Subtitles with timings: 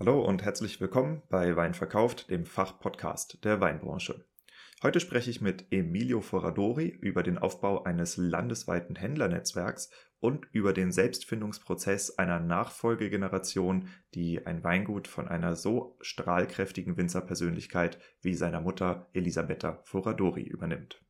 [0.00, 4.24] Hallo und herzlich willkommen bei Wein verkauft, dem Fachpodcast der Weinbranche.
[4.80, 9.90] Heute spreche ich mit Emilio Foradori über den Aufbau eines landesweiten Händlernetzwerks
[10.20, 18.34] und über den Selbstfindungsprozess einer Nachfolgegeneration, die ein Weingut von einer so strahlkräftigen Winzerpersönlichkeit wie
[18.34, 21.02] seiner Mutter Elisabetta Foradori übernimmt.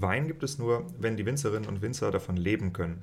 [0.00, 3.02] Wein gibt es nur, wenn die Winzerinnen und Winzer davon leben können.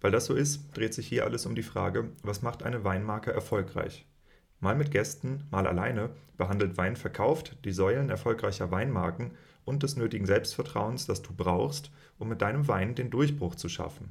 [0.00, 3.32] Weil das so ist, dreht sich hier alles um die Frage, was macht eine Weinmarke
[3.32, 4.06] erfolgreich?
[4.60, 9.32] Mal mit Gästen, mal alleine behandelt Wein verkauft die Säulen erfolgreicher Weinmarken
[9.64, 14.10] und des nötigen Selbstvertrauens, das du brauchst, um mit deinem Wein den Durchbruch zu schaffen.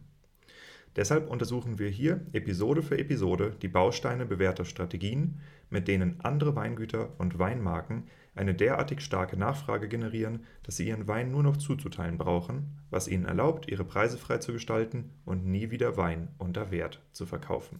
[0.96, 7.14] Deshalb untersuchen wir hier Episode für Episode die Bausteine bewährter Strategien, mit denen andere Weingüter
[7.18, 8.04] und Weinmarken
[8.36, 13.26] eine derartig starke Nachfrage generieren, dass sie ihren Wein nur noch zuzuteilen brauchen, was ihnen
[13.26, 17.80] erlaubt, ihre Preise frei zu gestalten und nie wieder Wein unter Wert zu verkaufen.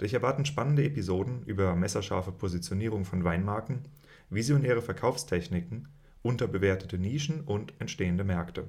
[0.00, 3.82] Dich erwarten spannende Episoden über messerscharfe Positionierung von Weinmarken,
[4.30, 5.88] visionäre Verkaufstechniken,
[6.22, 8.68] unterbewertete Nischen und entstehende Märkte.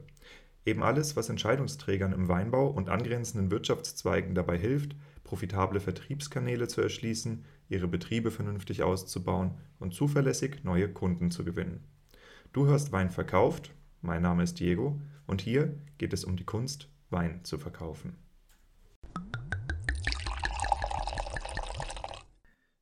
[0.69, 7.43] Eben alles, was Entscheidungsträgern im Weinbau und angrenzenden Wirtschaftszweigen dabei hilft, profitable Vertriebskanäle zu erschließen,
[7.69, 11.83] ihre Betriebe vernünftig auszubauen und zuverlässig neue Kunden zu gewinnen.
[12.53, 16.87] Du hörst Wein verkauft, mein Name ist Diego und hier geht es um die Kunst,
[17.09, 18.15] Wein zu verkaufen.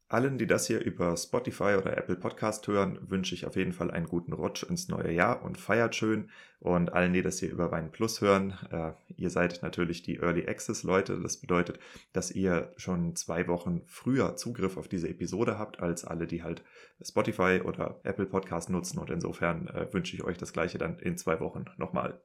[0.09, 3.91] Allen, die das hier über Spotify oder Apple Podcast hören, wünsche ich auf jeden Fall
[3.91, 6.30] einen guten Rutsch ins neue Jahr und feiert schön.
[6.59, 10.47] Und allen, die das hier über Wein Plus hören, äh, ihr seid natürlich die Early
[10.47, 11.19] Access Leute.
[11.22, 11.80] Das bedeutet,
[12.13, 16.63] dass ihr schon zwei Wochen früher Zugriff auf diese Episode habt, als alle, die halt
[17.02, 19.00] Spotify oder Apple Podcast nutzen.
[19.00, 22.22] Und insofern äh, wünsche ich euch das gleiche dann in zwei Wochen nochmal.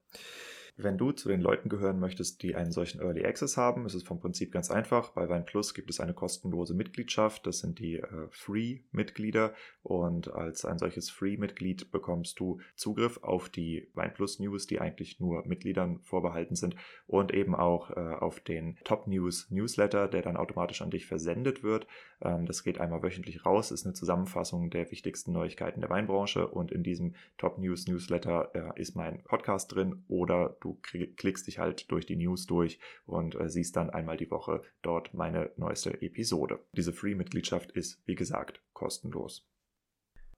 [0.76, 4.04] Wenn du zu den Leuten gehören möchtest, die einen solchen Early Access haben, ist es
[4.04, 5.10] vom Prinzip ganz einfach.
[5.10, 7.46] Bei Wein Plus gibt es eine kostenlose Mitgliedschaft.
[7.46, 9.52] Das sind die äh, Free-Mitglieder.
[9.82, 15.20] Und als ein solches Free-Mitglied bekommst du Zugriff auf die Wein Plus News, die eigentlich
[15.20, 16.74] nur Mitgliedern vorbehalten sind.
[17.06, 21.62] Und eben auch äh, auf den Top News Newsletter, der dann automatisch an dich versendet
[21.62, 21.86] wird.
[22.22, 26.48] Ähm, das geht einmal wöchentlich raus, ist eine Zusammenfassung der wichtigsten Neuigkeiten der Weinbranche.
[26.48, 31.58] Und in diesem Top News Newsletter äh, ist mein Podcast drin oder du klickst dich
[31.58, 36.00] halt durch die News durch und äh, siehst dann einmal die Woche dort meine neueste
[36.02, 36.60] Episode.
[36.72, 39.48] Diese Free-Mitgliedschaft ist, wie gesagt, kostenlos.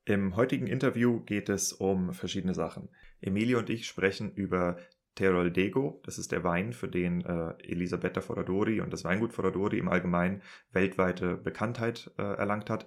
[0.07, 2.91] Im heutigen Interview geht es um verschiedene Sachen.
[3.21, 4.77] Emilio und ich sprechen über
[5.15, 9.89] Teroldego, das ist der Wein, für den äh, Elisabetta Foradori und das Weingut Foradori im
[9.89, 10.43] Allgemeinen
[10.73, 12.85] weltweite Bekanntheit äh, erlangt hat.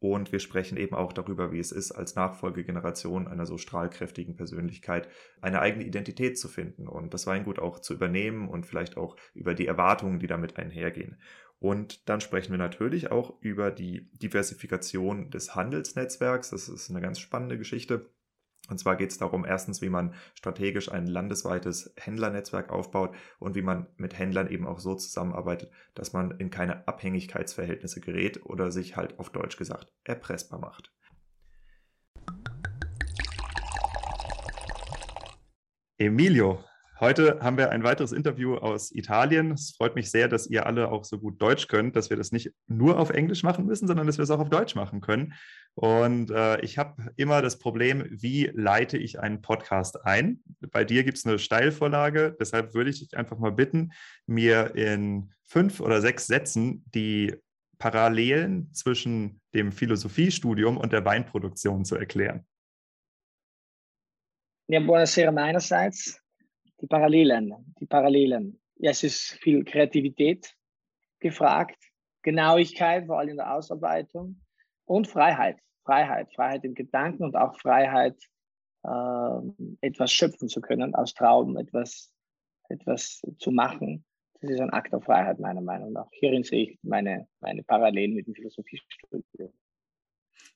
[0.00, 5.08] Und wir sprechen eben auch darüber, wie es ist, als Nachfolgegeneration einer so strahlkräftigen Persönlichkeit
[5.40, 9.54] eine eigene Identität zu finden und das Weingut auch zu übernehmen und vielleicht auch über
[9.54, 11.20] die Erwartungen, die damit einhergehen.
[11.58, 16.50] Und dann sprechen wir natürlich auch über die Diversifikation des Handelsnetzwerks.
[16.50, 18.08] Das ist eine ganz spannende Geschichte.
[18.68, 23.62] Und zwar geht es darum, erstens, wie man strategisch ein landesweites Händlernetzwerk aufbaut und wie
[23.62, 28.96] man mit Händlern eben auch so zusammenarbeitet, dass man in keine Abhängigkeitsverhältnisse gerät oder sich
[28.96, 30.92] halt auf Deutsch gesagt erpressbar macht.
[35.96, 36.62] Emilio,
[37.00, 39.52] Heute haben wir ein weiteres Interview aus Italien.
[39.52, 42.32] Es freut mich sehr, dass ihr alle auch so gut Deutsch könnt, dass wir das
[42.32, 45.34] nicht nur auf Englisch machen müssen, sondern dass wir es auch auf Deutsch machen können.
[45.74, 50.40] Und äh, ich habe immer das Problem, wie leite ich einen Podcast ein?
[50.72, 53.92] Bei dir gibt es eine Steilvorlage, deshalb würde ich dich einfach mal bitten,
[54.26, 57.36] mir in fünf oder sechs Sätzen die
[57.78, 62.44] Parallelen zwischen dem Philosophiestudium und der Weinproduktion zu erklären.
[64.66, 66.20] Ja, buonasera meinerseits
[66.80, 68.60] die Parallelen, die Parallelen.
[68.76, 70.54] Ja, es ist viel Kreativität
[71.20, 71.78] gefragt,
[72.22, 74.40] Genauigkeit, vor allem in der Ausarbeitung
[74.84, 75.58] und Freiheit.
[75.84, 78.16] Freiheit, Freiheit im Gedanken und auch Freiheit,
[78.84, 79.40] äh,
[79.80, 82.12] etwas schöpfen zu können, aus Trauben etwas,
[82.68, 84.04] etwas zu machen.
[84.40, 86.06] Das ist ein Akt der Freiheit, meiner Meinung nach.
[86.12, 89.52] Hierin sehe ich meine, meine Parallelen mit dem Philosophiestudium.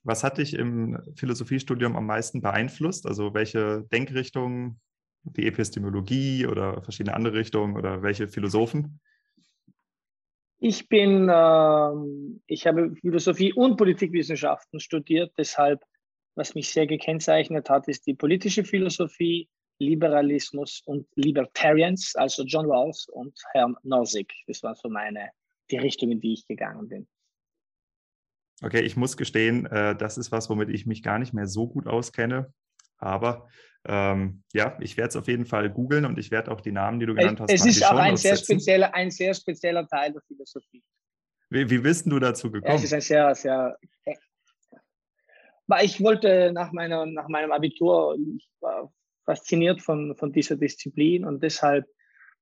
[0.05, 3.07] Was hat dich im Philosophiestudium am meisten beeinflusst?
[3.07, 4.81] Also welche Denkrichtungen
[5.25, 9.01] die Epistemologie oder verschiedene andere Richtungen oder welche Philosophen?
[10.59, 15.83] Ich bin, äh, ich habe Philosophie und Politikwissenschaften studiert, deshalb,
[16.37, 19.49] was mich sehr gekennzeichnet hat, ist die politische Philosophie,
[19.81, 24.33] Liberalismus und Libertarians, also John Rawls und Herrn Nozick.
[24.47, 25.31] Das waren so meine,
[25.71, 27.09] die Richtungen, die ich gegangen bin.
[28.63, 31.67] Okay, ich muss gestehen, äh, das ist was, womit ich mich gar nicht mehr so
[31.67, 32.53] gut auskenne.
[33.03, 33.49] Aber
[33.85, 37.01] ähm, ja, ich werde es auf jeden Fall googeln und ich werde auch die Namen,
[37.01, 40.23] die du genannt hast, Es ist auch ein sehr, spezieller, ein sehr spezieller Teil der
[40.23, 40.83] Philosophie.
[41.51, 42.73] Wie, wie bist du dazu gekommen?
[42.73, 43.77] Ja, es ist ein sehr, sehr.
[45.83, 48.93] Ich wollte nach, meiner, nach meinem Abitur, ich war
[49.25, 51.87] fasziniert von, von dieser Disziplin und deshalb,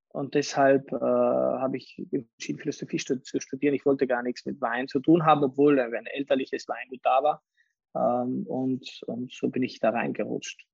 [0.09, 3.75] und deshalb äh, habe ich entschieden, Philosophie zu studieren.
[3.75, 7.43] Ich wollte gar nichts mit Wein zu tun haben, obwohl ein elterliches Weingut da war.
[7.94, 10.66] Ähm, und, und so bin ich da reingerutscht.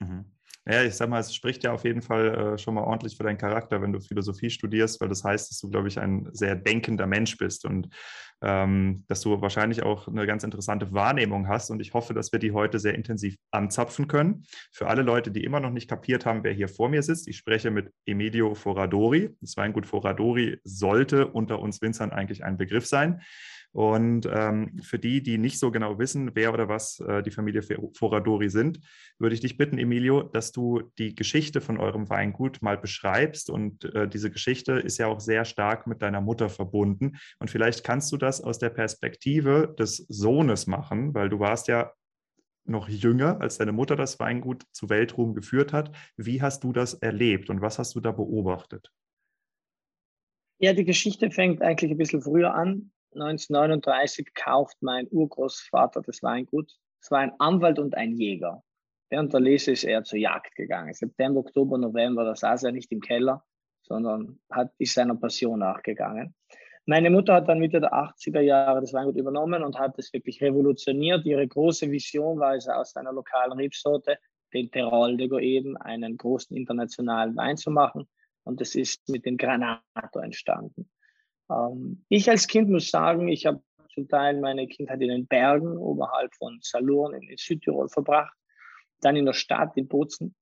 [0.00, 0.24] Mhm.
[0.66, 3.22] Ja, ich sag mal, es spricht ja auf jeden Fall äh, schon mal ordentlich für
[3.22, 6.56] deinen Charakter, wenn du Philosophie studierst, weil das heißt, dass du, glaube ich, ein sehr
[6.56, 7.90] denkender Mensch bist und
[8.40, 11.70] ähm, dass du wahrscheinlich auch eine ganz interessante Wahrnehmung hast.
[11.70, 14.46] Und ich hoffe, dass wir die heute sehr intensiv anzapfen können.
[14.72, 17.36] Für alle Leute, die immer noch nicht kapiert haben, wer hier vor mir sitzt, ich
[17.36, 19.36] spreche mit Emilio Foradori.
[19.42, 23.20] Das Weingut Foradori sollte unter uns Winzern eigentlich ein Begriff sein.
[23.74, 27.60] Und ähm, für die, die nicht so genau wissen, wer oder was äh, die Familie
[27.62, 28.78] Foradori sind,
[29.18, 33.50] würde ich dich bitten, Emilio, dass du die Geschichte von eurem Weingut mal beschreibst.
[33.50, 37.16] Und äh, diese Geschichte ist ja auch sehr stark mit deiner Mutter verbunden.
[37.40, 41.92] Und vielleicht kannst du das aus der Perspektive des Sohnes machen, weil du warst ja
[42.64, 45.90] noch jünger, als deine Mutter das Weingut zu Weltruhm geführt hat.
[46.16, 48.92] Wie hast du das erlebt und was hast du da beobachtet?
[50.60, 52.92] Ja, die Geschichte fängt eigentlich ein bisschen früher an.
[53.14, 56.72] 1939 kauft mein Urgroßvater das Weingut.
[57.00, 58.62] Es war ein Anwalt und ein Jäger.
[59.10, 60.92] Während der Lese ist er zur Jagd gegangen.
[60.92, 63.44] September, Oktober, November, da saß er nicht im Keller,
[63.82, 66.34] sondern hat, ist seiner Passion nachgegangen.
[66.86, 70.42] Meine Mutter hat dann Mitte der 80er Jahre das Weingut übernommen und hat es wirklich
[70.42, 71.24] revolutioniert.
[71.24, 74.18] Ihre große Vision war es, aus einer lokalen Rebsorte,
[74.52, 78.06] den Teroldego eben, einen großen internationalen Wein zu machen.
[78.44, 80.90] Und das ist mit dem Granato entstanden.
[81.50, 83.62] Ähm, ich als Kind muss sagen, ich habe
[83.92, 88.36] zum Teil meine Kindheit in den Bergen oberhalb von Salurn in Südtirol verbracht,
[89.00, 90.34] dann in der Stadt in Bozen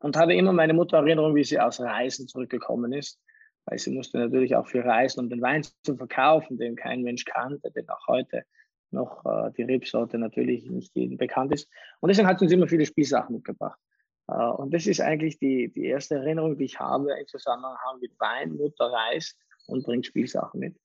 [0.00, 3.20] und habe immer meine Mutter Erinnerung, wie sie aus Reisen zurückgekommen ist,
[3.66, 7.24] weil sie musste natürlich auch viel reisen, um den Wein zu verkaufen, den kein Mensch
[7.24, 8.44] kannte, den auch heute
[8.90, 11.68] noch äh, die Rebsorte natürlich nicht jedem bekannt ist.
[12.00, 13.78] Und deswegen hat sie uns immer viele Spielsachen mitgebracht.
[14.26, 18.18] Äh, und das ist eigentlich die, die erste Erinnerung, die ich habe im Zusammenhang mit
[18.18, 18.56] Wein.
[18.56, 20.76] Mutter reist und bringt Spielsachen mit.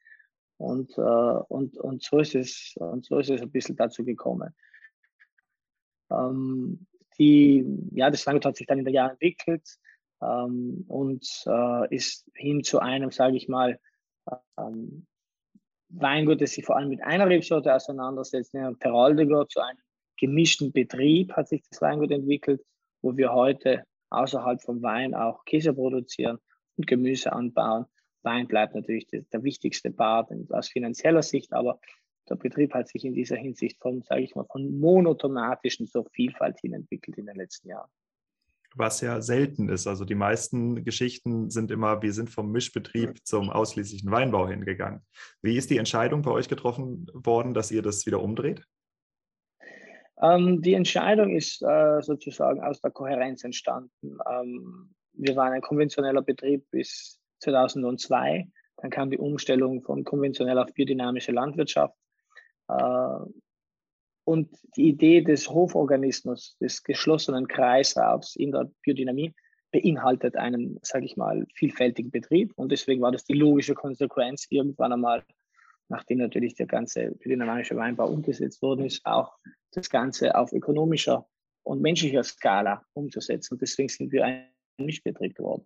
[0.57, 4.55] Und, äh, und, und, so ist es, und so ist es ein bisschen dazu gekommen.
[6.09, 6.87] Ähm,
[7.17, 9.67] die, ja, das Weingut hat sich dann in den Jahren entwickelt
[10.21, 13.79] ähm, und äh, ist hin zu einem, sage ich mal,
[14.57, 15.05] ähm,
[15.89, 19.79] Weingut, das sich vor allem mit einer Rebsorte auseinandersetzt, nämlich Peraldiger, zu einem
[20.17, 22.61] gemischten Betrieb hat sich das Weingut entwickelt,
[23.01, 26.39] wo wir heute außerhalb vom Wein auch Käse produzieren
[26.77, 27.85] und Gemüse anbauen
[28.25, 31.79] Wein bleibt natürlich der, der wichtigste Part aus finanzieller Sicht, aber
[32.27, 36.59] der Betrieb hat sich in dieser Hinsicht von, sage ich mal, von monotomatischen zur Vielfalt
[36.59, 37.89] hin entwickelt in den letzten Jahren.
[38.77, 39.87] Was ja selten ist.
[39.87, 45.01] Also die meisten Geschichten sind immer, wir sind vom Mischbetrieb zum ausschließlichen Weinbau hingegangen.
[45.41, 48.65] Wie ist die Entscheidung bei euch getroffen worden, dass ihr das wieder umdreht?
[50.21, 54.17] Ähm, die Entscheidung ist äh, sozusagen aus der Kohärenz entstanden.
[54.29, 58.47] Ähm, wir waren ein konventioneller Betrieb bis 2002.
[58.77, 61.95] Dann kam die Umstellung von konventionell auf biodynamische Landwirtschaft.
[62.67, 63.19] Äh,
[64.25, 69.33] und die Idee des Hoforganismus, des geschlossenen Kreislaufs in der Biodynamie,
[69.71, 72.53] beinhaltet einen, sage ich mal, vielfältigen Betrieb.
[72.55, 75.23] Und deswegen war das die logische Konsequenz, irgendwann einmal,
[75.89, 79.37] nachdem natürlich der ganze biodynamische Weinbau umgesetzt worden ist, auch
[79.71, 81.27] das Ganze auf ökonomischer
[81.63, 83.55] und menschlicher Skala umzusetzen.
[83.55, 85.65] Und deswegen sind wir ein Mischbetrieb geworden.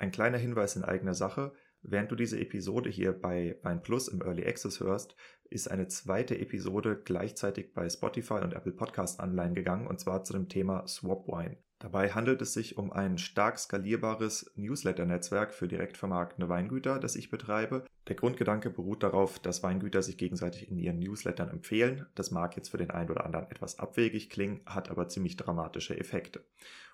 [0.00, 1.52] Ein kleiner Hinweis in eigener Sache.
[1.82, 5.14] Während du diese Episode hier bei Wein Plus im Early Access hörst,
[5.50, 10.32] ist eine zweite Episode gleichzeitig bei Spotify und Apple Podcast online gegangen und zwar zu
[10.32, 11.58] dem Thema Swap Wine.
[11.80, 17.30] Dabei handelt es sich um ein stark skalierbares Newsletter-Netzwerk für direkt vermarktende Weingüter, das ich
[17.30, 17.86] betreibe.
[18.06, 22.04] Der Grundgedanke beruht darauf, dass Weingüter sich gegenseitig in ihren Newslettern empfehlen.
[22.14, 25.98] Das mag jetzt für den einen oder anderen etwas abwegig klingen, hat aber ziemlich dramatische
[25.98, 26.44] Effekte.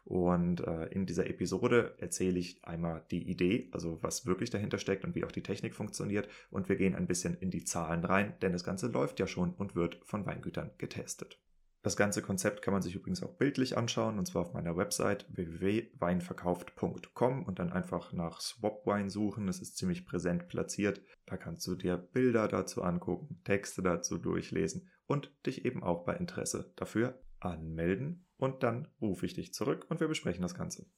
[0.05, 5.05] Und äh, in dieser Episode erzähle ich einmal die Idee, also was wirklich dahinter steckt
[5.05, 6.29] und wie auch die Technik funktioniert.
[6.53, 9.53] Und wir gehen ein bisschen in die Zahlen rein, denn das Ganze läuft ja schon
[9.55, 11.41] und wird von Weingütern getestet.
[11.87, 15.25] Das ganze Konzept kann man sich übrigens auch bildlich anschauen, und zwar auf meiner Website
[15.29, 19.47] www.weinverkauft.com und dann einfach nach Swapwine suchen.
[19.47, 21.01] Es ist ziemlich präsent platziert.
[21.27, 26.17] Da kannst du dir Bilder dazu angucken, Texte dazu durchlesen und dich eben auch bei
[26.17, 28.27] Interesse dafür anmelden.
[28.37, 30.91] Und dann rufe ich dich zurück und wir besprechen das Ganze.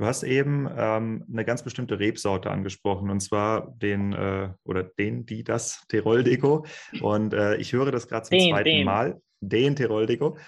[0.00, 5.26] Du hast eben ähm, eine ganz bestimmte Rebsorte angesprochen, und zwar den äh, oder den,
[5.26, 6.64] die das Teroldego.
[7.02, 8.86] Und äh, ich höre das gerade zum den, zweiten den.
[8.86, 10.38] Mal, den Teroldego.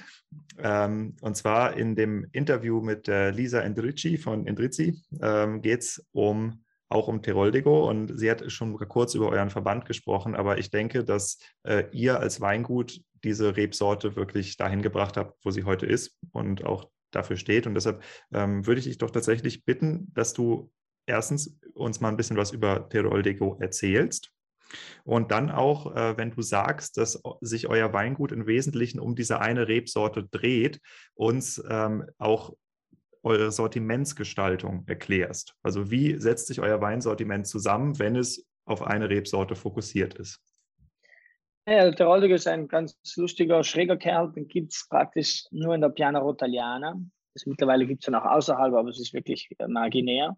[0.58, 6.02] Ähm, und zwar in dem Interview mit äh, Lisa Endrici von Endrizi ähm, geht es
[6.12, 10.70] um auch um Teroldego und sie hat schon kurz über euren Verband gesprochen, aber ich
[10.70, 15.84] denke, dass äh, ihr als Weingut diese Rebsorte wirklich dahin gebracht habt, wo sie heute
[15.84, 17.66] ist und auch dafür steht.
[17.66, 18.02] Und deshalb
[18.32, 20.70] ähm, würde ich dich doch tatsächlich bitten, dass du
[21.06, 24.32] erstens uns mal ein bisschen was über Teroldego erzählst.
[25.04, 29.40] Und dann auch, äh, wenn du sagst, dass sich euer Weingut im Wesentlichen um diese
[29.40, 30.80] eine Rebsorte dreht,
[31.14, 32.54] uns ähm, auch
[33.22, 35.54] eure Sortimentsgestaltung erklärst.
[35.62, 40.40] Also wie setzt sich euer Weinsortiment zusammen, wenn es auf eine Rebsorte fokussiert ist?
[41.66, 44.32] Ja, der Roldiger ist ein ganz lustiger, schräger Kerl.
[44.32, 47.00] Den gibt es praktisch nur in der Piana Rotaliana.
[47.34, 50.36] Das mittlerweile gibt es ja noch außerhalb, aber es ist wirklich äh, marginär.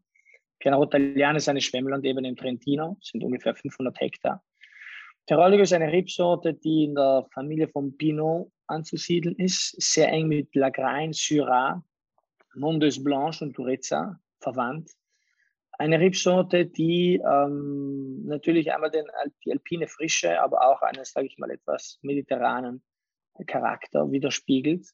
[0.59, 4.45] Piana Rotaliana ist eine Schwemmlandebene in Trentino, sind ungefähr 500 Hektar.
[5.27, 10.55] Terolligo ist eine Rebsorte, die in der Familie von Pinot anzusiedeln ist, sehr eng mit
[10.55, 11.83] Lagrein, Syrah,
[12.55, 14.91] Mondes Blanche und Turezza verwandt
[15.79, 19.07] eine Rebsorte, die ähm, natürlich einmal den,
[19.45, 22.83] die alpine Frische, aber auch einen, sage ich mal, etwas mediterranen
[23.47, 24.87] Charakter widerspiegelt.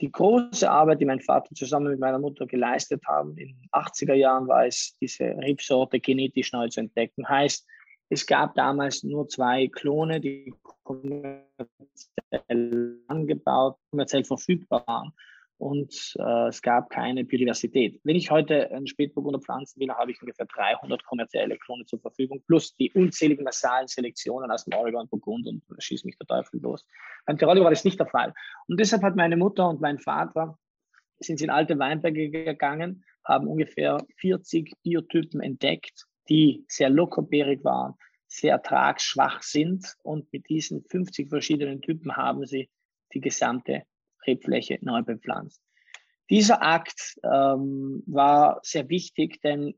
[0.00, 4.14] Die große Arbeit, die mein Vater zusammen mit meiner Mutter geleistet haben, in den 80er
[4.14, 7.28] Jahren war es, diese Rebsorte genetisch neu zu entdecken.
[7.28, 7.66] Heißt,
[8.08, 10.52] es gab damals nur zwei Klone, die
[10.82, 11.38] kommerziell
[13.06, 15.12] angebaut, kommerziell verfügbar waren
[15.64, 17.98] und äh, es gab keine Biodiversität.
[18.04, 22.42] Wenn ich heute einen Spätburgunder pflanzen will, habe ich ungefähr 300 kommerzielle Klone zur Verfügung,
[22.46, 26.60] plus die unzähligen massalen Selektionen aus dem Oregon und Burgund und schießt mich der Teufel
[26.60, 26.86] los.
[27.24, 28.34] Beim Tirol war das nicht der Fall.
[28.68, 30.58] Und deshalb hat meine Mutter und mein Vater
[31.18, 37.94] sind in alte Weinberge gegangen, haben ungefähr 40 Biotypen entdeckt, die sehr lockerbeerig waren,
[38.26, 42.68] sehr ertragsschwach sind und mit diesen 50 verschiedenen Typen haben sie
[43.14, 43.84] die gesamte
[44.26, 45.62] Rebfläche neu bepflanzt.
[46.30, 49.74] Dieser Akt ähm, war sehr wichtig, denn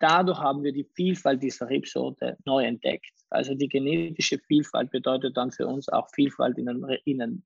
[0.00, 3.12] dadurch haben wir die Vielfalt dieser Rebsorte neu entdeckt.
[3.30, 7.44] Also die genetische Vielfalt bedeutet dann für uns auch Vielfalt in den, in den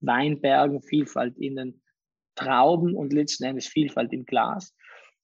[0.00, 1.82] Weinbergen, Vielfalt in den
[2.34, 4.74] Trauben und letzten Endes Vielfalt im Glas.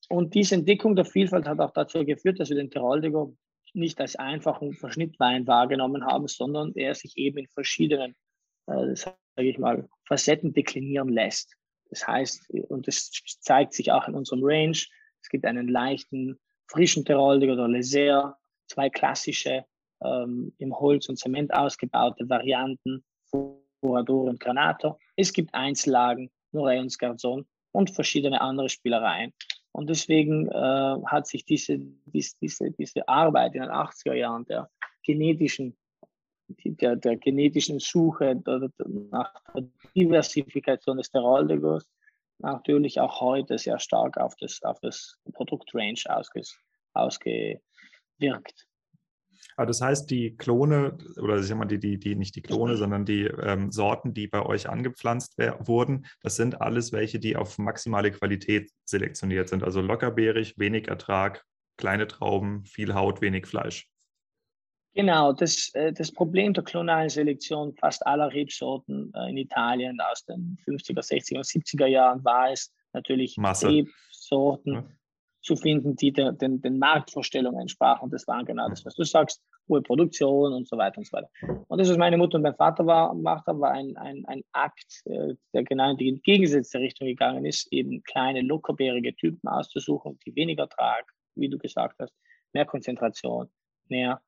[0.09, 3.37] Und diese Entdeckung der Vielfalt hat auch dazu geführt, dass wir den Teroldego
[3.75, 8.15] nicht als einfachen Verschnittwein wahrgenommen haben, sondern er sich eben in verschiedenen
[8.67, 8.95] äh,
[9.39, 11.55] sage ich mal, Facetten deklinieren lässt.
[11.91, 14.77] Das heißt, und das zeigt sich auch in unserem Range,
[15.23, 19.65] es gibt einen leichten, frischen Tiroldig oder Leser, zwei klassische
[20.03, 23.05] ähm, im Holz und Zement ausgebaute Varianten,
[23.81, 24.99] Furador und Granato.
[25.15, 29.33] Es gibt Einzellagen, Morey und Scarzon und verschiedene andere Spielereien.
[29.71, 34.69] Und deswegen äh, hat sich diese, diese, diese Arbeit in den 80er Jahren der
[35.05, 35.77] genetischen
[36.49, 38.41] der, der genetischen Suche
[39.11, 39.65] nach der
[39.95, 41.87] Diversifikation des Teroldegos
[42.39, 46.43] natürlich auch heute sehr stark auf das, auf das Produktrange ausge,
[46.93, 48.67] ausgewirkt.
[49.57, 52.77] Aber das heißt, die Klone, oder ich sag mal, die, die, die nicht die Klone,
[52.77, 57.59] sondern die ähm, Sorten, die bei euch angepflanzt wurden, das sind alles welche, die auf
[57.59, 59.65] maximale Qualität selektioniert sind.
[59.65, 61.45] Also lockerbeerig, wenig Ertrag,
[61.77, 63.89] kleine Trauben, viel Haut, wenig Fleisch.
[64.95, 70.25] Genau, das, äh, das Problem der klonalen Selektion fast aller Rebsorten äh, in Italien aus
[70.25, 73.69] den 50er, 60er und 70er Jahren war es natürlich Masse.
[73.69, 74.85] Rebsorten ja.
[75.43, 78.11] zu finden, die der, den, den Marktvorstellungen entsprachen.
[78.11, 81.29] Das war genau das, was du sagst, hohe Produktion und so weiter und so weiter.
[81.69, 84.43] Und das, was meine Mutter und mein Vater war, gemacht haben, war ein, ein, ein
[84.53, 90.19] Akt, äh, der genau in die entgegengesetzte Richtung gegangen ist, eben kleine, lockerbeerige Typen auszusuchen,
[90.27, 91.05] die weniger Ertrag,
[91.35, 92.15] wie du gesagt hast,
[92.53, 93.49] mehr Konzentration,
[93.89, 94.21] mehr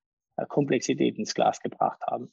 [0.48, 2.32] Komplexität ins Glas gebracht haben.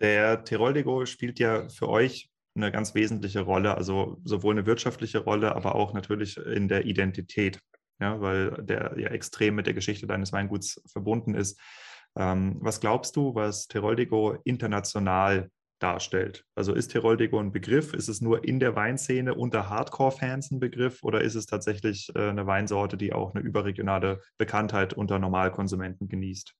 [0.00, 5.54] Der Teroldego spielt ja für euch eine ganz wesentliche Rolle, also sowohl eine wirtschaftliche Rolle,
[5.54, 7.60] aber auch natürlich in der Identität,
[8.00, 11.60] ja, weil der ja extrem mit der Geschichte deines Weinguts verbunden ist.
[12.16, 15.50] Ähm, was glaubst du, was Teroldego international
[15.80, 16.44] darstellt?
[16.54, 17.92] Also ist Teroldego ein Begriff?
[17.92, 22.30] Ist es nur in der Weinszene unter Hardcore-Fans ein Begriff oder ist es tatsächlich äh,
[22.30, 26.54] eine Weinsorte, die auch eine überregionale Bekanntheit unter Normalkonsumenten genießt?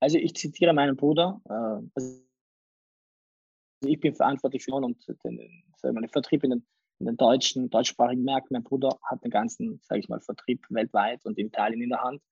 [0.00, 1.40] Also ich zitiere meinen Bruder.
[1.48, 2.24] Äh, also
[3.86, 6.66] ich bin verantwortlich für und den, den Vertrieb in den,
[7.00, 8.54] in den deutschen, deutschsprachigen Märkten.
[8.54, 12.02] Mein Bruder hat den ganzen, sage ich mal, Vertrieb weltweit und in Italien in der
[12.02, 12.22] Hand.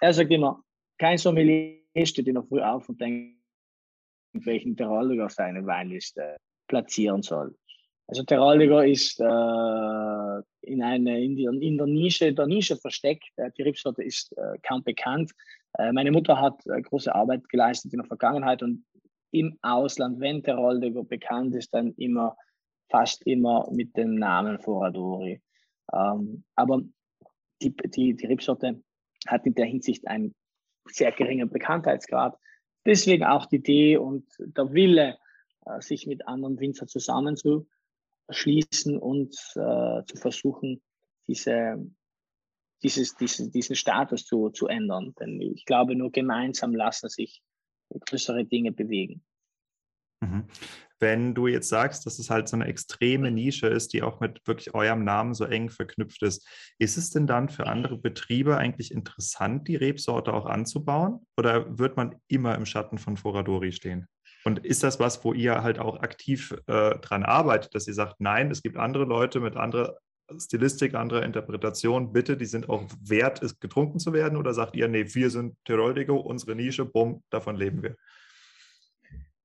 [0.00, 0.62] Er sagt immer,
[0.98, 3.38] kein Sommelier steht in der Früh auf und denkt,
[4.32, 6.36] welchen Tirol auf seine Weinliste
[6.68, 7.56] platzieren soll.
[8.08, 9.24] Also Terraldiger ist äh,
[10.62, 13.28] in, eine, in, die, in, der Nische, der Nische versteckt.
[13.36, 15.32] Äh, die Rebsorte ist äh, kaum bekannt.
[15.78, 18.84] Äh, meine Mutter hat äh, große Arbeit geleistet in der Vergangenheit und
[19.30, 22.34] im Ausland, wenn Terraldiger bekannt ist, dann immer,
[22.88, 25.42] fast immer mit dem Namen Foradori.
[25.92, 26.80] Ähm, aber
[27.60, 28.82] die, die, die Rebsorte
[29.26, 30.34] hat in der Hinsicht einen
[30.86, 32.38] sehr geringen Bekanntheitsgrad.
[32.86, 35.18] Deswegen auch die Idee und der Wille,
[35.66, 36.86] äh, sich mit anderen Winzer
[38.28, 40.82] zusammenzuschließen und äh, zu versuchen,
[41.26, 41.84] diese,
[42.82, 45.14] dieses, diesen, diesen Status zu, zu ändern.
[45.20, 47.42] Denn ich glaube, nur gemeinsam lassen sich
[47.90, 49.22] größere Dinge bewegen.
[50.20, 50.44] Mhm.
[51.00, 54.44] Wenn du jetzt sagst, dass es halt so eine extreme Nische ist, die auch mit
[54.46, 56.46] wirklich eurem Namen so eng verknüpft ist,
[56.78, 61.24] ist es denn dann für andere Betriebe eigentlich interessant, die Rebsorte auch anzubauen?
[61.36, 64.08] Oder wird man immer im Schatten von Foradori stehen?
[64.48, 68.18] Und ist das was, wo ihr halt auch aktiv äh, dran arbeitet, dass ihr sagt,
[68.18, 69.98] nein, es gibt andere Leute mit anderer
[70.38, 74.38] Stilistik, anderer Interpretation, bitte, die sind auch wert, es getrunken zu werden?
[74.38, 77.94] Oder sagt ihr, nee, wir sind Tiroldigo, unsere Nische, bumm, davon leben wir?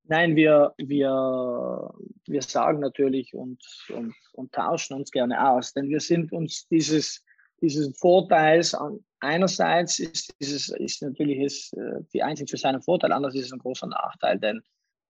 [0.04, 1.90] Nein, wir, wir,
[2.26, 3.62] wir sagen natürlich und,
[3.94, 7.22] und, und tauschen uns gerne aus, denn wir sind uns dieses,
[7.60, 8.74] dieses Vorteils
[9.20, 13.52] einerseits ist, dieses, ist natürlich ist, äh, die einzig für seinen Vorteil, anders ist es
[13.52, 14.62] ein großer Nachteil, denn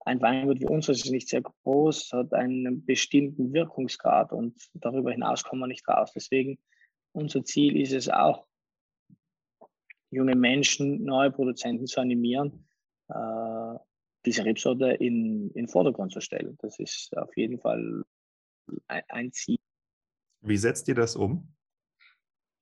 [0.04, 5.42] ein Weingut wie uns ist nicht sehr groß, hat einen bestimmten Wirkungsgrad und darüber hinaus
[5.42, 6.12] kommen wir nicht raus.
[6.14, 6.58] Deswegen
[7.12, 8.46] unser Ziel ist es auch,
[10.10, 12.68] junge Menschen, neue Produzenten zu animieren,
[13.08, 13.78] äh,
[14.26, 16.56] diese Rebsorte in, den Vordergrund zu stellen.
[16.60, 18.04] Das ist auf jeden Fall
[18.86, 19.58] ein Ziel.
[20.40, 21.48] Wie setzt ihr das um?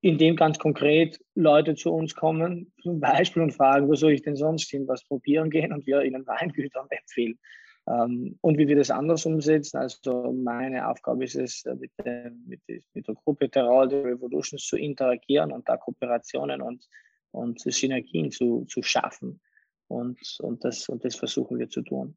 [0.02, 4.36] Indem ganz konkret Leute zu uns kommen, zum Beispiel und fragen, wo soll ich denn
[4.36, 7.38] sonst hin, was probieren gehen und wir ihnen Weingüter empfehlen.
[7.88, 12.32] Ähm, und wie wir das anders umsetzen, also meine Aufgabe ist es, äh, mit, der,
[12.46, 12.60] mit,
[12.94, 16.86] mit der Gruppe Revolutions zu interagieren und da Kooperationen und,
[17.32, 19.40] und Synergien zu, zu schaffen.
[19.88, 22.16] Und, und, das, und das versuchen wir zu tun.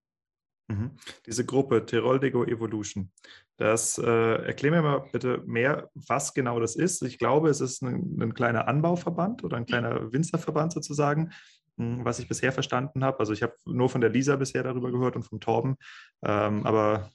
[0.68, 0.92] Mhm.
[1.26, 3.12] Diese Gruppe Tirol Evolution,
[3.58, 7.04] das äh, erklär mir mal bitte mehr, was genau das ist.
[7.04, 11.32] Ich glaube, es ist ein, ein kleiner Anbauverband oder ein kleiner Winzerverband sozusagen,
[11.78, 13.20] hm, was ich bisher verstanden habe.
[13.20, 15.78] Also ich habe nur von der Lisa bisher darüber gehört und vom Torben,
[16.24, 17.12] ähm, aber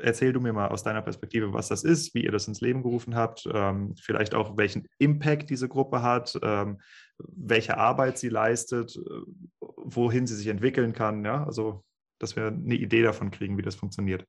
[0.00, 2.82] erzähl du mir mal aus deiner Perspektive, was das ist, wie ihr das ins Leben
[2.82, 6.80] gerufen habt, ähm, vielleicht auch welchen Impact diese Gruppe hat, ähm,
[7.18, 11.24] welche Arbeit sie leistet, äh, wohin sie sich entwickeln kann.
[11.24, 11.44] Ja?
[11.44, 11.84] Also,
[12.22, 14.26] dass wir eine Idee davon kriegen, wie das funktioniert.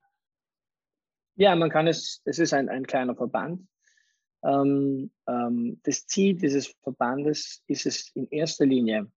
[1.36, 3.67] Ja, man kann es, es ist ein, ein kleiner Verband.
[4.43, 9.10] Ähm, ähm, das Ziel dieses Verbandes ist es in erster Linie,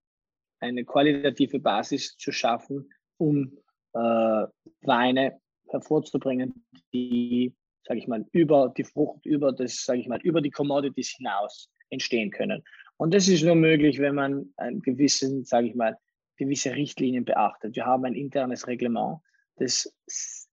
[0.61, 3.59] eine qualitative Basis zu schaffen, um
[3.93, 4.47] äh,
[4.83, 7.55] Weine hervorzubringen, die,
[7.87, 11.71] sage ich mal, über die Frucht, über das, sage ich mal, über die Commodities hinaus
[11.91, 12.63] entstehen können.
[12.97, 15.99] Und das ist nur möglich, wenn man einen gewissen, sage ich mal,
[16.37, 17.77] gewisse Richtlinien beachtet.
[17.77, 19.21] Wir haben ein internes Reglement,
[19.57, 19.93] das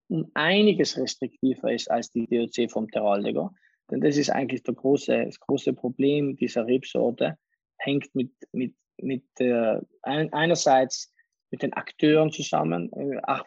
[0.07, 3.51] um einiges restriktiver ist als die DOC vom Terraldiger.
[3.89, 7.37] Denn das ist eigentlich der große, das große Problem dieser Rebsorte,
[7.77, 11.13] hängt mit, mit, mit äh, einerseits
[11.51, 12.89] mit den Akteuren zusammen.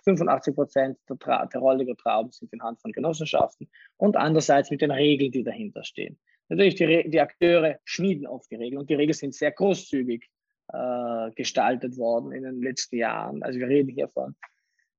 [0.05, 4.92] 85 äh, Prozent der, Tra Trauben sind in Hand von Genossenschaften und andererseits mit den
[4.92, 6.18] Regeln, die dahinter stehen.
[6.49, 10.29] Natürlich, die, die Akteure schmieden oft die Regeln und die Regeln sind sehr großzügig
[10.72, 13.42] äh, gestaltet worden in den letzten Jahren.
[13.42, 14.35] Also wir reden hier von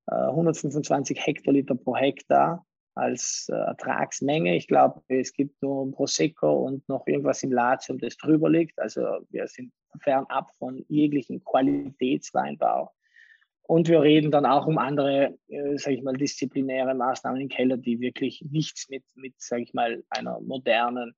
[0.08, 4.56] äh, 125 Hektoliter pro Hektar als äh, Ertragsmenge.
[4.56, 8.80] Ich glaube, es gibt nur ein Prosecco und noch irgendwas im Latium, das drüber liegt.
[8.80, 12.91] Also wir sind fernab von jeglichen Qualitätsweinbau.
[13.63, 17.75] Und wir reden dann auch um andere, äh, sage ich mal, disziplinäre Maßnahmen im Keller,
[17.75, 21.13] die wirklich nichts mit, mit sage ich mal, einer modernen,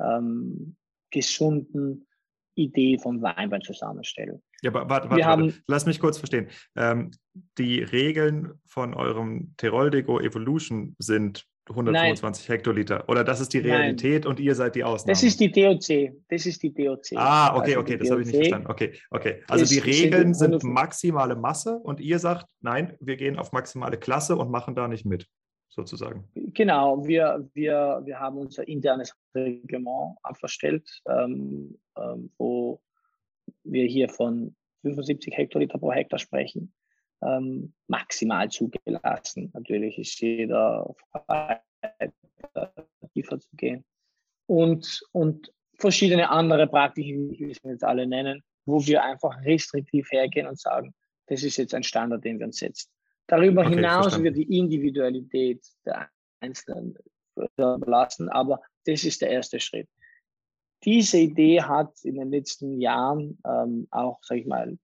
[0.00, 0.76] ähm,
[1.10, 2.06] gesunden
[2.54, 4.42] Idee von Weinwein zusammenstellen.
[4.62, 5.54] Ja, aber warte, warte, warte.
[5.66, 6.48] lass mich kurz verstehen.
[6.76, 7.10] Ähm,
[7.58, 12.56] die Regeln von eurem Teroldigo Evolution sind 125 Nein.
[12.56, 13.08] Hektoliter.
[13.08, 14.30] Oder das ist die Realität Nein.
[14.30, 15.12] und ihr seid die Ausnahme.
[15.12, 16.12] Das ist die DOC.
[16.28, 17.16] Das ist die DOC.
[17.16, 18.66] Ah, okay, also okay, das habe ich nicht verstanden.
[18.68, 19.42] Okay, okay.
[19.48, 24.36] Also die Regeln sind maximale Masse und ihr sagt, nein, wir gehen auf maximale Klasse
[24.36, 25.28] und machen da nicht mit,
[25.74, 26.24] sozusagen.
[26.34, 32.80] Genau, wir, wir, wir haben unser internes Reglement abverstellt, ähm, ähm, wo
[33.64, 36.72] wir hier von 75 Hektoliter pro Hektar sprechen
[37.22, 39.50] ähm, maximal zugelassen.
[39.54, 41.60] Natürlich ist jeder frei,
[43.12, 43.84] tiefer zu gehen.
[44.46, 50.46] Und, und verschiedene andere Praktiken, wie wir jetzt alle nennen, wo wir einfach restriktiv hergehen
[50.46, 50.94] und sagen,
[51.26, 52.90] das ist jetzt ein Standard, den wir uns setzen.
[53.26, 54.24] Darüber okay, hinaus verstanden.
[54.24, 56.08] wird die Individualität der
[56.40, 56.96] Einzelnen
[57.56, 59.88] überlassen, aber das ist der erste Schritt.
[60.84, 64.76] Diese Idee hat in den letzten Jahren ähm, auch, sage ich mal,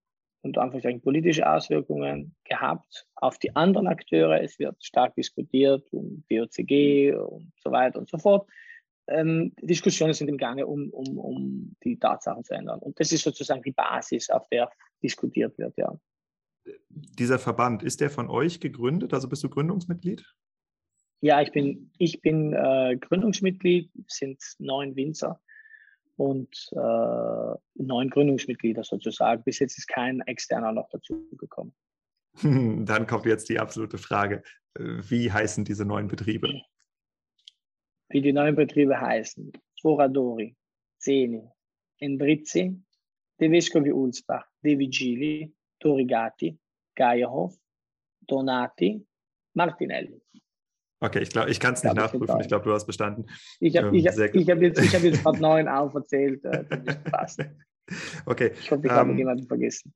[0.43, 4.41] unter Anführungszeichen politische Auswirkungen gehabt auf die anderen Akteure.
[4.41, 8.49] Es wird stark diskutiert um BOCG und so weiter und so fort.
[9.09, 12.79] Ähm, Diskussionen sind im Gange, um, um, um die Tatsachen zu ändern.
[12.81, 14.71] Und das ist sozusagen die Basis, auf der
[15.03, 15.99] diskutiert wird, ja.
[16.89, 19.15] Dieser Verband, ist der von euch gegründet?
[19.15, 20.25] Also bist du Gründungsmitglied?
[21.21, 25.41] Ja, ich bin, ich bin äh, Gründungsmitglied, sind neun Winzer
[26.17, 29.43] und äh, neun Gründungsmitglieder sozusagen.
[29.43, 31.75] Bis jetzt ist kein externer noch dazu gekommen.
[32.43, 34.43] Dann kommt jetzt die absolute Frage.
[34.75, 36.63] Wie heißen diese neuen Betriebe?
[38.11, 39.53] Wie die neuen Betriebe heißen.
[39.81, 40.57] Foradori,
[40.99, 41.49] Zeni,
[41.99, 42.81] Endrizzi,
[43.41, 46.59] De Vescovi Ulsbach, De Vigili, Torigati,
[46.95, 47.57] Geierhof,
[48.27, 49.07] Donati,
[49.55, 50.21] Martinelli.
[51.01, 52.41] Okay, ich glaube, ich kann es nicht nachprüfen.
[52.41, 53.27] Ich glaube, du hast bestanden.
[53.61, 56.45] Ich habe ähm, hab, hab jetzt, hab jetzt gerade neun auferzählt.
[56.45, 56.65] Äh,
[57.11, 57.45] passt.
[58.27, 58.53] Okay.
[58.61, 59.95] Ich hoffe, ich habe ähm, jemanden vergessen.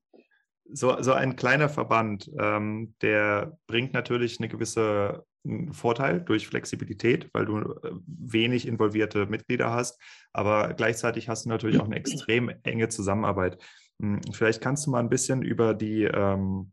[0.71, 5.23] So, so ein kleiner Verband, ähm, der bringt natürlich eine gewisse
[5.71, 11.79] Vorteil durch Flexibilität, weil du äh, wenig involvierte Mitglieder hast, aber gleichzeitig hast du natürlich
[11.79, 13.57] auch eine extrem enge Zusammenarbeit.
[14.01, 16.71] Hm, vielleicht kannst du mal ein bisschen über die ähm,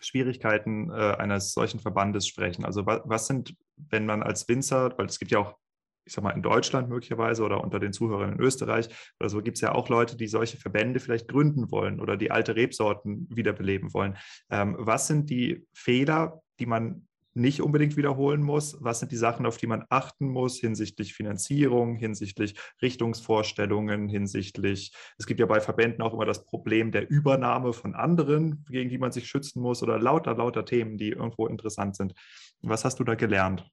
[0.00, 2.64] Schwierigkeiten äh, eines solchen Verbandes sprechen?
[2.64, 5.56] Also was, was, sind, wenn man als Winzer, weil es gibt ja auch,
[6.04, 8.88] ich sag mal, in Deutschland möglicherweise oder unter den Zuhörern in Österreich
[9.20, 12.32] oder so gibt es ja auch Leute, die solche Verbände vielleicht gründen wollen oder die
[12.32, 14.16] alte Rebsorten wiederbeleben wollen.
[14.50, 18.76] Ähm, was sind die Fehler, die man nicht unbedingt wiederholen muss?
[18.80, 25.26] Was sind die Sachen, auf die man achten muss hinsichtlich Finanzierung, hinsichtlich Richtungsvorstellungen, hinsichtlich, es
[25.26, 29.12] gibt ja bei Verbänden auch immer das Problem der Übernahme von anderen, gegen die man
[29.12, 32.14] sich schützen muss oder lauter, lauter Themen, die irgendwo interessant sind.
[32.60, 33.68] Was hast du da gelernt?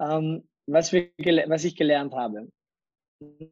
[0.00, 1.10] Ähm, was, wir,
[1.48, 2.48] was ich gelernt habe.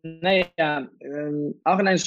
[0.02, 1.98] Naja, ähm, auch in einem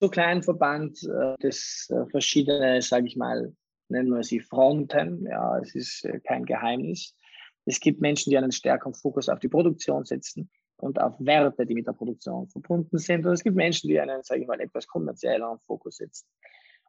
[0.00, 3.54] so kleinen Verband, äh, das äh, verschiedene, sage ich mal,
[3.92, 5.26] nennen wir sie Fronten.
[5.26, 7.16] Ja, es ist äh, kein Geheimnis.
[7.64, 11.74] Es gibt Menschen, die einen stärkeren Fokus auf die Produktion setzen und auf Werte, die
[11.74, 13.24] mit der Produktion verbunden sind.
[13.24, 16.26] Und es gibt Menschen, die einen, sage ich mal, etwas kommerzielleren Fokus setzen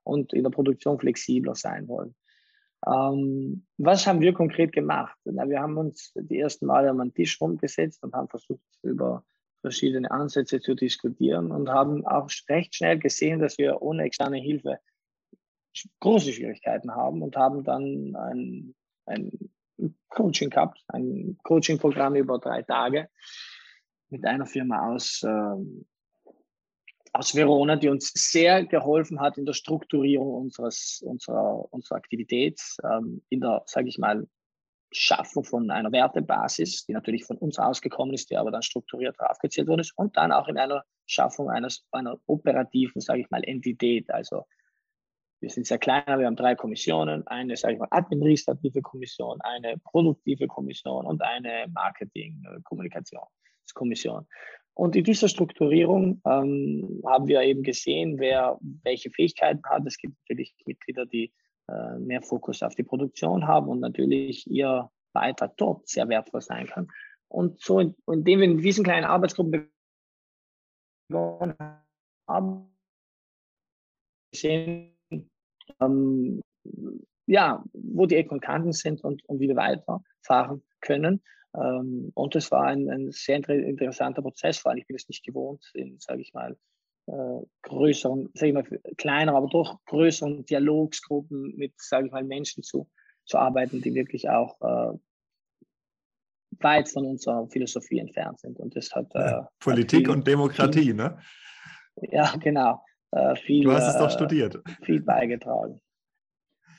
[0.04, 2.16] und in der Produktion flexibler sein wollen.
[2.88, 5.18] Ähm, was haben wir konkret gemacht?
[5.26, 9.24] Na, wir haben uns die ersten Male an einen Tisch rumgesetzt und haben versucht, über
[9.62, 14.80] verschiedene Ansätze zu diskutieren und haben auch recht schnell gesehen, dass wir ohne externe Hilfe
[16.00, 19.32] große Schwierigkeiten haben und haben dann ein, ein
[20.10, 23.10] Coaching gehabt, ein Coaching-Programm über drei Tage
[24.10, 25.86] mit einer Firma aus, ähm,
[27.12, 33.24] aus Verona, die uns sehr geholfen hat in der Strukturierung unseres, unserer, unserer Aktivität, ähm,
[33.30, 34.28] in der, sage ich mal,
[34.96, 39.68] Schaffung von einer Wertebasis, die natürlich von uns ausgekommen ist, die aber dann strukturiert aufgezählt
[39.68, 44.12] worden ist, und dann auch in einer Schaffung eines, einer operativen, sage ich mal, Entität,
[44.12, 44.46] also
[45.44, 49.78] wir sind sehr kleiner, wir haben drei Kommissionen, eine, sage ich mal, administrative Kommission, eine
[49.78, 54.26] produktive Kommission und eine Marketing-Kommunikationskommission.
[54.74, 59.86] Und in dieser Strukturierung ähm, haben wir eben gesehen, wer welche Fähigkeiten hat.
[59.86, 61.34] Es gibt natürlich Mitglieder, die
[61.68, 66.68] äh, mehr Fokus auf die Produktion haben und natürlich ihr Beitrag dort sehr wertvoll sein
[66.68, 66.88] kann.
[67.28, 69.70] Und so, indem wir in diesen kleinen Arbeitsgruppen
[72.28, 72.70] haben,
[74.34, 74.93] sehen,
[75.80, 76.42] ähm,
[77.26, 81.22] ja, wo die Ecken und Kanten sind und, und wie wir weiterfahren können.
[81.56, 85.08] Ähm, und das war ein, ein sehr inter interessanter Prozess, vor allem ich bin es
[85.08, 86.58] nicht gewohnt, in, sage ich mal,
[87.08, 92.64] äh, größeren, sage ich mal, kleiner, aber doch größeren Dialogsgruppen mit, sage ich mal, Menschen
[92.64, 92.90] zu,
[93.26, 94.98] zu arbeiten, die wirklich auch äh,
[96.60, 98.60] weit von unserer Philosophie entfernt sind.
[98.60, 101.20] Und das hat äh, Politik hat und Demokratie, ne?
[102.02, 104.60] Ja, genau äh, viel, du hast es doch äh, studiert.
[104.82, 105.80] viel beigetragen.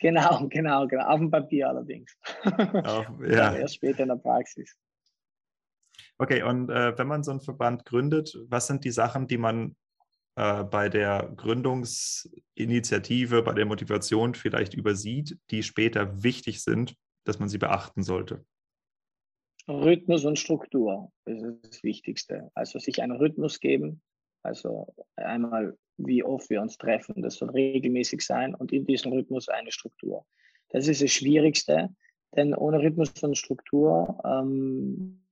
[0.01, 1.07] Genau, genau, genau.
[1.07, 2.16] Auf dem Papier allerdings.
[2.85, 3.55] Auf, ja.
[3.55, 4.77] erst später in der Praxis.
[6.18, 9.77] Okay, und äh, wenn man so einen Verband gründet, was sind die Sachen, die man
[10.37, 16.94] äh, bei der Gründungsinitiative, bei der Motivation vielleicht übersieht, die später wichtig sind,
[17.25, 18.44] dass man sie beachten sollte?
[19.66, 22.51] Rhythmus und Struktur ist das Wichtigste.
[22.55, 24.03] Also sich einen Rhythmus geben,
[24.44, 27.22] also einmal wie oft wir uns treffen.
[27.22, 30.26] Das soll regelmäßig sein und in diesem Rhythmus eine Struktur.
[30.70, 31.94] Das ist das Schwierigste,
[32.35, 35.24] denn ohne Rhythmus und Struktur ähm,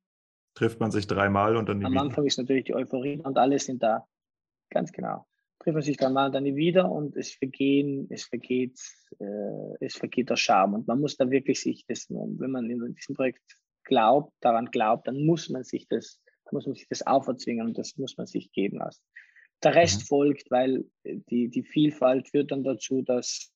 [0.55, 3.83] trifft man sich dreimal und dann am Anfang ist natürlich die Euphorie und alle sind
[3.83, 4.07] da.
[4.71, 5.27] Ganz genau.
[5.59, 8.81] trifft man sich dann mal dann nie wieder und es vergehen, es vergeht,
[9.19, 10.75] äh, es vergeht der Charme.
[10.75, 13.43] Und man muss da wirklich sich das, wenn man in diesem Projekt
[13.85, 16.22] glaubt, daran glaubt, dann muss man sich das,
[16.53, 19.03] muss man sich das auferzwingen und das muss man sich geben lassen.
[19.63, 20.07] Der Rest mhm.
[20.07, 23.53] folgt, weil die, die Vielfalt führt dann dazu, dass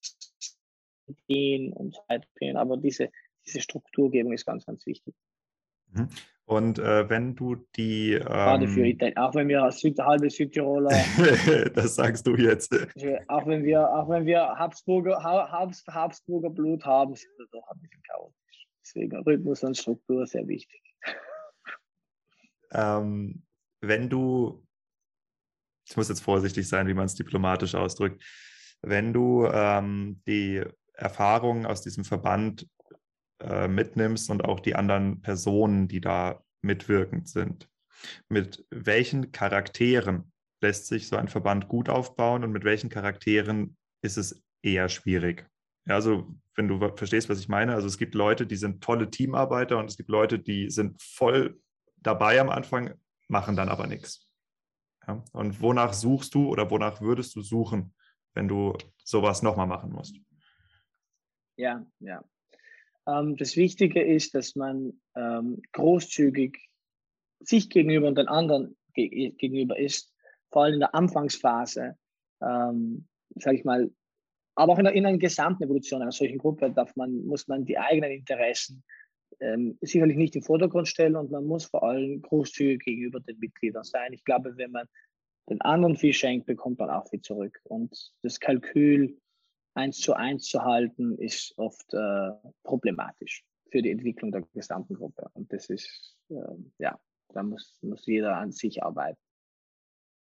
[1.28, 2.56] gehen und weitergehen.
[2.56, 3.10] Aber diese,
[3.44, 5.14] diese Strukturgebung ist ganz, ganz wichtig.
[5.92, 6.08] Mhm.
[6.44, 8.12] Und äh, wenn du die.
[8.12, 10.90] Ähm, Gerade für Italien, auch wenn wir Süd, halbe Südtiroler.
[11.74, 12.72] das sagst du jetzt.
[13.26, 17.80] Auch wenn wir, auch wenn wir Habsburger, Habs, Habsburger Blut haben, sind wir doch ein
[17.80, 18.68] bisschen chaotisch.
[18.80, 20.80] Deswegen Rhythmus und Struktur sehr wichtig.
[22.76, 23.42] Ähm,
[23.80, 24.62] wenn du,
[25.88, 28.22] ich muss jetzt vorsichtig sein, wie man es diplomatisch ausdrückt,
[28.82, 30.62] wenn du ähm, die
[30.92, 32.68] Erfahrungen aus diesem Verband
[33.40, 37.68] äh, mitnimmst und auch die anderen Personen, die da mitwirkend sind.
[38.28, 44.16] Mit welchen Charakteren lässt sich so ein Verband gut aufbauen und mit welchen Charakteren ist
[44.16, 45.48] es eher schwierig?
[45.86, 49.10] Ja, also wenn du verstehst, was ich meine, also es gibt Leute, die sind tolle
[49.10, 51.60] Teamarbeiter und es gibt Leute, die sind voll
[51.96, 52.94] dabei am Anfang,
[53.28, 54.28] machen dann aber nichts.
[55.06, 57.94] Ja, und wonach suchst du oder wonach würdest du suchen,
[58.34, 60.16] wenn du sowas nochmal machen musst?
[61.56, 62.24] Ja, ja.
[63.06, 66.58] Ähm, das Wichtige ist, dass man ähm, großzügig
[67.40, 70.12] sich gegenüber und den anderen ge gegenüber ist,
[70.50, 71.96] vor allem in der Anfangsphase,
[72.40, 73.90] ähm, sage ich mal,
[74.54, 77.64] aber auch in, der, in einer gesamten Evolution einer solchen Gruppe darf man, muss man
[77.64, 78.82] die eigenen Interessen
[79.40, 83.84] ähm, sicherlich nicht im Vordergrund stellen und man muss vor allem großzügig gegenüber den Mitgliedern
[83.84, 84.12] sein.
[84.12, 84.86] Ich glaube, wenn man
[85.48, 87.60] den anderen viel schenkt, bekommt man auch viel zurück.
[87.64, 89.18] Und das Kalkül
[89.74, 92.30] eins zu eins zu halten, ist oft äh,
[92.64, 95.28] problematisch für die Entwicklung der gesamten Gruppe.
[95.34, 96.34] Und das ist, äh,
[96.78, 99.20] ja, da muss, muss jeder an sich arbeiten.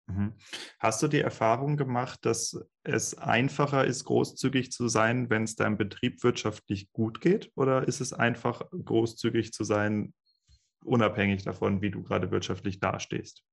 [0.08, 0.34] Mhm.
[0.80, 5.78] Hast du die Erfahrung gemacht, dass es einfacher ist, großzügig zu sein, wenn es deinem
[5.78, 7.52] Betrieb wirtschaftlich gut geht?
[7.56, 10.14] Oder ist es einfach, großzügig zu sein,
[10.84, 13.44] unabhängig davon, wie du gerade wirtschaftlich dastehst?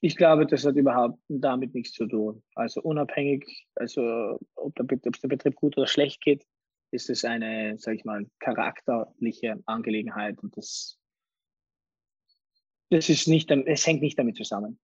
[0.00, 2.44] Ich glaube, das hat überhaupt damit nichts zu tun.
[2.54, 6.46] Also unabhängig, also ob der, ob der Betrieb gut oder schlecht geht,
[6.92, 10.97] ist es eine, sage ich mal, charakterliche Angelegenheit und das,
[12.90, 14.78] das ist nicht, es hängt nicht damit zusammen.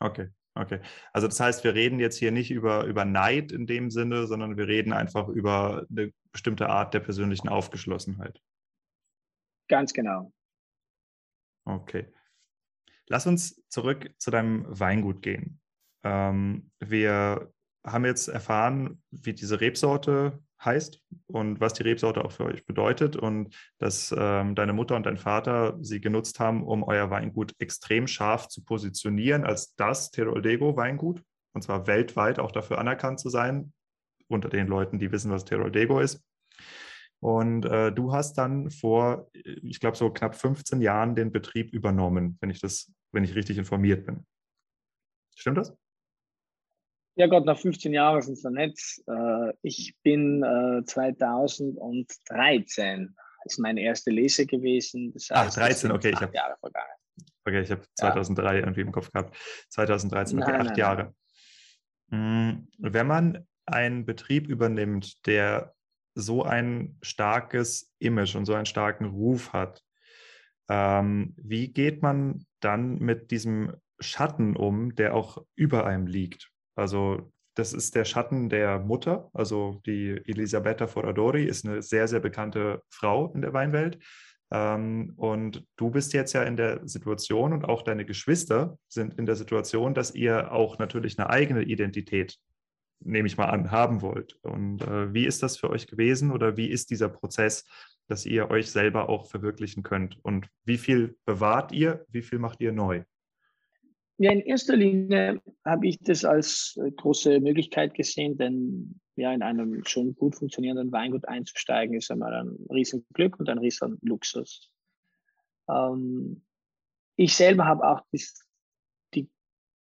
[0.00, 0.80] Okay, okay.
[1.12, 4.56] Also das heißt, wir reden jetzt hier nicht über, über Neid in dem Sinne, sondern
[4.56, 8.40] wir reden einfach über eine bestimmte Art der persönlichen Aufgeschlossenheit.
[9.68, 10.32] Ganz genau.
[11.64, 12.12] Okay.
[13.06, 15.60] Lass uns zurück zu deinem Weingut gehen.
[16.02, 17.52] Ähm, wir
[17.84, 23.16] haben jetzt erfahren, wie diese Rebsorte heißt und was die Rebsorte auch für euch bedeutet
[23.16, 28.06] und dass ähm, deine Mutter und dein Vater sie genutzt haben, um euer Weingut extrem
[28.06, 31.22] scharf zu positionieren als das Teroldego Weingut
[31.54, 33.72] und zwar weltweit auch dafür anerkannt zu sein
[34.28, 36.22] unter den Leuten, die wissen, was Teroldego ist.
[37.20, 42.36] Und äh, du hast dann vor, ich glaube, so knapp 15 Jahren den Betrieb übernommen,
[42.40, 44.26] wenn ich das, wenn ich richtig informiert bin.
[45.36, 45.76] Stimmt das?
[47.14, 49.02] Ja Gott, nach 15 Jahren sind es noch nicht.
[49.06, 55.12] Äh, ich bin äh, 2013 ist meine erste Lese gewesen.
[55.12, 56.10] Das heißt, Ach, 13, okay.
[56.10, 56.92] Ich habe Jahre vergangen.
[57.44, 58.60] Okay, ich habe 2003 ja.
[58.60, 59.36] irgendwie im Kopf gehabt.
[59.70, 61.14] 2013, okay, nein, acht nein, Jahre.
[62.08, 62.10] Nein.
[62.10, 65.74] Hm, wenn man einen Betrieb übernimmt, der
[66.14, 69.82] so ein starkes Image und so einen starken Ruf hat,
[70.68, 76.50] ähm, wie geht man dann mit diesem Schatten um, der auch über einem liegt?
[76.74, 82.20] Also das ist der Schatten der Mutter, also die Elisabetta Foradori ist eine sehr, sehr
[82.20, 83.98] bekannte Frau in der Weinwelt.
[84.50, 89.26] Ähm, und du bist jetzt ja in der Situation und auch deine Geschwister sind in
[89.26, 92.38] der Situation, dass ihr auch natürlich eine eigene Identität
[93.04, 94.38] nehme ich mal an, haben wollt.
[94.42, 97.64] Und äh, wie ist das für euch gewesen oder wie ist dieser Prozess,
[98.08, 100.18] dass ihr euch selber auch verwirklichen könnt?
[100.24, 103.02] Und wie viel bewahrt ihr, wie viel macht ihr neu?
[104.18, 109.42] Ja, in erster Linie habe ich das als äh, große Möglichkeit gesehen, denn ja, in
[109.42, 114.70] einem schon gut funktionierenden Weingut einzusteigen, ist einmal ein Riesenglück und ein riesen Luxus.
[115.68, 116.44] Ähm,
[117.16, 118.46] ich selber habe auch das,
[119.14, 119.28] die,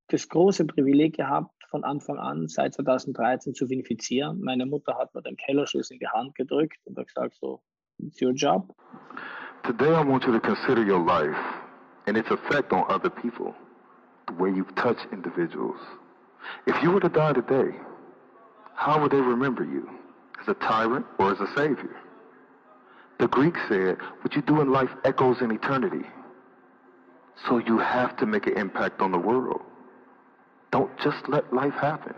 [0.07, 4.41] das große Privileg gehabt, von Anfang an seit 2013 zu vinifizieren.
[4.41, 7.61] Meine Mutter hat mir den Kellerschlüssel in die Hand gedrückt und hat gesagt so,
[7.97, 8.75] it's your job.
[9.63, 11.37] Today I want you to consider your life
[12.07, 13.53] and its effect on other people,
[14.37, 15.79] way you touch individuals.
[16.65, 17.75] If you were to die today,
[18.75, 19.89] how would they remember you?
[20.41, 21.95] As a tyrant or as a savior?
[23.19, 26.07] The Greeks said, what you do in life echoes in eternity.
[27.47, 29.61] So you have to make an impact on the world.
[30.71, 32.15] Don't just let life happen.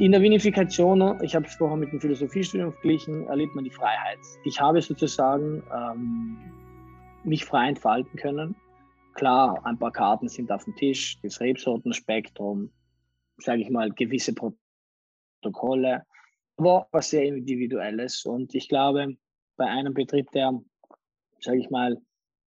[0.00, 4.18] In der Vinifikation, ich habe es vorher mit dem Philosophiestudium verglichen, erlebt man die Freiheit.
[4.44, 6.38] Ich habe sozusagen ähm,
[7.22, 8.56] mich frei entfalten können.
[9.12, 12.70] Klar, ein paar Karten sind auf dem Tisch, das Rebsortenspektrum,
[13.36, 14.32] sage ich mal, gewisse
[15.42, 16.06] Protokolle,
[16.56, 18.24] aber was sehr Individuelles.
[18.24, 19.18] Und ich glaube,
[19.58, 20.58] bei einem Betrieb, der,
[21.40, 22.00] sage ich mal,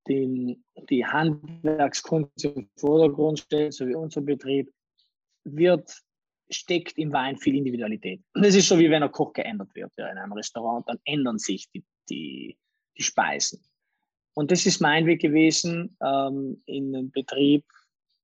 [0.08, 4.72] den, die Handwerkskunst im Vordergrund stellt, so wie unser Betrieb,
[5.46, 6.04] wird
[6.50, 8.22] steckt im Wein viel Individualität.
[8.34, 11.38] Das ist so wie wenn ein Koch geändert wird ja, in einem Restaurant, dann ändern
[11.38, 12.58] sich die, die,
[12.98, 13.64] die Speisen.
[14.34, 17.66] Und das ist mein Weg gewesen, ähm, in den Betrieb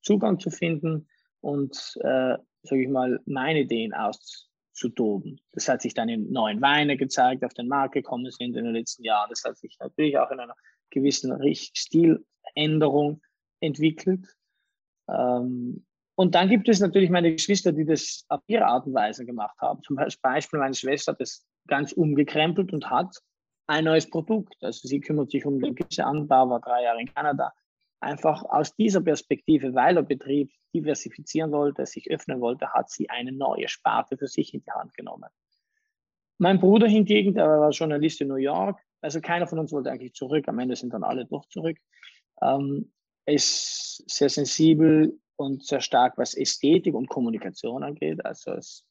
[0.01, 1.07] Zugang zu finden
[1.41, 5.41] und, äh, sage ich mal, meine Ideen auszutoben.
[5.51, 8.73] Das hat sich dann in neuen Weine gezeigt, auf den Markt gekommen sind in den
[8.73, 9.29] letzten Jahren.
[9.29, 10.55] Das hat sich natürlich auch in einer
[10.89, 13.21] gewissen Stiländerung
[13.59, 14.25] entwickelt.
[15.07, 15.85] Ähm,
[16.15, 19.57] und dann gibt es natürlich meine Geschwister, die das auf ihre Art und Weise gemacht
[19.59, 19.83] haben.
[19.83, 23.17] Zum Beispiel meine Schwester hat das ganz umgekrempelt und hat
[23.67, 24.55] ein neues Produkt.
[24.61, 27.53] Also sie kümmert sich um den Gemüseanbau, war drei Jahre in Kanada.
[27.99, 33.31] Einfach aus dieser Perspektive, weil der Betrieb diversifizieren wollte, sich öffnen wollte, hat sie eine
[33.31, 35.29] neue Sparte für sich in die Hand genommen.
[36.37, 40.13] Mein Bruder hingegen, der war Journalist in New York, also keiner von uns wollte eigentlich
[40.13, 41.77] zurück, am Ende sind dann alle doch zurück,
[42.41, 42.91] ähm,
[43.25, 48.25] ist sehr sensibel und sehr stark, was Ästhetik und Kommunikation angeht.
[48.25, 48.85] Also es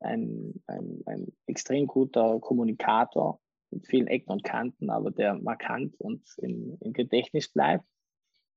[0.00, 6.22] ein, ein, ein extrem guter Kommunikator mit vielen Ecken und Kanten, aber der markant und
[6.38, 7.84] im, im Gedächtnis bleibt.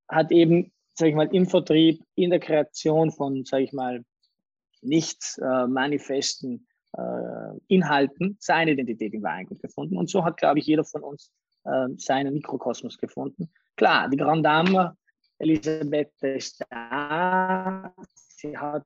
[0.08, 4.04] Hat eben, sage ich mal, im Vertrieb, in der Kreation von, sage ich mal,
[4.82, 9.98] nicht äh, manifesten äh, Inhalten seine Identität im Weingut gefunden.
[9.98, 11.32] Und so hat, glaube ich, jeder von uns
[11.66, 13.50] äh, seinen Mikrokosmos gefunden.
[13.76, 14.98] Klar, die Grande Dame
[15.40, 17.94] Elisabeth ist da.
[18.08, 18.86] Sie hat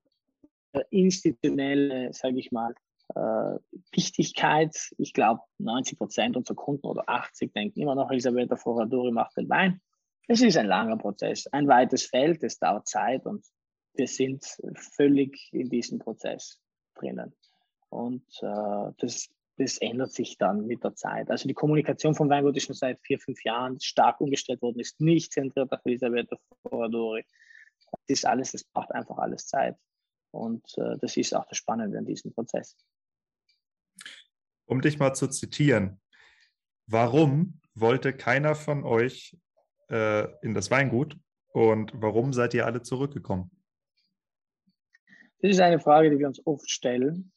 [0.90, 2.74] institutionelle, sage ich mal,
[3.16, 3.60] äh,
[3.92, 4.76] Wichtigkeit.
[4.98, 9.50] Ich glaube, 90 Prozent unserer Kunden oder 80 denken immer noch, Elisabetta Foradori macht den
[9.50, 9.82] Wein.
[10.28, 13.46] Es ist ein langer Prozess, ein weites Feld, es dauert Zeit und
[13.94, 14.46] wir sind
[14.76, 16.60] völlig in diesem Prozess
[16.96, 17.36] drinnen.
[17.90, 21.30] Und äh, das, das ändert sich dann mit der Zeit.
[21.30, 25.00] Also die Kommunikation vom Weingut ist schon seit vier, fünf Jahren stark umgestellt worden, ist
[25.00, 27.24] nicht zentriert auf Elisabetta Foradori.
[27.92, 29.78] Das ist alles, das braucht einfach alles Zeit.
[30.32, 32.76] Und äh, das ist auch das Spannende an diesem Prozess.
[34.66, 36.02] Um dich mal zu zitieren,
[36.88, 39.38] warum wollte keiner von euch
[39.90, 41.18] äh, in das Weingut
[41.50, 43.52] und warum seid ihr alle zurückgekommen?
[45.40, 47.32] Das ist eine Frage, die wir uns oft stellen.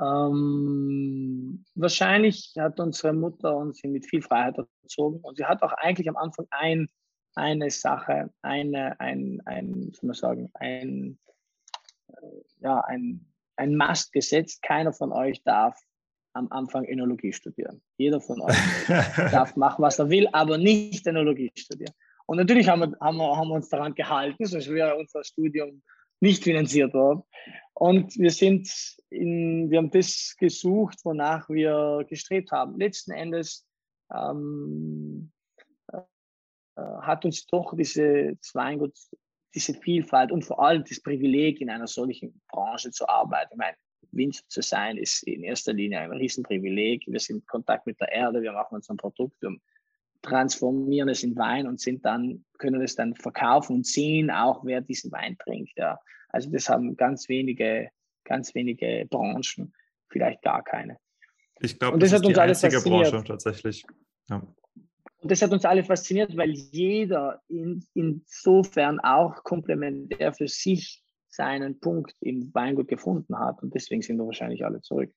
[0.00, 6.08] Ähm, wahrscheinlich hat unsere Mutter uns mit viel Freiheit erzogen und sie hat auch eigentlich
[6.08, 6.88] am Anfang ein,
[7.36, 11.18] eine Sache, eine, ein, ein, soll man sagen, ein,
[12.60, 13.26] ja, ein,
[13.56, 14.62] ein Mast gesetzt.
[14.62, 15.78] Keiner von euch darf
[16.32, 17.80] am Anfang Enologie studieren.
[17.96, 18.56] Jeder von euch
[19.30, 21.94] darf machen, was er will, aber nicht Enologie studieren.
[22.26, 25.82] Und natürlich haben wir, haben wir, haben wir uns daran gehalten, sonst wäre unser Studium
[26.20, 27.22] nicht finanziert worden.
[27.74, 28.70] Und wir sind
[29.10, 32.78] in, wir haben das gesucht, wonach wir gestrebt haben.
[32.78, 33.66] Letzten Endes
[34.12, 35.32] ähm,
[35.92, 36.00] äh,
[36.76, 38.96] hat uns doch diese Weingut
[39.54, 43.52] diese Vielfalt und vor allem das Privileg, in einer solchen Branche zu arbeiten.
[43.52, 43.76] Ich meine,
[44.10, 47.04] Winzer zu sein, ist in erster Linie ein Riesenprivileg.
[47.06, 49.56] Wir sind in Kontakt mit der Erde, wir machen unser Produkt, wir
[50.24, 54.80] transformieren es in Wein und sind dann, können es dann verkaufen und sehen auch, wer
[54.80, 55.72] diesen Wein trinkt.
[55.76, 56.00] Ja.
[56.30, 57.90] Also das haben ganz wenige,
[58.24, 59.72] ganz wenige Branchen,
[60.08, 60.98] vielleicht gar keine.
[61.60, 63.84] Ich glaube, das, das ist die einzige Branche tatsächlich.
[64.28, 64.42] Ja.
[65.18, 71.80] Und das hat uns alle fasziniert, weil jeder in, insofern auch komplementär für sich seinen
[71.80, 73.62] Punkt im Weingut gefunden hat.
[73.62, 75.12] Und deswegen sind wir wahrscheinlich alle zurück.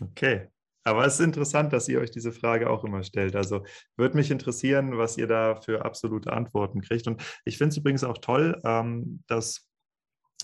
[0.00, 0.48] Okay.
[0.84, 3.36] Aber es ist interessant, dass ihr euch diese Frage auch immer stellt.
[3.36, 3.64] Also
[3.96, 7.06] würde mich interessieren, was ihr da für absolute Antworten kriegt.
[7.06, 9.70] Und ich finde es übrigens auch toll, ähm, dass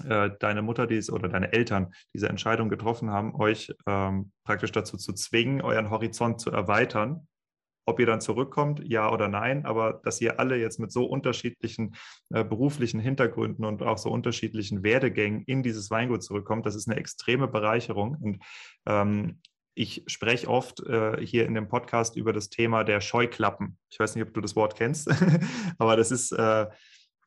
[0.04, 4.96] äh, deine Mutter dies oder deine Eltern diese Entscheidung getroffen haben, euch ähm, praktisch dazu
[4.96, 7.26] zu zwingen, euren Horizont zu erweitern.
[7.88, 11.94] Ob ihr dann zurückkommt, ja oder nein, aber dass ihr alle jetzt mit so unterschiedlichen
[12.30, 16.98] äh, beruflichen Hintergründen und auch so unterschiedlichen Werdegängen in dieses Weingut zurückkommt, das ist eine
[16.98, 18.16] extreme Bereicherung.
[18.20, 18.42] Und
[18.86, 19.40] ähm,
[19.76, 23.78] ich spreche oft äh, hier in dem Podcast über das Thema der Scheuklappen.
[23.90, 25.08] Ich weiß nicht, ob du das Wort kennst,
[25.78, 26.66] aber das ist äh,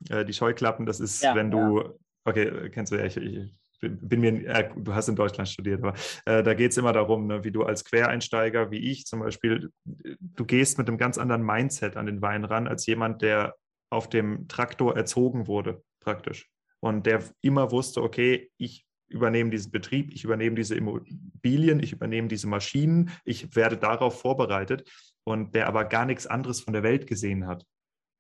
[0.10, 1.94] äh die Scheuklappen, das ist, ja, wenn du ja
[2.30, 5.94] Okay, kennst du ja, ich, ich bin mir, äh, du hast in Deutschland studiert, aber
[6.26, 9.72] äh, da geht es immer darum, ne, wie du als Quereinsteiger, wie ich zum Beispiel,
[9.86, 13.56] du gehst mit einem ganz anderen Mindset an den Wein ran, als jemand, der
[13.90, 16.50] auf dem Traktor erzogen wurde, praktisch.
[16.82, 22.28] Und der immer wusste, okay, ich übernehme diesen Betrieb, ich übernehme diese Immobilien, ich übernehme
[22.28, 24.90] diese Maschinen, ich werde darauf vorbereitet
[25.24, 27.66] und der aber gar nichts anderes von der Welt gesehen hat.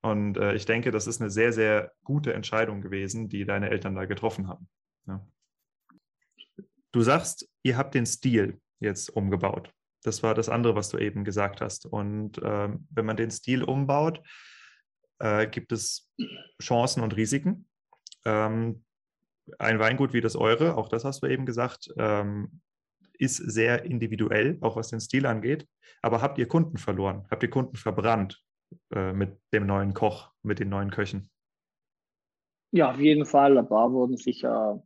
[0.01, 3.95] Und äh, ich denke, das ist eine sehr, sehr gute Entscheidung gewesen, die deine Eltern
[3.95, 4.69] da getroffen haben.
[5.07, 5.25] Ja.
[6.91, 9.71] Du sagst, ihr habt den Stil jetzt umgebaut.
[10.03, 11.85] Das war das andere, was du eben gesagt hast.
[11.85, 14.21] Und ähm, wenn man den Stil umbaut,
[15.19, 16.09] äh, gibt es
[16.61, 17.67] Chancen und Risiken.
[18.25, 18.83] Ähm,
[19.57, 22.61] ein Weingut wie das eure, auch das hast du eben gesagt, ähm,
[23.17, 25.67] ist sehr individuell, auch was den Stil angeht.
[26.01, 27.25] Aber habt ihr Kunden verloren?
[27.29, 28.41] Habt ihr Kunden verbrannt?
[28.93, 31.29] äh, mit dem neuen Koch, mit den neuen Köchen?
[32.71, 33.57] Ja, auf jeden Fall.
[33.57, 34.83] Ein paar wurden sicher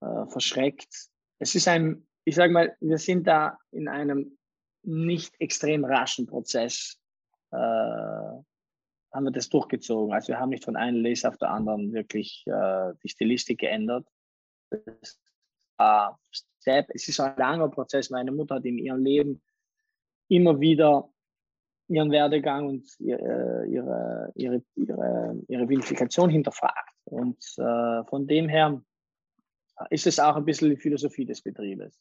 [0.00, 1.10] äh, verschreckt.
[1.38, 4.38] Es ist ein, ich sage mal, wir sind da in einem
[4.82, 6.98] nicht extrem raschen Prozess,
[7.50, 8.42] äh,
[9.12, 10.14] haben wir das durchgezogen.
[10.14, 14.06] Also wir haben nicht von einem Lace auf der anderen wirklich äh, die Stilistik geändert.
[16.30, 16.90] Step.
[16.90, 18.10] Es ist ein langer Prozess.
[18.10, 19.42] Meine Mutter hat in ihrem Leben
[20.28, 21.10] immer wieder
[21.88, 26.94] ihren Werdegang und ihre, ihre, ihre, ihre, ihre Vinifikation hinterfragt.
[27.04, 28.80] Und äh, von dem her
[29.90, 32.00] ist es auch ein bisschen die Philosophie des Betriebes.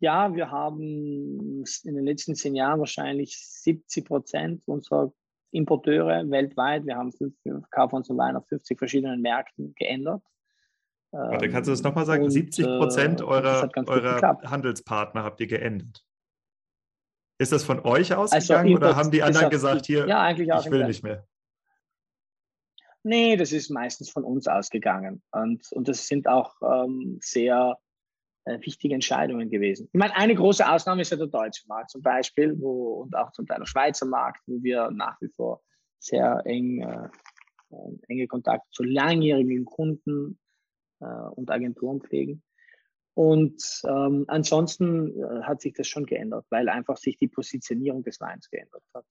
[0.00, 5.12] Ja, wir haben in den letzten zehn Jahren wahrscheinlich 70 Prozent unserer
[5.50, 7.34] Importeure weltweit, wir haben fünf,
[7.70, 10.22] kaufen unseren Wein auf 50 verschiedenen Märkten geändert.
[11.10, 12.24] Warte, kannst du das nochmal sagen?
[12.24, 16.04] Und, 70 Prozent äh, eurer, eurer Handelspartner habt ihr geändert.
[17.38, 20.38] Ist das von euch also ausgegangen also, oder haben die anderen gesagt, hier, ja, ich
[20.38, 21.26] will nicht mehr?
[23.04, 25.22] Nee, das ist meistens von uns ausgegangen.
[25.30, 27.78] Und, und das sind auch ähm, sehr
[28.48, 29.88] äh, wichtige Entscheidungen gewesen.
[29.92, 33.32] Ich meine, eine große Ausnahme ist ja der deutsche Markt zum Beispiel wo, und auch
[33.32, 35.62] zum Teil der Schweizer Markt, wo wir nach wie vor
[35.98, 37.08] sehr eng, äh,
[37.70, 40.38] äh enge Kontakte zu langjährigen Kunden
[41.00, 42.42] äh, und Agenturen pflegen.
[43.14, 48.20] Und ähm, ansonsten äh, hat sich das schon geändert, weil einfach sich die Positionierung des
[48.20, 49.04] Weins geändert hat.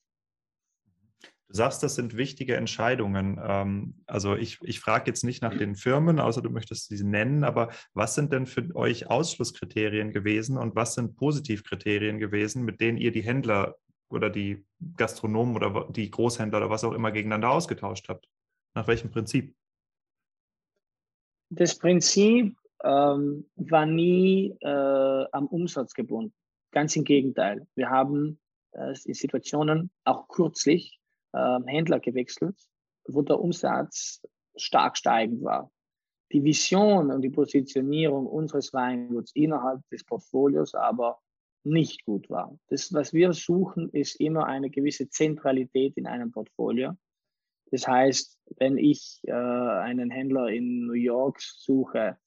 [1.50, 3.40] Du sagst, das sind wichtige Entscheidungen.
[3.42, 7.46] Ähm, also ich, ich frage jetzt nicht nach den Firmen, außer du möchtest sie nennen,
[7.46, 12.98] aber was sind denn für euch Ausschlusskriterien gewesen und was sind Positivkriterien gewesen, mit denen
[12.98, 13.76] ihr die Händler
[14.10, 14.66] oder die
[14.98, 18.28] Gastronomen oder die Großhändler oder was auch immer gegeneinander ausgetauscht habt?
[18.74, 19.56] Nach welchem Prinzip?
[21.50, 26.34] Das Prinzip ähm, war nie äh, am Umsatz gebunden.
[26.72, 27.66] Ganz im Gegenteil.
[27.76, 28.38] Wir haben
[28.72, 31.00] äh, Situationen, auch kürzlich,
[31.34, 32.56] Händler gewechselt,
[33.08, 34.22] wo der Umsatz
[34.56, 35.72] stark steigend war.
[36.32, 41.20] Die Vision und die Positionierung unseres Weinguts innerhalb des Portfolios aber
[41.64, 42.58] nicht gut war.
[42.70, 46.94] Das, was wir suchen, ist immer eine gewisse Zentralität in einem Portfolio.
[47.72, 52.18] Das heißt, wenn ich äh, einen Händler in New York suche,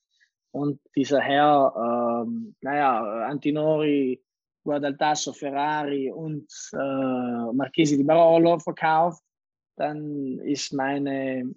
[0.52, 4.22] und dieser Herr, ähm, naja, Antinori,
[4.64, 9.22] Guadaltasso, Ferrari und äh, Marchesi di Barolo verkauft,
[9.76, 11.54] dann ist meine,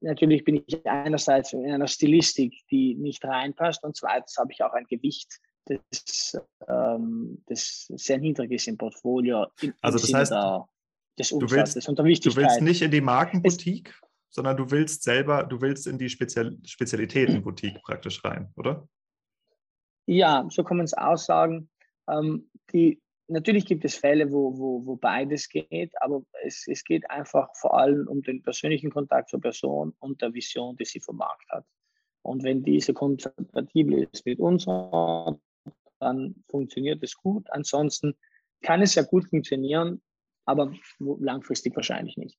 [0.00, 4.72] natürlich bin ich einerseits in einer Stilistik, die nicht reinpasst und zweitens habe ich auch
[4.72, 9.46] ein Gewicht, das, ähm, das sehr niedrig ist im Portfolio.
[9.60, 10.68] Im, also das heißt, der,
[11.18, 12.36] des Umsatzes du willst, und der Wichtigkeit.
[12.36, 13.88] Du willst nicht in die Markenboutique?
[13.88, 18.88] Es, sondern du willst selber, du willst in die Spezial Spezialitätenboutique praktisch rein, oder?
[20.06, 21.68] Ja, so kann man es auch sagen.
[22.08, 27.08] Ähm, die, natürlich gibt es Fälle, wo, wo, wo beides geht, aber es, es geht
[27.10, 31.16] einfach vor allem um den persönlichen Kontakt zur Person und der Vision, die sie vom
[31.16, 31.64] Markt hat.
[32.22, 34.66] Und wenn diese kompatibel ist mit uns,
[36.00, 37.46] dann funktioniert es gut.
[37.50, 38.14] Ansonsten
[38.62, 40.02] kann es ja gut funktionieren,
[40.44, 42.38] aber langfristig wahrscheinlich nicht.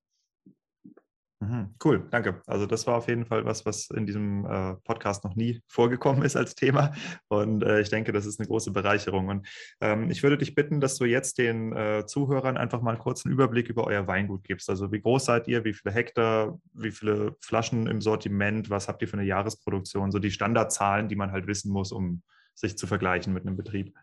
[1.41, 2.39] Mhm, cool, danke.
[2.45, 6.21] Also das war auf jeden Fall was, was in diesem äh, Podcast noch nie vorgekommen
[6.21, 6.93] ist als Thema.
[7.29, 9.29] Und äh, ich denke, das ist eine große Bereicherung.
[9.29, 9.47] Und
[9.81, 13.31] ähm, ich würde dich bitten, dass du jetzt den äh, Zuhörern einfach mal einen kurzen
[13.31, 14.69] Überblick über euer Weingut gibst.
[14.69, 19.01] Also wie groß seid ihr, wie viele Hektar, wie viele Flaschen im Sortiment, was habt
[19.01, 22.21] ihr für eine Jahresproduktion, so die Standardzahlen, die man halt wissen muss, um
[22.53, 23.95] sich zu vergleichen mit einem Betrieb.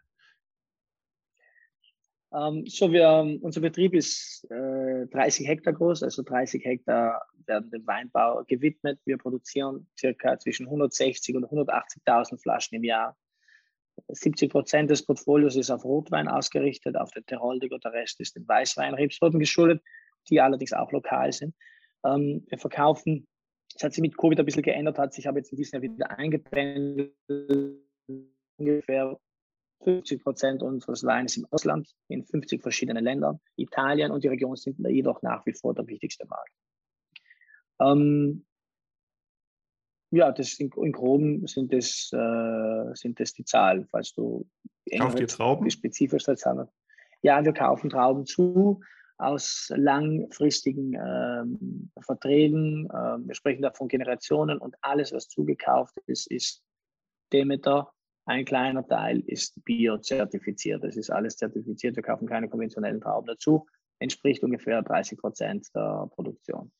[2.32, 7.86] Ähm, so, wir, unser Betrieb ist äh, 30 Hektar groß, also 30 Hektar werden dem
[7.86, 9.00] Weinbau gewidmet.
[9.06, 13.16] Wir produzieren circa zwischen 160 und 180.000 Flaschen im Jahr.
[14.08, 18.36] 70 Prozent des Portfolios ist auf Rotwein ausgerichtet, auf den Teroldig und der Rest ist
[18.36, 19.82] den Weißwein-Rebsorten geschuldet,
[20.30, 21.54] die allerdings auch lokal sind.
[22.04, 23.26] Ähm, wir verkaufen,
[23.74, 25.94] es hat sich mit Covid ein bisschen geändert, hat sich aber jetzt in diesem Jahr
[25.94, 27.14] wieder eingependelt,
[28.56, 29.18] ungefähr
[29.84, 33.40] 50 Prozent unseres Weines im Ausland, in 50 verschiedenen Ländern.
[33.56, 36.52] Italien und die Region sind jedoch nach wie vor der wichtigste Markt.
[37.80, 38.44] Ähm,
[40.10, 44.48] ja, das in, in Groben sind das, äh, sind das die Zahlen, falls du
[44.96, 45.70] Kauft ihr Trauben?
[45.70, 46.68] spezifisch Zahlen.
[47.22, 48.80] Ja, wir kaufen Trauben zu
[49.18, 52.88] aus langfristigen ähm, Verträgen.
[52.94, 56.62] Ähm, wir sprechen da von Generationen und alles, was zugekauft ist, ist
[57.32, 57.92] Demeter
[58.28, 60.84] ein kleiner Teil ist biozertifiziert.
[60.84, 61.96] Das ist alles zertifiziert.
[61.96, 63.66] Wir kaufen keine konventionellen Trauben dazu.
[64.00, 66.70] Entspricht ungefähr 30 Prozent der Produktion.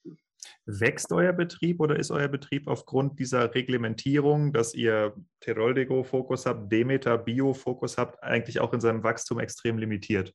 [0.67, 7.17] Wächst euer Betrieb oder ist euer Betrieb aufgrund dieser Reglementierung, dass ihr Teroldego-Fokus habt, Demeter
[7.17, 10.35] Bio-Fokus habt, eigentlich auch in seinem Wachstum extrem limitiert?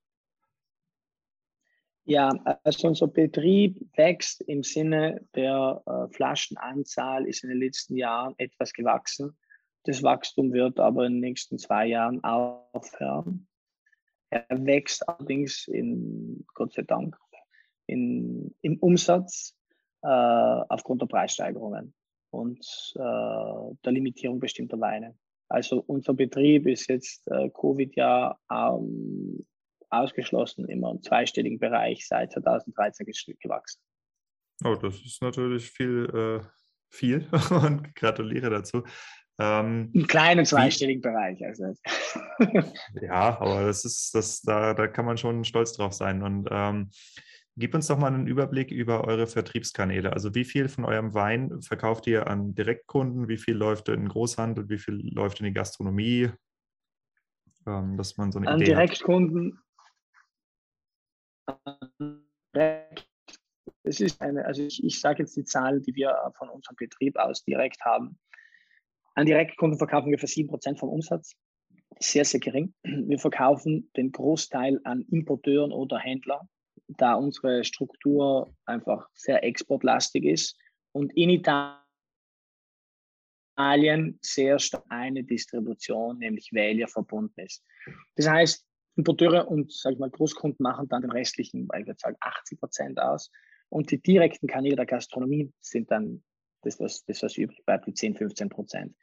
[2.06, 2.30] Ja,
[2.64, 8.74] also unser Betrieb wächst im Sinne der äh, Flaschenanzahl ist in den letzten Jahren etwas
[8.74, 9.38] gewachsen.
[9.84, 13.48] Das Wachstum wird aber in den nächsten zwei Jahren aufhören.
[14.30, 17.18] Er wächst allerdings in, Gott sei Dank,
[17.86, 19.56] in, im Umsatz
[20.02, 21.94] äh, aufgrund der Preissteigerungen
[22.32, 22.66] und
[22.96, 25.16] äh, der Limitierung bestimmter Weine.
[25.50, 29.46] Also unser Betrieb ist jetzt äh, Covid-Jahr ähm,
[29.90, 33.06] ausgeschlossen im zweistelligen Bereich seit 2013
[33.40, 33.80] gewachsen.
[34.66, 36.48] Oh, das ist natürlich viel, äh,
[36.90, 38.84] viel und gratuliere dazu.
[39.40, 41.44] Ähm, Im kleinen zweistelligen wie, Bereich.
[41.46, 41.74] Also.
[43.02, 46.22] ja, aber das ist, das, da, da kann man schon stolz drauf sein.
[46.22, 46.90] Und ähm,
[47.56, 50.12] Gib uns doch mal einen Überblick über eure Vertriebskanäle.
[50.12, 54.10] Also wie viel von eurem Wein verkauft ihr an Direktkunden, wie viel läuft in den
[54.10, 56.32] Großhandel, wie viel läuft in die Gastronomie,
[57.68, 59.60] ähm, dass man so eine an Idee Direktkunden.
[63.84, 67.18] Es ist eine, also ich, ich sage jetzt die Zahlen, die wir von unserem Betrieb
[67.18, 68.18] aus direkt haben.
[69.16, 71.36] An Direktkunden verkaufen wir für 7% vom Umsatz.
[72.00, 72.74] Sehr, sehr gering.
[72.84, 76.50] Wir verkaufen den Großteil an Importeuren oder Händlern,
[76.88, 80.58] da unsere Struktur einfach sehr exportlastig ist.
[80.92, 81.80] Und in Italien
[84.22, 87.64] sehr stark eine Distribution, nämlich Wähler, verbunden ist.
[88.16, 92.18] Das heißt, Importeure und sag ich mal, Großkunden machen dann den restlichen, ich würde sagen,
[92.20, 93.32] 80 Prozent aus.
[93.70, 96.24] Und die direkten Kanäle der Gastronomie sind dann
[96.64, 98.96] das, was, das, was übrig bleibt, die 10, 15 Prozent.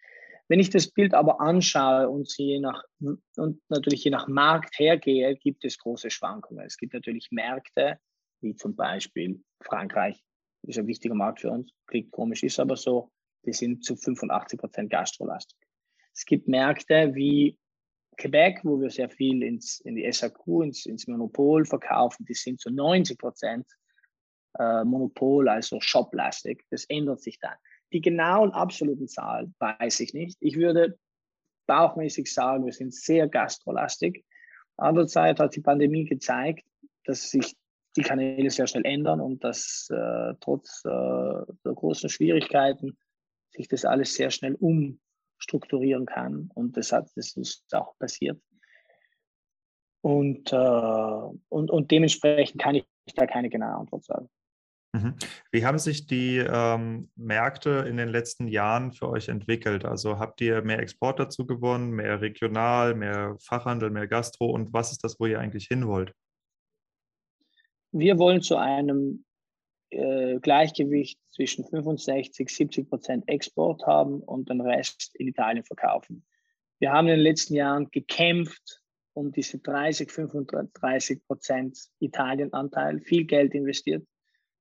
[0.48, 5.36] Wenn ich das Bild aber anschaue und je nach, und natürlich je nach Markt hergehe,
[5.36, 6.66] gibt es große Schwankungen.
[6.66, 7.98] Es gibt natürlich Märkte,
[8.40, 10.20] wie zum Beispiel Frankreich,
[10.62, 13.10] ist ein wichtiger Markt für uns, klingt komisch, ist aber so,
[13.46, 15.56] die sind zu 85 Prozent gastrolastig.
[16.12, 17.56] Es gibt Märkte wie
[18.16, 22.60] Quebec, wo wir sehr viel ins, in die SAQ, ins, ins Monopol verkaufen, die sind
[22.60, 23.66] zu 90 Prozent
[24.58, 26.64] äh, Monopol, also shoplastig.
[26.70, 27.56] Das ändert sich dann.
[27.92, 30.36] Die genauen absoluten Zahlen weiß ich nicht.
[30.40, 30.98] Ich würde
[31.66, 34.24] bauchmäßig sagen, wir sind sehr gastrolastig.
[34.76, 36.64] Andererseits hat die Pandemie gezeigt,
[37.04, 37.56] dass sich
[37.96, 42.96] die Kanäle sehr schnell ändern und dass äh, trotz äh, der großen Schwierigkeiten
[43.50, 46.50] sich das alles sehr schnell umstrukturieren kann.
[46.54, 48.40] Und das, hat, das ist auch passiert.
[50.02, 50.56] Und, äh,
[51.48, 54.30] und, und dementsprechend kann ich da keine genaue Antwort sagen.
[54.92, 55.14] Mhm.
[55.52, 59.84] Wie haben sich die ähm, Märkte in den letzten Jahren für euch entwickelt?
[59.84, 64.90] Also habt ihr mehr Export dazu gewonnen, mehr regional, mehr Fachhandel, mehr Gastro und was
[64.90, 66.12] ist das, wo ihr eigentlich hin wollt?
[67.92, 69.24] Wir wollen zu einem
[69.90, 76.24] äh, Gleichgewicht zwischen 65, 70 Prozent Export haben und den Rest in Italien verkaufen.
[76.80, 78.82] Wir haben in den letzten Jahren gekämpft
[79.12, 84.06] um diese 30, 35 Prozent Italienanteil, viel Geld investiert,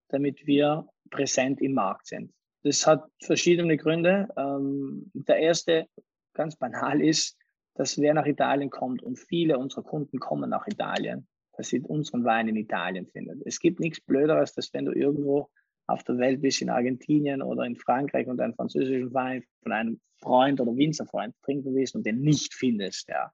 [0.10, 2.32] damit wir präsent im Markt sind.
[2.64, 4.28] Das hat verschiedene Gründe.
[4.38, 5.88] Ähm, der erste,
[6.34, 7.38] ganz banal, ist,
[7.76, 12.26] dass wer nach Italien kommt und viele unserer Kunden kommen nach Italien, dass sie unseren
[12.26, 13.42] Wein in Italien finden.
[13.46, 15.50] Es gibt nichts Blöderes, als wenn du irgendwo
[15.88, 20.00] auf der Welt bist, in Argentinien oder in Frankreich und einen französischen Wein von einem
[20.18, 23.08] Freund oder Winzerfreund trinken willst und den nicht findest.
[23.10, 23.32] Ja.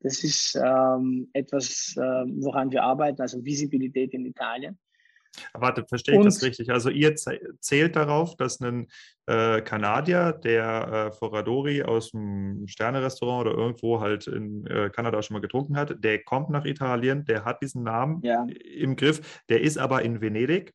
[0.00, 4.78] Das ist ähm, etwas, äh, woran wir arbeiten, also Visibilität in Italien.
[5.52, 6.70] Warte, verstehe ich das richtig?
[6.70, 8.88] Also ihr zählt darauf, dass ein
[9.26, 15.34] äh, Kanadier, der äh, Foradori aus dem Sterne-Restaurant oder irgendwo halt in äh, Kanada schon
[15.34, 18.46] mal getrunken hat, der kommt nach Italien, der hat diesen Namen ja.
[18.76, 20.72] im Griff, der ist aber in Venedig,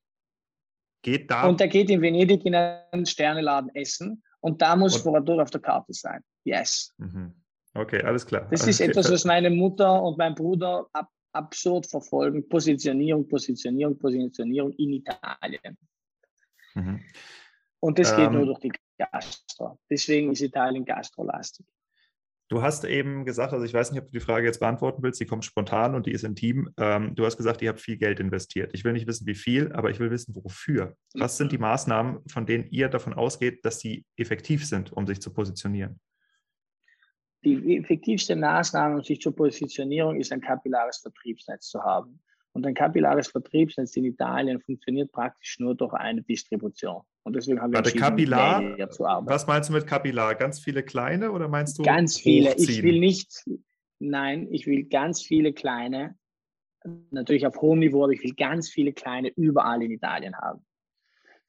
[1.01, 1.47] geht da.
[1.47, 5.51] Und der geht in Venedig in einen Sterneladen essen und da muss und, Foradori auf
[5.51, 6.21] der Karte sein.
[6.43, 6.93] Yes.
[6.97, 7.33] Mhm.
[7.73, 8.47] Okay, alles klar.
[8.51, 12.47] Das ist etwas, was meine Mutter und mein Bruder ab absurd verfolgen.
[12.47, 15.77] Positionierung, Positionierung, Positionierung in Italien.
[16.75, 17.01] Mhm.
[17.79, 19.79] Und das geht ähm, nur durch die Gastro.
[19.89, 21.65] Deswegen ist Italien gastrolastig.
[22.51, 25.21] Du hast eben gesagt, also ich weiß nicht, ob du die Frage jetzt beantworten willst,
[25.21, 26.69] die kommt spontan und die ist intim.
[26.77, 28.71] Ähm, du hast gesagt, ihr habt viel Geld investiert.
[28.73, 30.97] Ich will nicht wissen, wie viel, aber ich will wissen, wofür.
[31.13, 35.21] Was sind die Maßnahmen, von denen ihr davon ausgeht, dass sie effektiv sind, um sich
[35.21, 36.01] zu positionieren?
[37.43, 42.19] Die effektivste Maßnahme, um sich zur Positionierung, ist ein kapillares Vertriebsnetz zu haben.
[42.53, 47.01] Und ein kapillares Vertriebsnetz in Italien funktioniert praktisch nur durch eine Distribution.
[47.23, 49.33] Und deswegen haben wir Warte, Kapillar, zu arbeiten.
[49.33, 50.35] Was meinst du mit Kapillar?
[50.35, 51.83] Ganz viele kleine oder meinst du?
[51.83, 52.49] Ganz viele.
[52.49, 52.69] Hochziehen?
[52.69, 53.45] Ich will nicht,
[53.99, 56.15] nein, ich will ganz viele kleine,
[57.11, 60.65] natürlich auf hohem Niveau, aber ich will ganz viele kleine überall in Italien haben.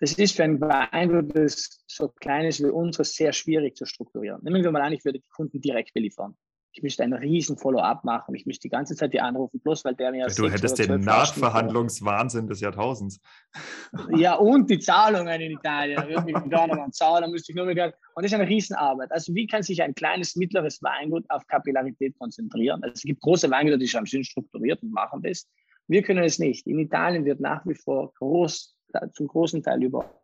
[0.02, 4.40] Das ist für ein Weingut, das so klein ist wie unseres, sehr schwierig zu strukturieren.
[4.42, 6.34] Nehmen wir mal an, ich würde die Kunden direkt beliefern.
[6.72, 8.34] Ich müsste einen riesen Follow-up machen.
[8.34, 10.26] Ich müsste die ganze Zeit die anrufen, bloß weil der mir.
[10.26, 13.20] Du hättest den Nachverhandlungswahnsinn des Jahrtausends.
[14.16, 16.00] Ja, und die Zahlungen in Italien.
[16.00, 18.48] Da würde mich gar nicht zahlen, dann müsste ich nur mit Und das ist eine
[18.48, 19.12] Riesenarbeit.
[19.12, 22.82] Also, wie kann sich ein kleines, mittleres Weingut auf Kapillarität konzentrieren?
[22.82, 25.46] Also, es gibt große Weingüter, die sind strukturiert und machen das.
[25.86, 26.66] Wir können es nicht.
[26.66, 28.74] In Italien wird nach wie vor groß
[29.12, 30.22] zum großen Teil über,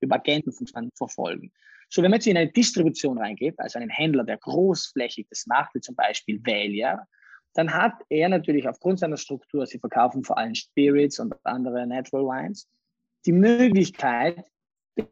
[0.00, 0.52] über Agenten
[0.94, 1.52] verfolgen.
[1.88, 5.74] So, wenn man jetzt in eine Distribution reingeht, also einen Händler, der großflächig das macht,
[5.74, 7.06] wie zum Beispiel Valia,
[7.54, 12.24] dann hat er natürlich aufgrund seiner Struktur, sie verkaufen vor allem Spirits und andere Natural
[12.24, 12.68] Wines,
[13.26, 14.42] die Möglichkeit,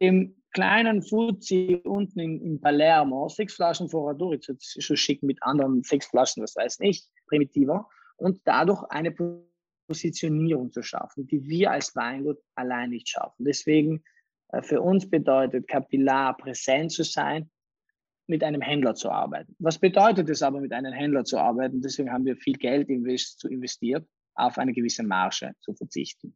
[0.01, 5.83] dem kleinen Fuzzi unten in, in Palermo sechs Flaschen Foradori zu, zu schicken mit anderen
[5.83, 7.87] sechs Flaschen, was weiß ich, primitiver,
[8.17, 9.11] und dadurch eine
[9.87, 13.45] Positionierung zu schaffen, die wir als Weingut allein nicht schaffen.
[13.45, 14.03] Deswegen
[14.49, 17.49] äh, für uns bedeutet Kapillar präsent zu sein,
[18.27, 19.55] mit einem Händler zu arbeiten.
[19.59, 21.81] Was bedeutet es aber, mit einem Händler zu arbeiten?
[21.81, 26.35] Deswegen haben wir viel Geld invest zu investiert, auf eine gewisse Marge zu verzichten.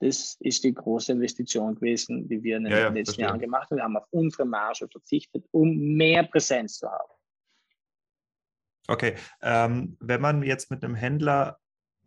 [0.00, 3.20] Das ist die große Investition gewesen, die wir in den ja, letzten.
[3.20, 3.78] Jahren gemacht haben.
[3.78, 7.12] Wir haben auf unsere Marge verzichtet, um mehr Präsenz zu haben.
[8.86, 11.58] Okay, ähm, wenn man jetzt mit einem Händler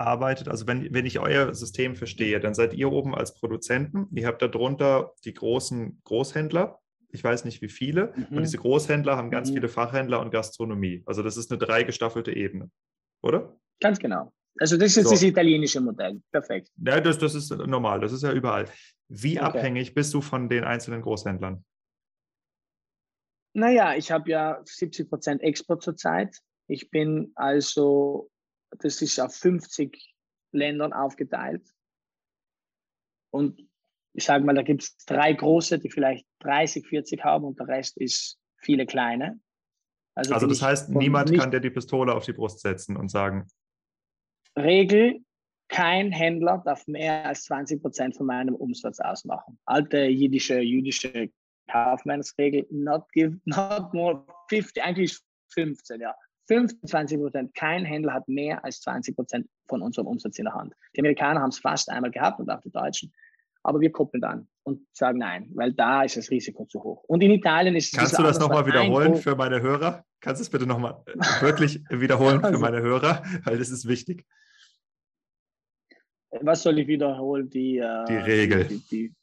[0.06, 4.28] arbeitet, also wenn, wenn ich euer System verstehe, dann seid ihr oben als Produzenten, ihr
[4.28, 6.80] habt darunter die großen Großhändler,
[7.12, 8.38] ich weiß nicht wie viele, mhm.
[8.38, 9.56] und diese Großhändler haben ganz mhm.
[9.56, 11.04] viele Fachhändler und Gastronomie.
[11.06, 12.70] Also das ist eine dreigestaffelte Ebene,
[13.22, 13.58] oder?
[13.80, 14.32] Ganz genau.
[14.60, 15.12] Also das ist so.
[15.12, 16.22] das italienische Modell.
[16.32, 16.70] Perfekt.
[16.78, 18.66] Ja, das, das ist normal, das ist ja überall.
[19.08, 19.46] Wie okay.
[19.46, 21.64] abhängig bist du von den einzelnen Großhändlern?
[23.54, 26.38] Naja, ich habe ja 70 Prozent Export zurzeit.
[26.68, 28.30] Ich bin also,
[28.80, 30.16] das ist auf 50
[30.52, 31.64] Ländern aufgeteilt.
[33.32, 33.62] Und
[34.14, 37.68] ich sage mal, da gibt es drei große, die vielleicht 30, 40 haben und der
[37.68, 39.40] Rest ist viele kleine.
[40.16, 43.48] Also, also das heißt, niemand kann dir die Pistole auf die Brust setzen und sagen,
[44.58, 45.24] Regel,
[45.70, 49.58] kein Händler darf mehr als 20 Prozent von meinem Umsatz ausmachen.
[49.66, 51.30] Alte jiddische, jüdische
[51.72, 55.18] Kaufmannsregel, not give, not more 50, eigentlich
[55.54, 56.14] 15, ja.
[56.52, 57.56] 25 Prozent.
[57.56, 60.74] Kein Händler hat mehr als 20 Prozent von unserem Umsatz in der Hand.
[60.96, 63.14] Die Amerikaner haben es fast einmal gehabt und auch die Deutschen.
[63.64, 67.04] Aber wir koppeln dann und sagen nein, weil da ist das Risiko zu hoch.
[67.06, 68.00] Und in Italien ist es.
[68.00, 70.04] Kannst du das nochmal wiederholen für meine Hörer?
[70.20, 71.02] Kannst du es bitte nochmal
[71.40, 73.24] wirklich wiederholen für also meine Hörer?
[73.46, 74.26] Weil das ist wichtig.
[76.32, 77.50] Was soll ich wiederholen?
[77.50, 78.66] Die, äh, die Regel.
[78.66, 79.16] Die, die,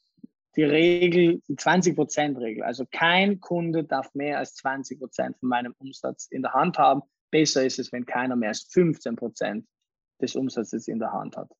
[0.55, 2.63] die Regel, die 20%-Regel.
[2.63, 7.03] Also kein Kunde darf mehr als 20% von meinem Umsatz in der Hand haben.
[7.31, 9.65] Besser ist es, wenn keiner mehr als 15%
[10.21, 11.51] des Umsatzes in der Hand hat.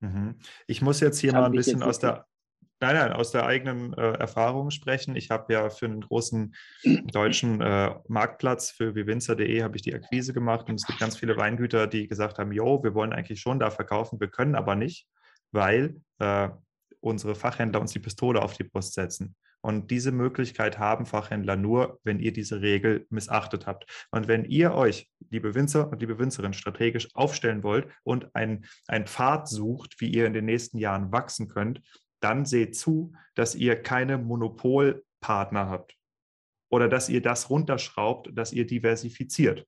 [0.00, 0.36] Mhm.
[0.66, 2.26] Ich muss jetzt hier das mal ein bisschen aus der,
[2.80, 5.16] nein, nein, aus der eigenen äh, Erfahrung sprechen.
[5.16, 6.54] Ich habe ja für einen großen
[7.12, 11.36] deutschen äh, Marktplatz für vivinza.de habe ich die Akquise gemacht und es gibt ganz viele
[11.36, 15.08] Weingüter, die gesagt haben, jo, wir wollen eigentlich schon da verkaufen, wir können aber nicht,
[15.50, 16.48] weil äh,
[17.00, 19.34] unsere Fachhändler uns die Pistole auf die Brust setzen.
[19.60, 24.06] Und diese Möglichkeit haben Fachhändler nur, wenn ihr diese Regel missachtet habt.
[24.10, 28.64] Und wenn ihr euch, liebe Winzer und liebe Winzerin, strategisch aufstellen wollt und einen
[29.06, 31.80] Pfad sucht, wie ihr in den nächsten Jahren wachsen könnt,
[32.20, 35.96] dann seht zu, dass ihr keine Monopolpartner habt
[36.70, 39.66] oder dass ihr das runterschraubt, dass ihr diversifiziert.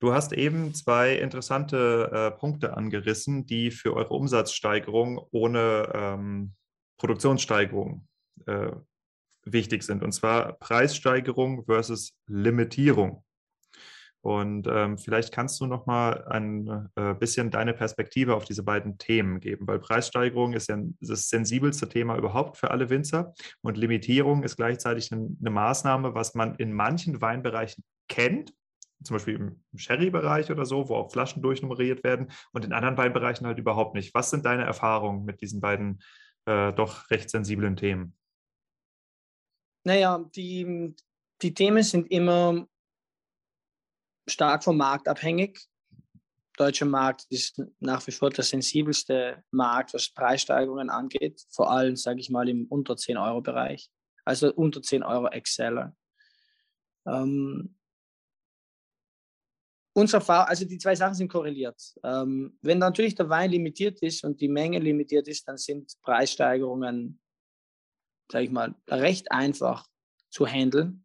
[0.00, 6.54] Du hast eben zwei interessante äh, Punkte angerissen, die für eure Umsatzsteigerung ohne ähm,
[6.96, 8.08] Produktionssteigerung
[8.46, 8.72] äh,
[9.44, 13.24] wichtig sind, und zwar Preissteigerung versus Limitierung.
[14.22, 18.98] Und ähm, vielleicht kannst du noch mal ein äh, bisschen deine Perspektive auf diese beiden
[18.98, 23.32] Themen geben, weil Preissteigerung ist ja das sensibelste Thema überhaupt für alle Winzer
[23.62, 28.52] und Limitierung ist gleichzeitig eine, eine Maßnahme, was man in manchen Weinbereichen kennt,
[29.02, 33.46] zum Beispiel im Sherry-Bereich oder so, wo auch Flaschen durchnummeriert werden und in anderen Weinbereichen
[33.46, 34.12] halt überhaupt nicht.
[34.14, 36.02] Was sind deine Erfahrungen mit diesen beiden
[36.44, 38.14] äh, doch recht sensiblen Themen?
[39.84, 40.94] Naja, die,
[41.40, 42.66] die Themen sind immer
[44.28, 45.58] stark vom Markt abhängig.
[46.58, 51.96] Der deutsche Markt ist nach wie vor der sensibelste Markt, was Preissteigerungen angeht, vor allem,
[51.96, 53.90] sage ich mal, im unter 10-Euro-Bereich,
[54.24, 55.96] also unter 10 Euro Exceller.
[57.06, 57.76] Ähm,
[59.94, 61.80] unsere also die zwei Sachen sind korreliert.
[62.04, 67.18] Ähm, wenn natürlich der Wein limitiert ist und die Menge limitiert ist, dann sind Preissteigerungen
[68.30, 69.86] sage ich mal, recht einfach
[70.30, 71.04] zu handeln.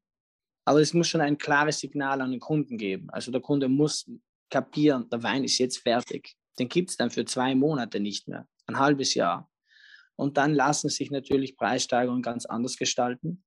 [0.65, 3.09] Aber es muss schon ein klares Signal an den Kunden geben.
[3.11, 4.09] Also der Kunde muss
[4.49, 6.35] kapieren, der Wein ist jetzt fertig.
[6.57, 9.49] Den gibt es dann für zwei Monate nicht mehr, ein halbes Jahr.
[10.15, 13.43] Und dann lassen sich natürlich Preissteigerungen ganz anders gestalten.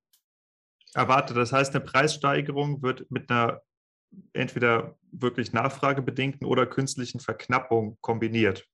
[0.95, 3.63] Erwarte, das heißt, eine Preissteigerung wird mit einer
[4.33, 8.67] entweder wirklich nachfragebedingten oder künstlichen Verknappung kombiniert.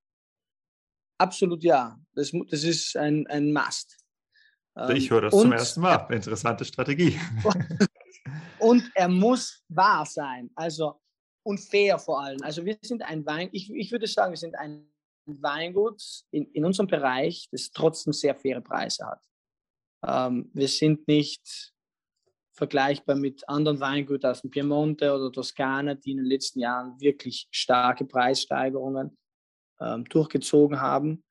[1.18, 1.98] Absolut ja.
[2.14, 4.03] Das, das ist ein, ein Must.
[4.92, 6.06] Ich höre das und, zum ersten Mal.
[6.10, 7.18] Interessante Strategie.
[8.58, 10.50] und er muss wahr sein.
[10.54, 11.00] Also
[11.44, 12.42] und fair vor allem.
[12.42, 14.88] Also wir sind ein Wein, ich, ich würde sagen, wir sind ein
[15.26, 19.22] Weingut in, in unserem Bereich, das trotzdem sehr faire Preise hat.
[20.06, 21.72] Ähm, wir sind nicht
[22.52, 27.48] vergleichbar mit anderen Weingütern aus dem Piemonte oder Toskana, die in den letzten Jahren wirklich
[27.50, 29.16] starke Preissteigerungen
[29.80, 31.24] ähm, durchgezogen haben.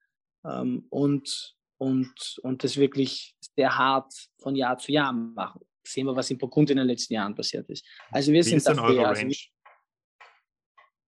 [0.46, 5.62] Ähm, und und, und das wirklich sehr hart von Jahr zu Jahr machen.
[5.86, 7.86] Sehen wir, was in Burgund in den letzten Jahren passiert ist.
[8.10, 9.36] Also wir Wie sind ist eure also Range?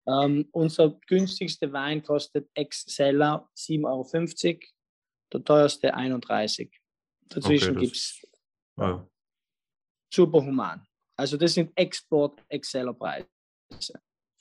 [0.07, 4.59] Ähm, unser günstigster Wein kostet Ex-Seller 7,50 Euro,
[5.33, 6.71] der teuerste 31.
[7.27, 8.21] Dazwischen okay, gibt es
[8.77, 9.07] ja.
[10.13, 10.85] super human.
[11.17, 13.27] Also das sind Export-Ex-Seller-Preise.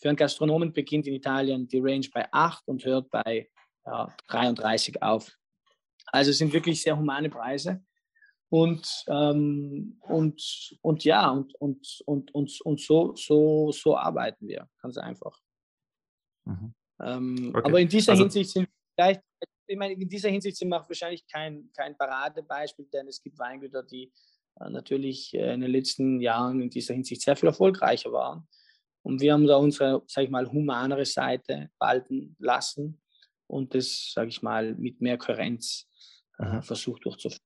[0.01, 3.51] Für einen Gastronomen beginnt in Italien die Range bei 8 und hört bei
[3.85, 5.31] ja, 33 auf.
[6.13, 7.83] Also es sind wirklich sehr humane Preise.
[8.49, 14.69] Und, ähm, und, und ja, und, und, und, und, und so, so, so arbeiten wir,
[14.83, 15.39] ganz einfach.
[16.45, 16.75] Mhm.
[17.01, 17.69] Ähm, okay.
[17.69, 19.21] Aber in dieser also, Hinsicht sind vielleicht,
[19.69, 23.85] ich meine, in dieser Hinsicht sind wir wahrscheinlich kein, kein Paradebeispiel, denn es gibt Weingüter,
[23.85, 24.13] die
[24.59, 28.49] äh, natürlich äh, in den letzten Jahren in dieser Hinsicht sehr viel erfolgreicher waren.
[29.03, 33.01] Und wir haben da unsere, sage ich mal, humanere Seite walten lassen
[33.47, 35.87] und das, sage ich mal, mit mehr Kohärenz
[36.41, 37.41] äh, versucht durchzuführen.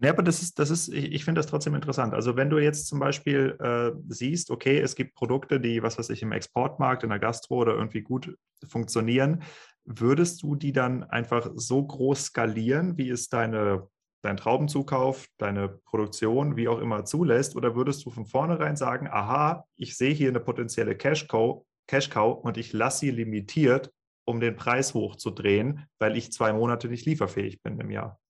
[0.00, 2.12] Ja, aber das ist, das ist, ich, ich finde das trotzdem interessant.
[2.12, 6.10] Also wenn du jetzt zum Beispiel äh, siehst, okay, es gibt Produkte, die, was weiß
[6.10, 8.36] ich, im Exportmarkt, in der Gastro oder irgendwie gut
[8.68, 9.42] funktionieren,
[9.84, 13.86] würdest du die dann einfach so groß skalieren, wie es deine,
[14.22, 17.54] dein Traubenzukauf, deine Produktion, wie auch immer zulässt?
[17.54, 22.32] Oder würdest du von vornherein sagen, aha, ich sehe hier eine potenzielle Cash-Cow Cash -Cow
[22.32, 23.92] und ich lasse sie limitiert,
[24.24, 28.20] um den Preis hochzudrehen, weil ich zwei Monate nicht lieferfähig bin im Jahr?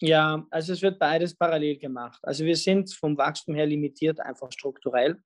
[0.00, 2.18] Ja, also es wird beides parallel gemacht.
[2.24, 5.16] Also wir sind vom Wachstum her limitiert einfach strukturell.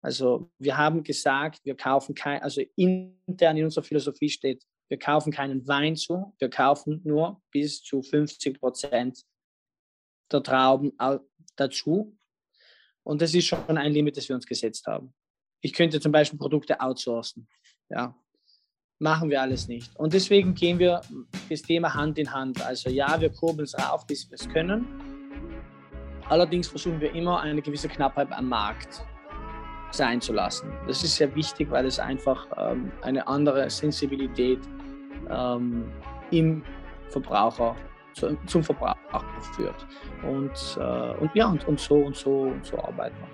[0.00, 5.32] Also wir haben gesagt, wir kaufen kein, also intern in unserer Philosophie steht, wir kaufen
[5.32, 9.24] keinen Wein zu, wir kaufen nur bis zu 50 Prozent
[10.30, 10.92] der Trauben
[11.56, 12.16] dazu.
[13.02, 15.12] Und das ist schon ein Limit, das wir uns gesetzt haben.
[15.60, 17.48] Ich könnte zum Beispiel Produkte outsourcen.
[17.88, 18.16] Ja,
[18.98, 19.94] machen wir alles nicht.
[19.96, 21.00] Und deswegen gehen wir
[21.50, 22.64] das Thema Hand in Hand.
[22.64, 24.86] Also ja, wir kurbeln es rauf, bis wir es können.
[26.28, 29.04] Allerdings versuchen wir immer eine gewisse Knappheit am Markt
[29.92, 30.72] sein zu lassen.
[30.86, 34.58] Das ist sehr wichtig, weil es einfach ähm, eine andere Sensibilität
[35.30, 35.90] ähm,
[36.30, 36.62] im
[37.08, 37.76] Verbraucher
[38.12, 38.96] zu, zum Verbraucher
[39.54, 39.86] führt.
[40.22, 43.28] Und, äh, und ja, und, und, so und so und so arbeiten wir.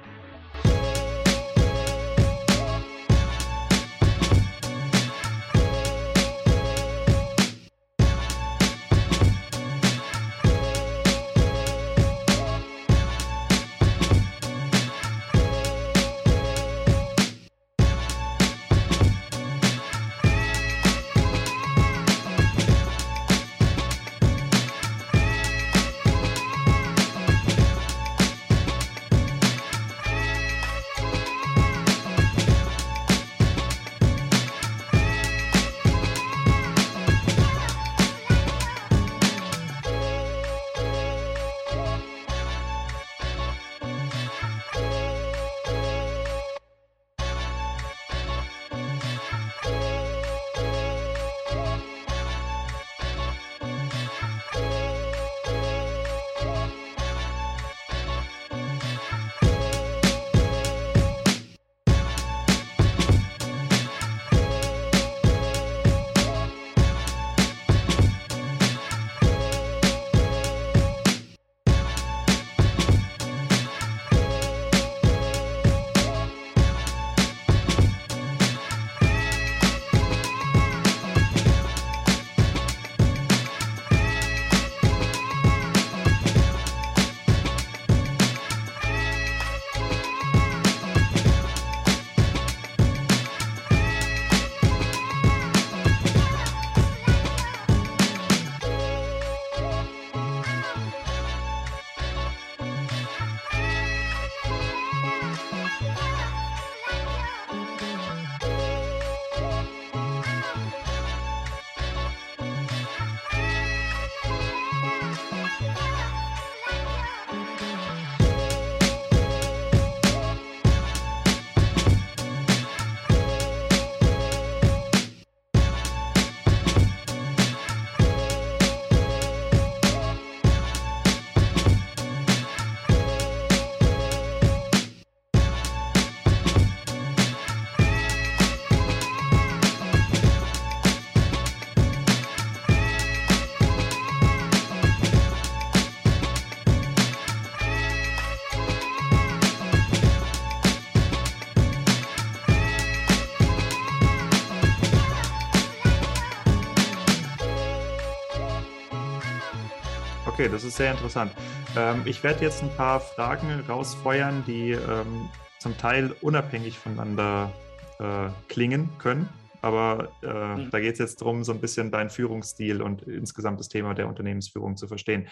[160.43, 161.31] Okay, das ist sehr interessant.
[161.77, 165.29] Ähm, ich werde jetzt ein paar Fragen rausfeuern, die ähm,
[165.61, 167.53] zum Teil unabhängig voneinander
[168.01, 169.29] äh, klingen können.
[169.61, 170.71] Aber äh, mhm.
[170.73, 174.09] da geht es jetzt darum, so ein bisschen deinen Führungsstil und insgesamt das Thema der
[174.09, 175.29] Unternehmensführung zu verstehen.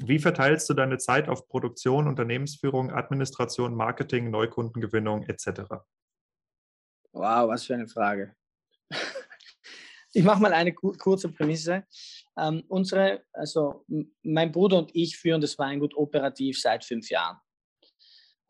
[0.00, 5.62] Wie verteilst du deine Zeit auf Produktion, Unternehmensführung, Administration, Marketing, Neukundengewinnung etc.?
[7.10, 8.36] Wow, was für eine Frage.
[10.12, 11.82] ich mache mal eine kurze Prämisse.
[12.38, 13.84] Ähm, unsere, also
[14.22, 17.38] mein Bruder und ich führen das Weingut operativ seit fünf Jahren.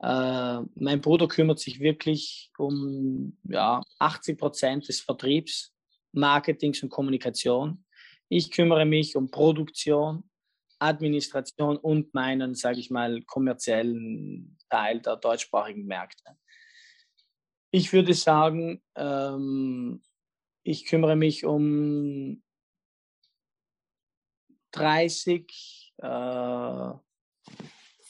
[0.01, 5.75] Äh, mein Bruder kümmert sich wirklich um ja, 80 Prozent des Vertriebs,
[6.13, 7.85] Marketings und Kommunikation.
[8.29, 10.29] Ich kümmere mich um Produktion,
[10.79, 16.37] Administration und meinen, sage ich mal, kommerziellen Teil der deutschsprachigen Märkte.
[17.71, 20.03] Ich würde sagen, ähm,
[20.63, 22.43] ich kümmere mich um
[24.73, 26.91] 30, äh,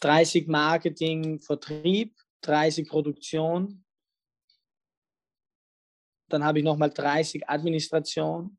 [0.01, 3.85] 30 Marketing, Vertrieb, 30 Produktion.
[6.29, 8.59] Dann habe ich nochmal 30 Administration.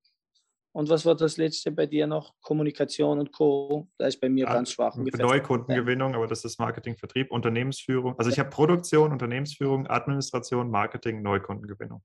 [0.71, 2.35] Und was war das letzte bei dir noch?
[2.41, 3.89] Kommunikation und Co.
[3.97, 4.95] Da ist bei mir ja, ganz schwach.
[4.95, 8.17] Neukundengewinnung, aber das ist Marketing, Vertrieb, Unternehmensführung.
[8.17, 12.03] Also ich habe Produktion, Unternehmensführung, Administration, Marketing, Neukundengewinnung.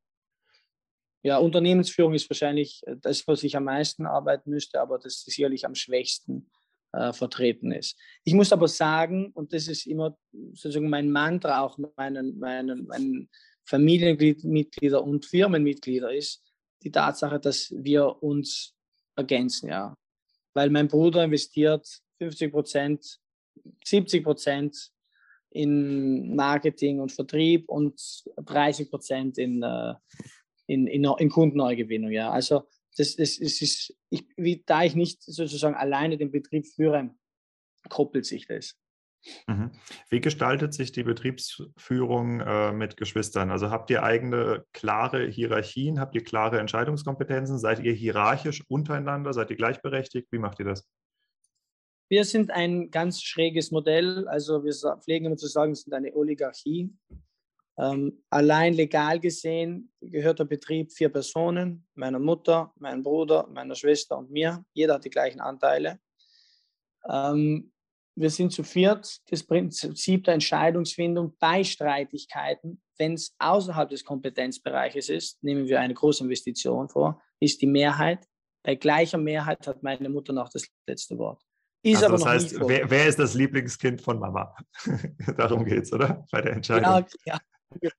[1.25, 5.75] Ja, Unternehmensführung ist wahrscheinlich das, was ich am meisten arbeiten müsste, aber das sicherlich am
[5.75, 6.51] schwächsten
[6.93, 7.99] äh, vertreten ist.
[8.25, 10.19] Ich muss aber sagen, und das ist immer
[10.53, 13.31] sozusagen mein Mantra auch meinen, meinen, meinen
[13.65, 16.45] Familienmitglieder und Firmenmitglieder ist,
[16.83, 18.75] die Tatsache, dass wir uns
[19.17, 19.97] ergänzen, ja.
[20.53, 23.19] Weil mein Bruder investiert 50 Prozent,
[23.83, 24.91] 70 Prozent
[25.49, 27.99] in Marketing und Vertrieb und
[28.37, 29.95] 30 Prozent in, äh,
[30.67, 32.31] in, in, in Kundenneugewinnung, ja.
[32.31, 32.65] Also
[32.97, 37.15] das, das, das ist, ich, wie, da ich nicht sozusagen alleine den Betrieb führe,
[37.89, 38.77] koppelt sich das.
[39.47, 39.71] Mhm.
[40.11, 43.51] Wie gestaltet sich die Betriebsführung äh, mit Geschwistern?
[43.51, 45.99] Also habt ihr eigene klare Hierarchien?
[45.99, 47.59] Habt ihr klare Entscheidungskompetenzen?
[47.59, 49.33] Seid ihr hierarchisch untereinander?
[49.33, 50.31] Seid ihr gleichberechtigt?
[50.31, 50.87] Wie macht ihr das?
[52.11, 54.29] Wir sind ein ganz schräges Modell.
[54.29, 56.93] Also wir pflegen immer zu sagen, wir sind eine Oligarchie.
[57.77, 64.19] Ähm, allein legal gesehen gehört der Betrieb vier Personen, meiner Mutter, meinem Bruder, meiner Schwester
[64.19, 64.65] und mir.
[64.75, 65.99] Jeder hat die gleichen Anteile.
[67.09, 67.73] Ähm,
[68.17, 69.19] wir sind zu viert.
[69.29, 75.95] Das Prinzip der Entscheidungsfindung bei Streitigkeiten, wenn es außerhalb des Kompetenzbereiches ist, nehmen wir eine
[75.95, 78.25] große Investition vor, ist die Mehrheit.
[78.63, 81.43] Bei gleicher Mehrheit hat meine Mutter noch das letzte Wort.
[81.83, 84.55] Ist also das heißt, wer, wer, ist das Lieblingskind von Mama?
[85.37, 86.25] Darum geht es, oder?
[86.31, 87.05] Bei der Entscheidung.
[87.27, 87.39] Ja,
[87.83, 87.91] ja,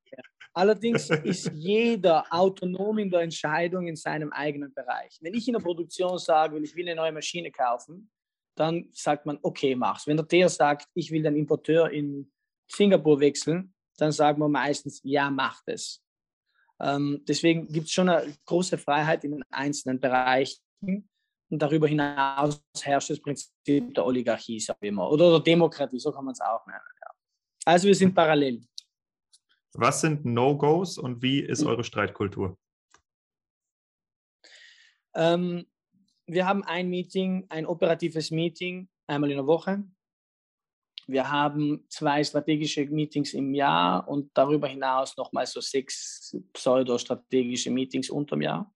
[0.57, 5.17] Allerdings ist jeder autonom in der Entscheidung in seinem eigenen Bereich.
[5.19, 8.09] Wenn ich in der Produktion sage, ich will eine neue Maschine kaufen,
[8.55, 10.07] dann sagt man, okay, mach's.
[10.07, 12.31] Wenn der Theo sagt, ich will den Importeur in
[12.71, 16.01] Singapur wechseln, dann sagen wir meistens, ja, macht es.
[16.79, 20.61] Ähm, deswegen gibt es schon eine große Freiheit in den einzelnen Bereichen.
[21.49, 26.13] Und darüber hinaus herrscht das Prinzip der Oligarchie, sag ich immer, oder der Demokratie, so
[26.13, 26.79] kann man es auch nennen.
[27.01, 27.11] Ja.
[27.65, 28.61] Also wir sind parallel.
[29.77, 31.67] Was sind No-Gos und wie ist hm.
[31.67, 32.57] eure Streitkultur?
[35.13, 35.65] Ähm,
[36.27, 39.83] wir haben ein Meeting, ein operatives Meeting einmal in der Woche.
[41.07, 48.09] Wir haben zwei strategische Meetings im Jahr und darüber hinaus nochmal so sechs pseudo-strategische Meetings
[48.09, 48.73] unterm Jahr.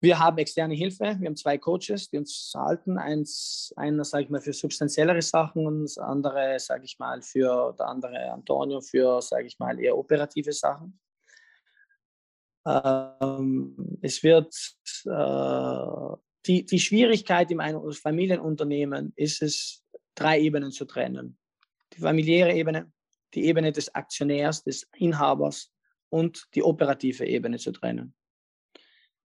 [0.00, 1.16] Wir haben externe Hilfe.
[1.18, 2.98] Wir haben zwei Coaches, die uns halten.
[2.98, 7.74] Eins, einer, sage ich mal, für substanziellere Sachen und das andere, sage ich mal, für
[7.76, 11.00] der andere Antonio für, sage ich mal, eher operative Sachen.
[12.64, 14.54] Ähm, es wird
[15.04, 19.84] äh, die, die Schwierigkeit in einem Familienunternehmen ist es,
[20.14, 21.38] drei Ebenen zu trennen.
[21.94, 22.92] Die familiäre Ebene,
[23.34, 25.72] die Ebene des Aktionärs, des Inhabers
[26.08, 28.14] und die operative Ebene zu trennen.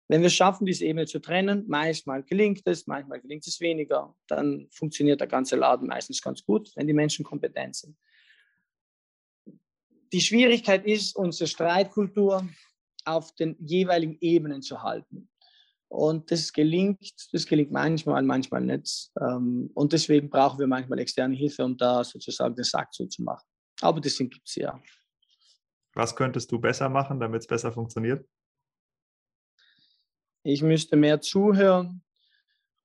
[0.08, 4.16] Wenn wir es schaffen, diese Ebene zu trennen, manchmal gelingt es, manchmal gelingt es weniger,
[4.28, 7.98] dann funktioniert der ganze Laden meistens ganz gut, wenn die Menschen kompetent sind.
[10.14, 12.48] Die Schwierigkeit ist, unsere Streitkultur
[13.04, 15.30] auf den jeweiligen Ebenen zu halten.
[15.88, 19.12] Und das gelingt, das gelingt manchmal, manchmal nicht.
[19.20, 23.48] Ähm, und deswegen brauchen wir manchmal externe Hilfe, um da sozusagen den Sack zuzumachen.
[23.82, 24.82] Aber das gibt es ja.
[25.94, 28.28] Was könntest du besser machen, damit es besser funktioniert?
[30.48, 32.04] Ich müsste mehr zuhören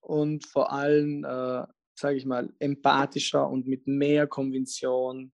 [0.01, 5.31] und vor allem, äh, sage ich mal, empathischer und mit mehr Konvention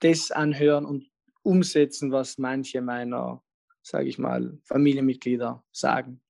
[0.00, 1.08] das anhören und
[1.44, 3.44] umsetzen, was manche meiner,
[3.80, 6.20] sage ich mal, Familienmitglieder sagen.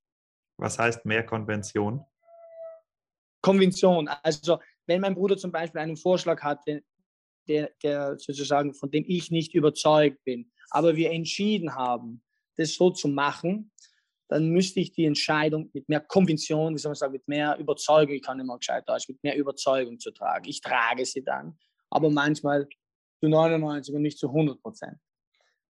[0.59, 2.05] Was heißt mehr Konvention?
[3.41, 4.09] Konvention.
[4.23, 6.85] Also wenn mein Bruder zum Beispiel einen Vorschlag hatte,
[7.49, 12.23] der, der sozusagen, von dem ich nicht überzeugt bin, aber wir entschieden haben,
[12.57, 13.70] das so zu machen,
[14.28, 18.14] dann müsste ich die Entscheidung mit mehr Konvention, wie soll man sagen, mit mehr Überzeugung,
[18.14, 20.48] ich kann immer gescheit Deutsch, mit mehr Überzeugung zu tragen.
[20.48, 21.59] Ich trage sie dann,
[21.90, 22.66] aber manchmal
[23.20, 24.98] zu 99 und nicht zu 100 Prozent.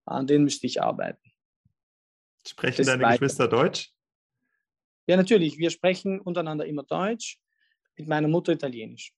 [0.04, 1.32] An denen müsste ich arbeiten.
[2.46, 3.18] Sprechen deine weiter.
[3.18, 3.92] Geschwister Deutsch?
[5.06, 5.58] Ja, natürlich.
[5.58, 7.38] Wir sprechen untereinander immer Deutsch,
[7.96, 9.12] mit meiner Mutter Italienisch.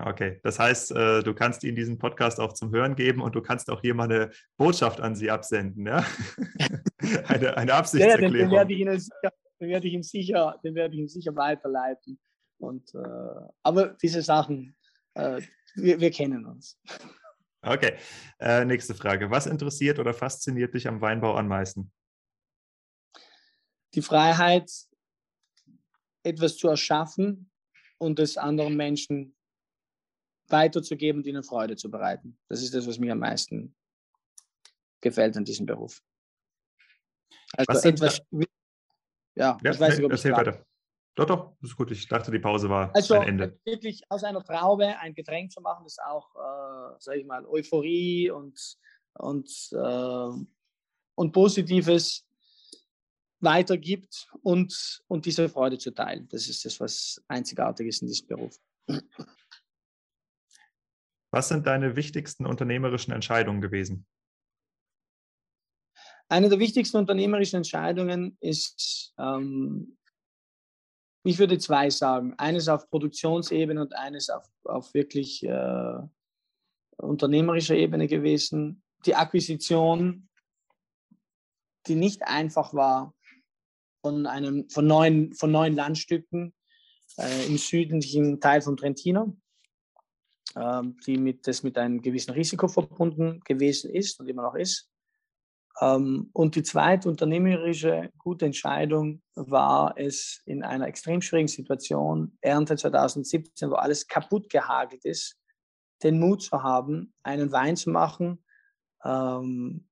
[0.00, 3.42] Okay, das heißt, äh, du kannst ihnen diesen Podcast auch zum Hören geben und du
[3.42, 6.06] kannst auch hier mal eine Botschaft an sie absenden, ja?
[7.26, 8.52] eine, eine Absichtserklärung.
[8.52, 11.00] Ja, den, den, werde ich Ihnen sicher, den werde ich ihm sicher, den werde ich
[11.00, 12.20] ihm sicher weiterleiten.
[12.58, 14.76] Und, äh, aber diese Sachen,
[15.14, 15.40] äh,
[15.74, 16.80] wir, wir, kennen uns.
[17.62, 17.96] Okay,
[18.38, 19.32] äh, nächste Frage.
[19.32, 21.90] Was interessiert oder fasziniert dich am Weinbau am meisten?
[23.94, 24.70] Die Freiheit,
[26.22, 27.50] etwas zu erschaffen
[27.98, 29.34] und es anderen Menschen
[30.50, 32.38] weiterzugeben und ihnen Freude zu bereiten.
[32.48, 33.74] Das ist das, was mir am meisten
[35.00, 36.02] gefällt an diesem Beruf.
[37.56, 38.20] Also etwas,
[39.34, 40.64] ja, ja, ich weiß nicht, ob erzähl weiter.
[41.14, 41.90] Doch, doch, das ist gut.
[41.90, 43.58] Ich dachte, die Pause war also, ein Ende.
[43.64, 48.30] wirklich aus einer Traube ein Getränk zu machen, ist auch, äh, sage ich mal, Euphorie
[48.30, 48.78] und,
[49.14, 50.44] und, äh,
[51.16, 52.24] und Positives
[53.40, 56.28] weitergibt und, und diese Freude zu teilen.
[56.28, 58.56] Das ist das, was einzigartig ist in diesem Beruf.
[61.30, 64.06] Was sind deine wichtigsten unternehmerischen Entscheidungen gewesen?
[66.28, 69.98] Eine der wichtigsten unternehmerischen Entscheidungen ist, ähm,
[71.24, 72.34] ich würde zwei sagen.
[72.38, 75.98] Eines auf Produktionsebene und eines auf, auf wirklich äh,
[76.96, 78.82] unternehmerischer Ebene gewesen.
[79.06, 80.28] Die Akquisition,
[81.86, 83.14] die nicht einfach war,
[84.02, 86.54] von, einem, von, neun, von neun Landstücken
[87.18, 89.36] äh, im südlichen Teil von Trentino
[90.54, 94.90] die mit, das mit einem gewissen Risiko verbunden gewesen ist und immer noch ist.
[95.80, 102.76] Ähm, und die zweite unternehmerische gute Entscheidung war es in einer extrem schwierigen Situation, Ernte
[102.76, 105.36] 2017, wo alles kaputt gehagelt ist,
[106.02, 108.44] den Mut zu haben, einen Wein zu machen,
[109.04, 109.88] ähm,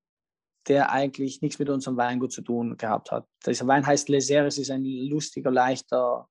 [0.68, 3.28] der eigentlich nichts mit unserem Weingut zu tun gehabt hat.
[3.46, 6.28] Dieser Wein heißt Les es ist ein lustiger, leichter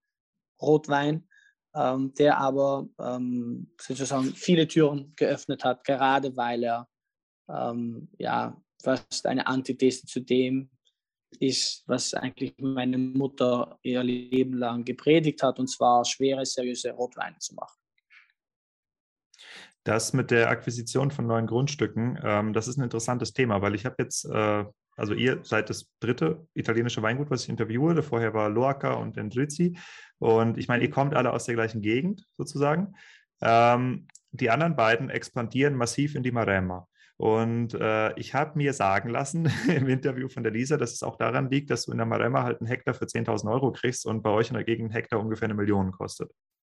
[0.62, 1.28] Rotwein,
[1.76, 6.88] ähm, der aber ähm, sozusagen viele Türen geöffnet hat, gerade weil er
[7.50, 10.70] ähm, ja fast eine Antithese zu dem
[11.40, 17.38] ist, was eigentlich meine Mutter ihr Leben lang gepredigt hat, und zwar schwere, seriöse Rotweine
[17.40, 17.78] zu machen.
[19.84, 23.86] Das mit der Akquisition von neuen Grundstücken, ähm, das ist ein interessantes Thema, weil ich
[23.86, 24.66] habe jetzt äh,
[24.96, 28.02] also ihr seid das dritte italienische Weingut, was ich interviewe.
[28.02, 29.78] Vorher war Loaca und Endrizzi.
[30.20, 32.96] Und ich meine, ihr kommt alle aus der gleichen Gegend sozusagen.
[33.42, 36.88] Ähm, die anderen beiden expandieren massiv in die Maremma.
[37.18, 41.18] Und äh, ich habe mir sagen lassen im Interview von der Lisa, dass es auch
[41.18, 44.22] daran liegt, dass du in der Maremma halt einen Hektar für 10.000 Euro kriegst und
[44.22, 46.32] bei euch in der Gegend ein Hektar ungefähr eine Million kostet.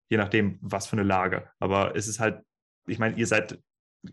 [0.08, 1.48] Je nachdem, was für eine Lage.
[1.58, 2.40] Aber es ist halt,
[2.86, 3.58] ich meine, ihr seid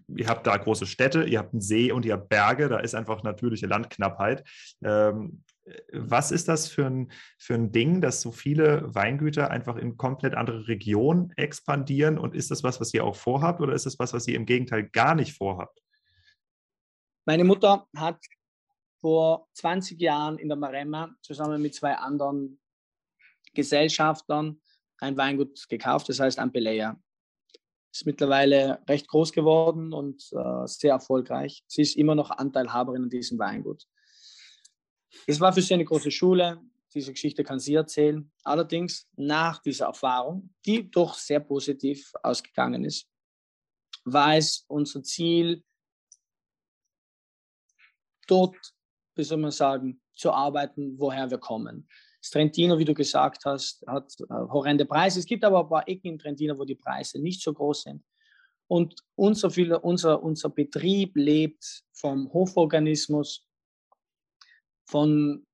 [0.07, 2.95] ihr habt da große Städte, ihr habt einen See und ihr habt Berge, da ist
[2.95, 4.47] einfach natürliche Landknappheit.
[4.83, 5.43] Ähm,
[5.91, 10.35] was ist das für ein, für ein Ding, dass so viele Weingüter einfach in komplett
[10.35, 12.17] andere Regionen expandieren?
[12.17, 14.45] Und ist das was, was ihr auch vorhabt oder ist das was, was ihr im
[14.45, 15.79] Gegenteil gar nicht vorhabt?
[17.25, 18.19] Meine Mutter hat
[19.01, 22.59] vor 20 Jahren in der Maremma zusammen mit zwei anderen
[23.53, 24.59] Gesellschaftern
[24.99, 26.99] ein Weingut gekauft, das heißt Ampelea
[27.99, 31.63] ist mittlerweile recht groß geworden und äh, sehr erfolgreich.
[31.67, 33.85] Sie ist immer noch Anteilhaberin an diesem Weingut.
[35.27, 36.61] Es war für sie eine große Schule.
[36.93, 38.31] Diese Geschichte kann sie erzählen.
[38.43, 43.07] Allerdings nach dieser Erfahrung, die doch sehr positiv ausgegangen ist,
[44.05, 45.63] war es unser Ziel,
[48.27, 48.55] dort,
[49.15, 51.87] wie soll man sagen, zu arbeiten, woher wir kommen.
[52.21, 55.19] Trentino, wie du gesagt hast, hat äh, horrende Preise.
[55.19, 58.03] Es gibt aber ein paar Ecken in Trentino, wo die Preise nicht so groß sind.
[58.67, 63.47] Und unser, unser, unser Betrieb lebt vom Hoforganismus,
[64.87, 65.45] von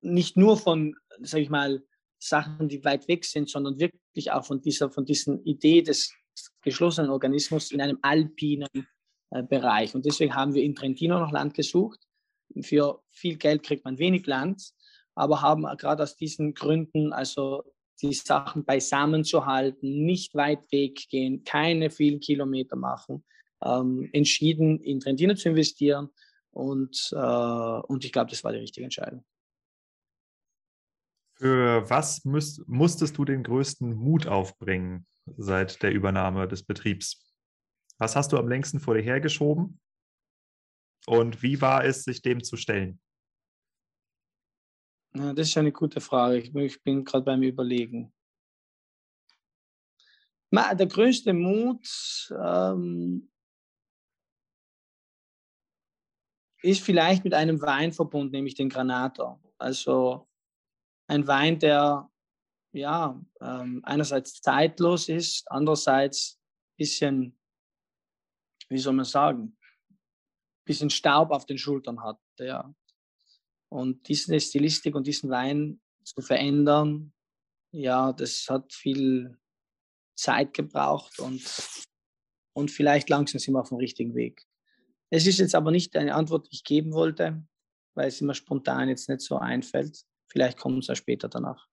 [0.00, 1.82] nicht nur von, sage ich mal,
[2.18, 6.14] Sachen, die weit weg sind, sondern wirklich auch von dieser, von diesen Idee des
[6.62, 8.68] geschlossenen Organismus in einem alpinen
[9.30, 9.94] äh, Bereich.
[9.94, 12.00] Und deswegen haben wir in Trentino noch Land gesucht.
[12.62, 14.72] Für viel Geld kriegt man wenig Land
[15.14, 17.64] aber haben gerade aus diesen Gründen, also
[18.00, 23.24] die Sachen beisammen zu halten, nicht weit weggehen, keine vielen Kilometer machen,
[23.62, 26.08] ähm, entschieden, in Trentino zu investieren.
[26.52, 29.24] Und, äh, und ich glaube, das war die richtige Entscheidung.
[31.34, 35.06] Für was müsst, musstest du den größten Mut aufbringen
[35.36, 37.34] seit der Übernahme des Betriebs?
[37.98, 39.80] Was hast du am längsten vor dir hergeschoben?
[41.06, 43.00] Und wie war es, sich dem zu stellen?
[45.14, 46.38] Ja, das ist eine gute Frage.
[46.38, 48.12] Ich bin gerade beim Überlegen.
[50.52, 51.86] Der größte Mut
[52.30, 53.30] ähm,
[56.62, 59.40] ist vielleicht mit einem Wein verbunden, nämlich den Granator.
[59.58, 60.28] Also
[61.08, 62.08] ein Wein, der
[62.72, 67.38] ja ähm, einerseits zeitlos ist, andererseits ein bisschen,
[68.68, 69.56] wie soll man sagen,
[69.90, 72.18] ein bisschen Staub auf den Schultern hat.
[72.38, 72.72] Ja.
[73.70, 77.12] Und diese Stilistik und diesen Wein zu verändern,
[77.72, 79.38] ja, das hat viel
[80.16, 81.42] Zeit gebraucht und,
[82.52, 84.44] und vielleicht langsam sind wir auf dem richtigen Weg.
[85.10, 87.42] Es ist jetzt aber nicht eine Antwort, die ich geben wollte,
[87.94, 90.04] weil es immer spontan jetzt nicht so einfällt.
[90.28, 91.68] Vielleicht kommt es ja später danach.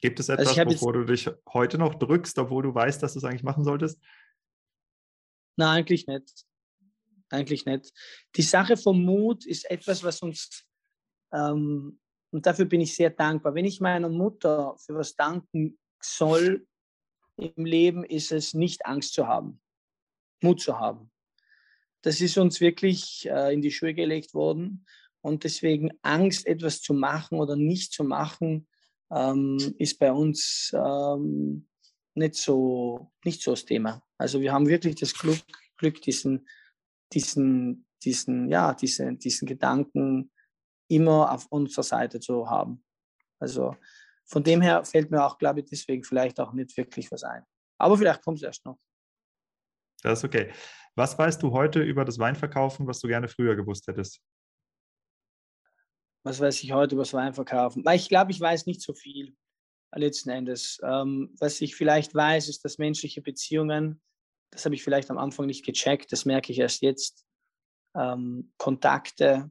[0.00, 3.12] Gibt es also etwas, also bevor du dich heute noch drückst, obwohl du weißt, dass
[3.12, 4.00] du es eigentlich machen solltest?
[5.56, 6.46] Nein, eigentlich nicht.
[7.28, 7.92] Eigentlich nicht.
[8.36, 10.64] Die Sache vom Mut ist etwas, was uns,
[11.32, 12.00] ähm,
[12.32, 13.54] und dafür bin ich sehr dankbar.
[13.54, 16.66] Wenn ich meiner Mutter für was danken soll,
[17.36, 19.60] im Leben ist es nicht Angst zu haben,
[20.42, 21.10] Mut zu haben.
[22.02, 24.86] Das ist uns wirklich äh, in die Schuhe gelegt worden.
[25.22, 28.66] Und deswegen Angst, etwas zu machen oder nicht zu machen,
[29.10, 31.68] ähm, ist bei uns ähm,
[32.14, 34.02] nicht, so, nicht so das Thema.
[34.16, 35.42] Also wir haben wirklich das Glück,
[35.76, 36.48] Glück diesen,
[37.12, 40.30] diesen, diesen, ja, diesen, diesen Gedanken
[40.90, 42.84] immer auf unserer Seite zu haben.
[43.38, 43.76] Also
[44.26, 47.44] von dem her fällt mir auch, glaube ich, deswegen vielleicht auch nicht wirklich was ein.
[47.78, 48.78] Aber vielleicht kommt es erst noch.
[50.02, 50.52] Das ist okay.
[50.94, 54.20] Was weißt du heute über das Weinverkaufen, was du gerne früher gewusst hättest?
[56.24, 57.84] Was weiß ich heute über das Weinverkaufen?
[57.84, 59.36] Weil ich glaube, ich weiß nicht so viel
[59.94, 60.78] letzten Endes.
[60.82, 64.00] Ähm, was ich vielleicht weiß, ist, dass menschliche Beziehungen,
[64.50, 67.24] das habe ich vielleicht am Anfang nicht gecheckt, das merke ich erst jetzt,
[67.96, 69.50] ähm, Kontakte,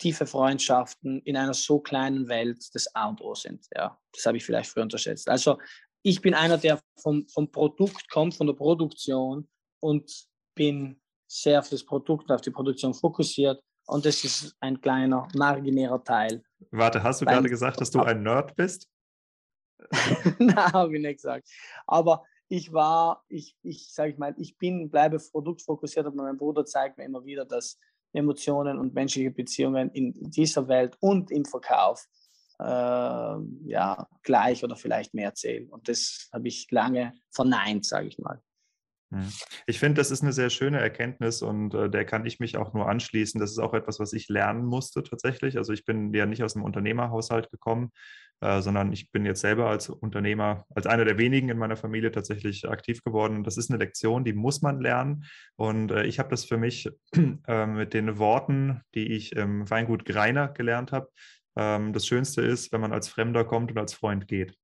[0.00, 3.66] tiefe Freundschaften in einer so kleinen Welt das A und O sind.
[3.76, 5.28] Ja, das habe ich vielleicht früher unterschätzt.
[5.28, 5.58] Also
[6.02, 9.48] ich bin einer, der vom, vom Produkt kommt, von der Produktion
[9.80, 10.10] und
[10.54, 11.00] bin
[11.30, 13.62] sehr auf das Produkt auf die Produktion fokussiert.
[13.86, 16.42] Und das ist ein kleiner, marginärer Teil.
[16.70, 18.88] Warte, hast du gerade gesagt, dass du ein Nerd bist?
[20.38, 21.48] Nein, habe ich nicht gesagt.
[21.86, 26.64] Aber ich war, ich, ich sage ich mal, ich bin, bleibe produktfokussiert, aber mein Bruder
[26.64, 27.78] zeigt mir immer wieder, dass
[28.12, 32.06] Emotionen und menschliche Beziehungen in dieser Welt und im Verkauf
[32.58, 35.68] äh, ja, gleich oder vielleicht mehr zählen.
[35.70, 38.42] Und das habe ich lange verneint, sage ich mal.
[39.12, 39.28] Hm.
[39.66, 42.72] Ich finde, das ist eine sehr schöne Erkenntnis und äh, der kann ich mich auch
[42.72, 43.40] nur anschließen.
[43.40, 45.56] Das ist auch etwas, was ich lernen musste tatsächlich.
[45.56, 47.90] Also ich bin ja nicht aus einem Unternehmerhaushalt gekommen,
[48.40, 52.12] äh, sondern ich bin jetzt selber als Unternehmer, als einer der wenigen in meiner Familie
[52.12, 53.38] tatsächlich aktiv geworden.
[53.38, 55.24] Und das ist eine Lektion, die muss man lernen.
[55.56, 56.88] Und äh, ich habe das für mich
[57.48, 61.08] äh, mit den Worten, die ich im Weingut Greiner gelernt habe.
[61.56, 64.56] Ähm, das Schönste ist, wenn man als Fremder kommt und als Freund geht.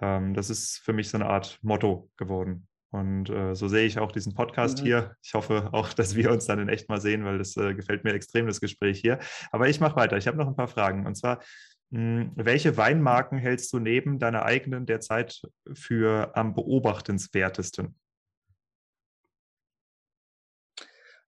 [0.00, 2.68] Ähm, das ist für mich so eine Art Motto geworden.
[2.94, 4.84] Und äh, so sehe ich auch diesen Podcast mhm.
[4.84, 5.16] hier.
[5.20, 8.04] Ich hoffe auch, dass wir uns dann in echt mal sehen, weil das äh, gefällt
[8.04, 9.18] mir extrem, das Gespräch hier.
[9.50, 10.16] Aber ich mache weiter.
[10.16, 11.04] Ich habe noch ein paar Fragen.
[11.04, 11.42] Und zwar,
[11.90, 15.42] mh, hm, welche Weinmarken hältst du neben deiner eigenen derzeit
[15.72, 17.96] für am beobachtenswertesten?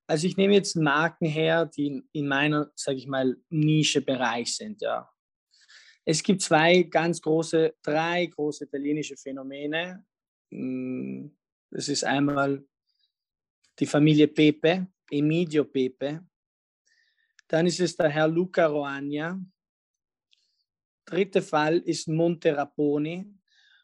[0.07, 4.83] Also ich nehme jetzt Marken her, die in meiner, sage ich mal, Nische-Bereich sind.
[4.83, 5.11] Ja.
[6.05, 10.05] Es gibt zwei ganz große, drei große italienische Phänomene.
[11.77, 12.67] Das ist einmal
[13.79, 16.27] die Familie Pepe, Emidio Pepe.
[17.49, 19.39] Dann ist es der Herr Luca Roagna.
[21.05, 23.31] Dritter Fall ist Monte Raponi.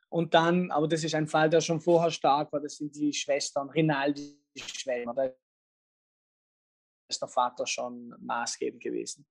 [0.08, 3.12] Und dann, aber das ist ein Fall, der schon vorher stark war, das sind die
[3.12, 5.14] Schwestern, Rinaldi-Schwestern.
[5.14, 5.30] Da
[7.10, 9.26] ist der Vater schon maßgebend gewesen.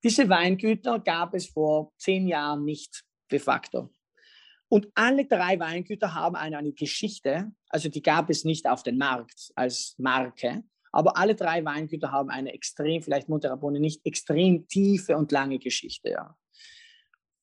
[0.00, 3.90] Diese Weingüter gab es vor zehn Jahren nicht de facto.
[4.68, 8.98] Und alle drei Weingüter haben eine, eine Geschichte, also die gab es nicht auf dem
[8.98, 15.16] Markt als Marke, aber alle drei Weingüter haben eine extrem, vielleicht Monterabone nicht extrem tiefe
[15.16, 16.10] und lange Geschichte.
[16.10, 16.36] Ja.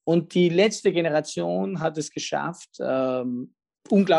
[0.05, 3.55] Und die letzte Generation hat es geschafft, ähm,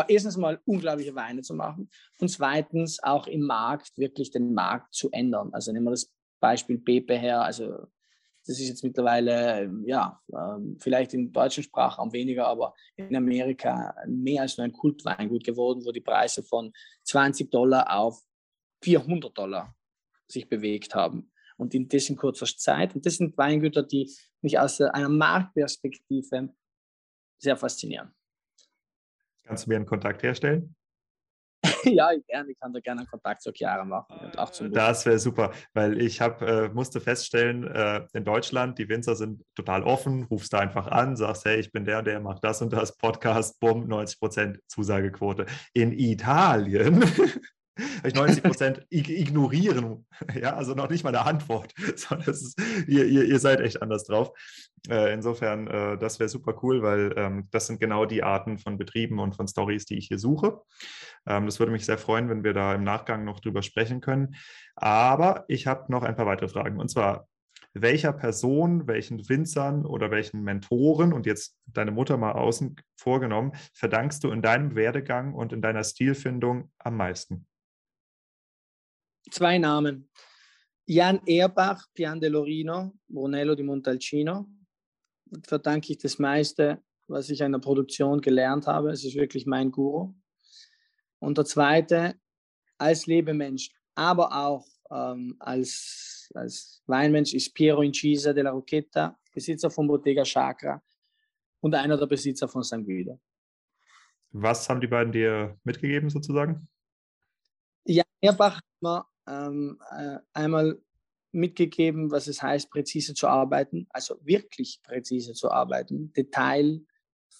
[0.07, 5.11] erstens mal unglaubliche Weine zu machen und zweitens auch im Markt wirklich den Markt zu
[5.11, 5.49] ändern.
[5.53, 7.87] Also nehmen wir das Beispiel Pepe her, also
[8.47, 13.95] das ist jetzt mittlerweile, ähm, ja, ähm, vielleicht im deutschen Sprachraum weniger, aber in Amerika
[14.07, 16.71] mehr als nur ein Kultweingut geworden, wo die Preise von
[17.03, 18.21] 20 Dollar auf
[18.83, 19.75] 400 Dollar
[20.27, 21.31] sich bewegt haben.
[21.57, 22.95] Und in dessen kurzer Zeit.
[22.95, 24.11] Und das sind Weingüter, die
[24.41, 26.53] mich aus einer Marktperspektive
[27.37, 28.13] sehr faszinieren.
[29.43, 30.74] Kannst du mir einen Kontakt herstellen?
[31.93, 32.51] ja, gerne.
[32.51, 34.31] Ich kann da gerne einen Kontakt zur Chiara machen.
[34.37, 38.89] auch zum das wäre super, weil ich hab, äh, musste feststellen, äh, in Deutschland, die
[38.89, 42.43] Winzer sind total offen, rufst da einfach an, sagst, hey, ich bin der, der macht
[42.43, 45.45] das und das, Podcast, bumm, 90% Zusagequote.
[45.73, 47.03] In Italien
[48.03, 50.05] ich 90 Prozent ignorieren.
[50.39, 54.05] Ja, also noch nicht mal eine Antwort, sondern ist, ihr, ihr, ihr, seid echt anders
[54.05, 54.31] drauf.
[54.89, 58.77] Äh, insofern, äh, das wäre super cool, weil ähm, das sind genau die Arten von
[58.77, 60.61] Betrieben und von Stories, die ich hier suche.
[61.27, 64.35] Ähm, das würde mich sehr freuen, wenn wir da im Nachgang noch drüber sprechen können.
[64.75, 66.79] Aber ich habe noch ein paar weitere Fragen.
[66.79, 67.27] Und zwar,
[67.73, 74.23] welcher Person, welchen Winzern oder welchen Mentoren und jetzt deine Mutter mal außen vorgenommen, verdankst
[74.23, 77.45] du in deinem Werdegang und in deiner Stilfindung am meisten?
[79.31, 80.09] Zwei Namen.
[80.85, 84.47] Jan Erbach, Pian de Lorino, Brunello di Montalcino.
[85.43, 88.91] Verdanke ich das meiste, was ich in der Produktion gelernt habe.
[88.91, 90.13] Es ist wirklich mein Guru.
[91.19, 92.15] Und der zweite,
[92.77, 99.87] als Lebemensch, aber auch ähm, als, als Weinmensch, ist Piero Incisa della Rocchetta, Besitzer von
[99.87, 100.81] Bottega Chakra
[101.61, 102.85] und einer der Besitzer von St.
[102.85, 103.19] Guido.
[104.31, 106.67] Was haben die beiden dir mitgegeben sozusagen?
[107.85, 110.81] Ja, Erbach hat mir ähm, äh, einmal
[111.31, 116.81] mitgegeben, was es heißt, präzise zu arbeiten, also wirklich präzise zu arbeiten, Detail,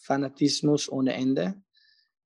[0.01, 1.61] Fanatismus ohne Ende,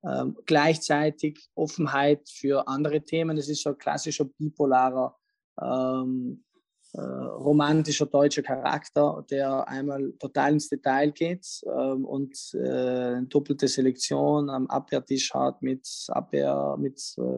[0.03, 3.37] ähm, gleichzeitig Offenheit für andere Themen.
[3.37, 5.15] Es ist so ein klassischer bipolarer
[5.61, 6.43] ähm,
[6.93, 14.49] äh, romantischer deutscher Charakter, der einmal total ins Detail geht ähm, und äh, doppelte Selektion
[14.49, 17.37] am Abwehrtisch hat mit Abwehr, mit, äh,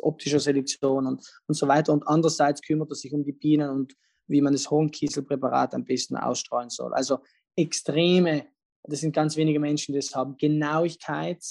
[0.00, 1.92] optischer Selektion und, und so weiter.
[1.92, 3.94] Und andererseits kümmert er sich um die Bienen und
[4.28, 6.94] wie man das Hohenkieselpräparat am besten ausstreuen soll.
[6.94, 7.18] Also
[7.54, 8.46] extreme,
[8.82, 11.44] das sind ganz wenige Menschen, die das haben, Genauigkeit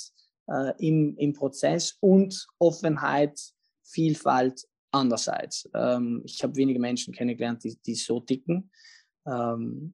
[0.47, 3.39] äh, im, im Prozess und Offenheit,
[3.83, 4.65] Vielfalt
[4.95, 5.69] andererseits.
[5.73, 8.71] Ähm, ich habe wenige Menschen kennengelernt, die, die so ticken.
[9.27, 9.93] Ähm,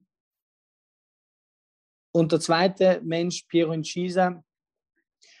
[2.14, 4.44] und der zweite Mensch, Piero Incisa,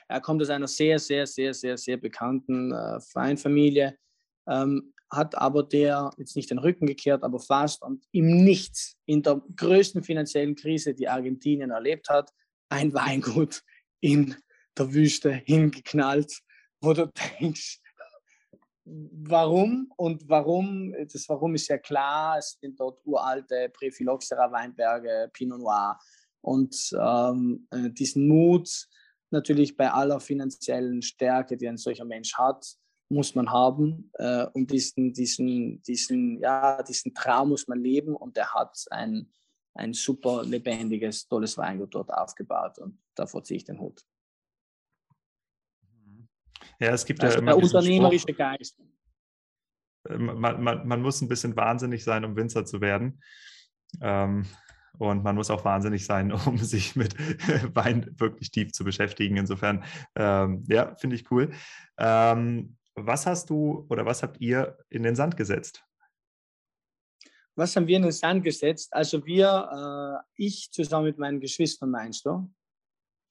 [0.08, 3.96] er kommt aus einer sehr, sehr, sehr, sehr, sehr bekannten äh, Weinfamilie,
[4.46, 9.22] ähm, hat aber der jetzt nicht den Rücken gekehrt, aber fast und im Nichts, in
[9.22, 12.30] der größten finanziellen Krise, die Argentinien erlebt hat,
[12.70, 13.62] ein Weingut
[14.00, 14.34] in
[14.76, 16.40] der Wüste hingeknallt,
[16.80, 17.10] wo du
[17.40, 17.81] denkst,
[18.84, 25.60] Warum und warum, das Warum ist ja klar, es sind dort uralte Prephyloxera Weinberge, Pinot
[25.60, 25.98] Noir
[26.40, 28.88] und ähm, äh, diesen Mut
[29.30, 32.66] natürlich bei aller finanziellen Stärke, die ein solcher Mensch hat,
[33.08, 38.36] muss man haben äh, und diesen, diesen, diesen, ja, diesen Traum muss man leben und
[38.36, 39.30] er hat ein,
[39.74, 44.04] ein super lebendiges, tolles Weingut dort aufgebaut und davor ziehe ich den Hut.
[46.82, 47.52] Ja, es gibt also ja immer.
[47.52, 48.82] Der unternehmerische Spruch, Geist.
[50.08, 53.22] Man, man, man, muss ein bisschen wahnsinnig sein, um Winzer zu werden.
[54.00, 54.46] Ähm,
[54.98, 57.14] und man muss auch wahnsinnig sein, um sich mit
[57.76, 59.36] Wein wirklich tief zu beschäftigen.
[59.36, 59.84] Insofern,
[60.16, 61.52] ähm, ja, finde ich cool.
[61.98, 65.84] Ähm, was hast du oder was habt ihr in den Sand gesetzt?
[67.54, 68.92] Was haben wir in den Sand gesetzt?
[68.92, 72.50] Also wir, äh, ich zusammen mit meinen Geschwistern, meinst du?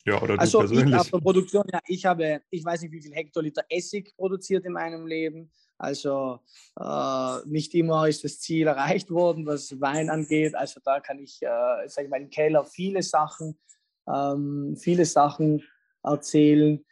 [0.05, 1.01] Ja, oder du also persönlich.
[1.01, 5.05] Ich, Produktion, ja, ich habe, ich weiß nicht, wie viel Hektoliter Essig produziert in meinem
[5.05, 5.51] Leben.
[5.77, 6.39] Also
[6.79, 10.55] äh, nicht immer ist das Ziel erreicht worden, was Wein angeht.
[10.55, 13.59] Also da kann ich, äh, sage ich mal, im Keller viele Sachen,
[14.07, 15.63] ähm, viele Sachen
[16.03, 16.85] erzählen.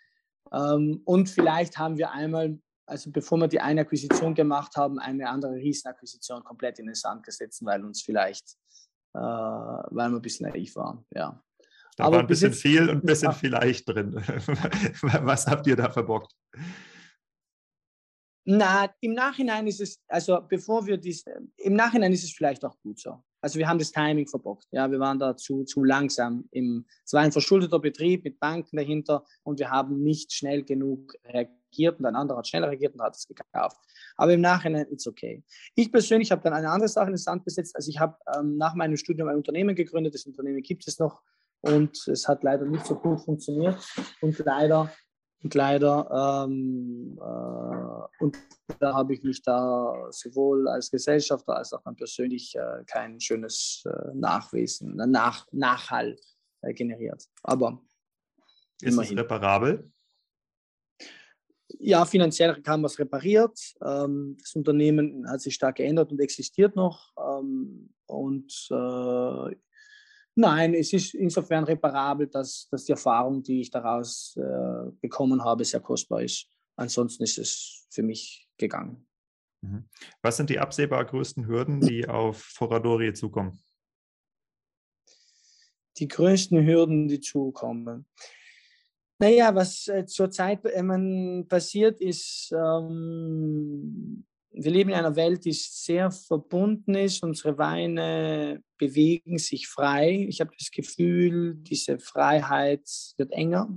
[0.52, 5.30] Ähm, und vielleicht haben wir einmal, also bevor wir die eine Akquisition gemacht haben, eine
[5.30, 8.58] andere Riesenakquisition komplett in den Sand gesetzt, weil uns vielleicht,
[9.14, 11.06] äh, weil wir ein bisschen naiv waren.
[11.14, 11.44] Ja.
[12.00, 14.16] Da Aber war ein bisschen viel und ein bisschen vielleicht drin.
[15.02, 16.32] Was habt ihr da verbockt?
[18.46, 21.26] Na, im Nachhinein ist es, also bevor wir dies,
[21.58, 23.22] im Nachhinein ist es vielleicht auch gut so.
[23.42, 24.68] Also wir haben das Timing verbockt.
[24.72, 26.48] Ja, wir waren da zu, zu langsam.
[26.52, 31.14] Im, es war ein verschuldeter Betrieb mit Banken dahinter und wir haben nicht schnell genug
[31.26, 33.78] reagiert und ein anderer hat schneller reagiert und hat es gekauft.
[34.16, 35.44] Aber im Nachhinein ist es okay.
[35.76, 37.76] Ich persönlich habe dann eine andere Sache in den Sand gesetzt.
[37.76, 40.14] Also ich habe ähm, nach meinem Studium ein Unternehmen gegründet.
[40.14, 41.22] Das Unternehmen gibt es noch
[41.62, 43.78] und es hat leider nicht so gut funktioniert
[44.22, 44.92] und leider
[45.42, 48.38] und leider ähm, äh, und
[48.80, 53.84] da habe ich mich da sowohl als Gesellschafter als auch dann persönlich äh, kein schönes
[53.86, 56.18] äh, Nachwesen, äh, Nach Nachhall
[56.62, 57.24] äh, generiert.
[57.44, 57.82] Aber
[58.82, 59.18] ist immerhin.
[59.18, 59.92] es reparabel?
[61.80, 63.58] Ja, finanziell wir es repariert.
[63.82, 67.14] Ähm, das Unternehmen hat sich stark geändert und existiert noch.
[67.18, 69.56] Ähm, und äh,
[70.40, 75.66] Nein, es ist insofern reparabel, dass, dass die Erfahrung, die ich daraus äh, bekommen habe,
[75.66, 76.48] sehr kostbar ist.
[76.78, 79.06] ansonsten ist es für mich gegangen.
[79.60, 79.90] Mhm.
[80.22, 83.60] Was sind die absehbar größten Hürden, die auf Foradori zukommen?
[85.98, 88.06] Die größten Hürden, die zukommen.
[89.18, 94.26] Naja, was äh, zurzeit äh, passiert ist, ähm,
[94.62, 97.24] wir leben in einer Welt, die sehr verbunden ist.
[97.24, 100.26] Unsere Weine bewegen sich frei.
[100.28, 102.88] Ich habe das Gefühl, diese Freiheit
[103.18, 103.70] wird enger.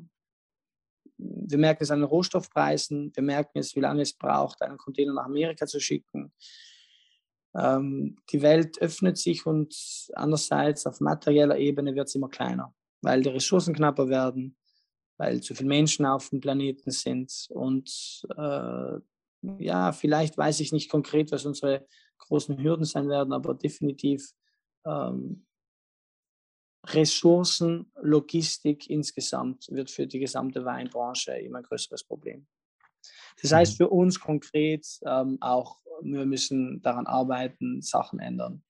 [1.18, 3.12] Wir merken es an den Rohstoffpreisen.
[3.14, 6.32] Wir merken es, wie lange es braucht, einen Container nach Amerika zu schicken.
[7.54, 9.76] Ähm, die Welt öffnet sich und
[10.14, 14.56] andererseits auf materieller Ebene wird es immer kleiner, weil die Ressourcen knapper werden,
[15.16, 18.98] weil zu viele Menschen auf dem Planeten sind und äh,
[19.58, 21.86] ja, vielleicht weiß ich nicht konkret, was unsere
[22.18, 24.32] großen Hürden sein werden, aber definitiv
[24.86, 25.46] ähm,
[26.86, 32.46] Ressourcen, Logistik insgesamt wird für die gesamte Weinbranche immer ein größeres Problem.
[33.40, 33.76] Das heißt mhm.
[33.76, 38.64] für uns konkret ähm, auch, wir müssen daran arbeiten, Sachen ändern.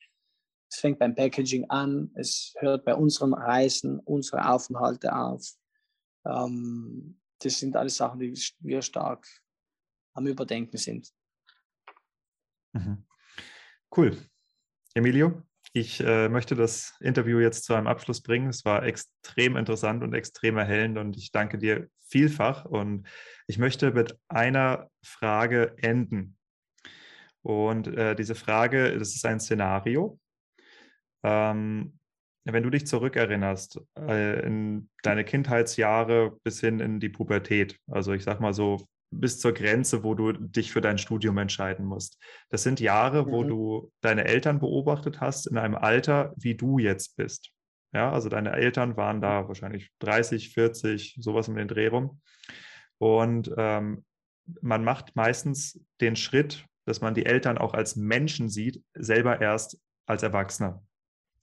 [0.70, 5.54] Es fängt beim Packaging an, es hört bei unseren Reisen, unsere Aufenthalte auf.
[6.26, 9.26] Ähm, das sind alles Sachen, die wir stark
[10.14, 11.10] am Überdenken sind.
[12.72, 13.04] Mhm.
[13.94, 14.16] Cool.
[14.94, 18.48] Emilio, ich äh, möchte das Interview jetzt zu einem Abschluss bringen.
[18.48, 22.66] Es war extrem interessant und extrem erhellend und ich danke dir vielfach.
[22.66, 23.06] Und
[23.46, 26.36] ich möchte mit einer Frage enden.
[27.42, 30.18] Und äh, diese Frage, das ist ein Szenario.
[31.24, 31.98] Ähm,
[32.44, 38.24] wenn du dich zurückerinnerst äh, in deine Kindheitsjahre bis hin in die Pubertät, also ich
[38.24, 42.18] sag mal so bis zur Grenze, wo du dich für dein Studium entscheiden musst.
[42.48, 43.48] Das sind Jahre, wo mhm.
[43.48, 47.50] du deine Eltern beobachtet hast in einem Alter, wie du jetzt bist.
[47.94, 52.20] Ja, also deine Eltern waren da wahrscheinlich 30, 40, sowas um den Dreh rum.
[52.98, 54.04] Und ähm,
[54.60, 59.78] man macht meistens den Schritt, dass man die Eltern auch als Menschen sieht, selber erst
[60.06, 60.82] als Erwachsener.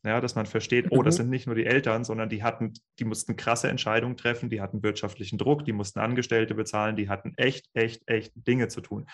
[0.06, 1.24] Ja, dass man versteht, oh, das mhm.
[1.24, 4.82] sind nicht nur die Eltern, sondern die hatten, die mussten krasse Entscheidungen treffen, die hatten
[4.82, 9.08] wirtschaftlichen Druck, die mussten Angestellte bezahlen, die hatten echt, echt, echt Dinge zu tun.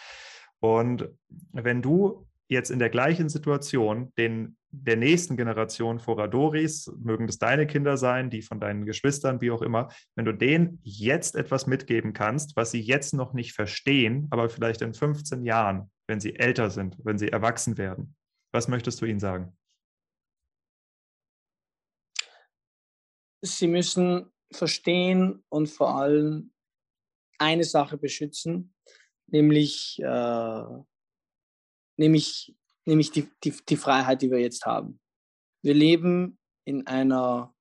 [0.60, 1.10] Und
[1.54, 7.66] wenn du jetzt in der gleichen Situation den der nächsten Generation Foradoris, mögen das deine
[7.66, 12.14] Kinder sein, die von deinen Geschwistern, wie auch immer, wenn du denen jetzt etwas mitgeben
[12.14, 16.70] kannst, was sie jetzt noch nicht verstehen, aber vielleicht in 15 Jahren, wenn sie älter
[16.70, 18.16] sind, wenn sie erwachsen werden,
[18.52, 19.56] was möchtest du ihnen sagen?
[23.46, 26.54] Sie müssen verstehen und vor allem
[27.38, 28.74] eine Sache beschützen,
[29.28, 30.64] nämlich, äh,
[31.98, 32.56] nämlich,
[32.86, 35.00] nämlich die, die, die Freiheit, die wir jetzt haben.
[35.64, 37.54] Wir leben in, einer,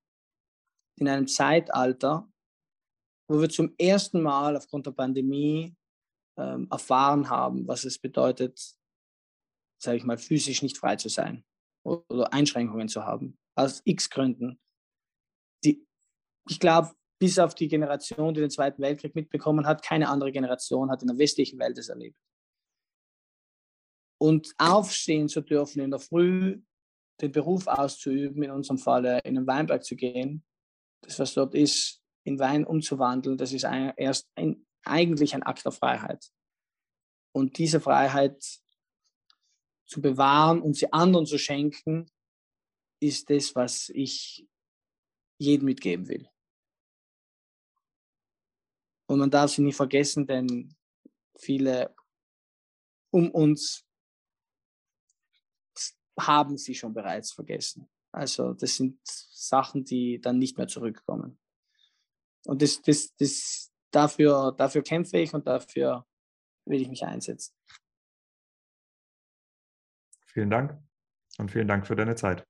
[0.97, 2.31] in einem Zeitalter,
[3.27, 5.75] wo wir zum ersten Mal aufgrund der Pandemie
[6.37, 8.59] ähm, erfahren haben, was es bedeutet,
[9.81, 11.43] sage ich mal, physisch nicht frei zu sein
[11.83, 14.59] oder Einschränkungen zu haben, aus x Gründen
[16.47, 20.91] ich glaube, bis auf die Generation, die den Zweiten Weltkrieg mitbekommen hat, keine andere Generation
[20.91, 22.17] hat in der westlichen Welt es erlebt.
[24.17, 26.61] Und aufstehen zu dürfen in der Früh,
[27.21, 30.43] den Beruf auszuüben, in unserem Fall in den Weinberg zu gehen,
[31.01, 35.63] das, was dort ist, in Wein umzuwandeln, das ist ein, erst ein, eigentlich ein Akt
[35.63, 36.31] der Freiheit.
[37.33, 38.43] Und diese Freiheit
[39.85, 42.09] zu bewahren und sie anderen zu schenken,
[43.01, 44.47] ist das, was ich
[45.37, 46.29] jedem mitgeben will.
[49.07, 50.75] Und man darf sie nicht vergessen, denn
[51.37, 51.95] viele
[53.11, 53.85] um uns
[56.19, 57.89] haben sie schon bereits vergessen.
[58.11, 61.39] Also das sind Sachen, die dann nicht mehr zurückkommen.
[62.45, 66.05] Und das, das, das, dafür, dafür kämpfe ich und dafür
[66.65, 67.53] will ich mich einsetzen.
[70.25, 70.77] Vielen Dank
[71.37, 72.45] und vielen Dank für deine Zeit.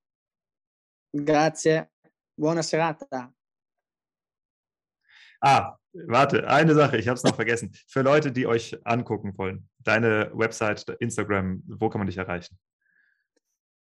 [1.12, 1.88] Grazie.
[2.38, 3.34] Buona serata.
[5.40, 5.78] Ah,
[6.08, 7.72] warte, eine Sache, ich habe es noch vergessen.
[7.88, 12.58] Für Leute, die euch angucken wollen, deine Website, Instagram, wo kann man dich erreichen?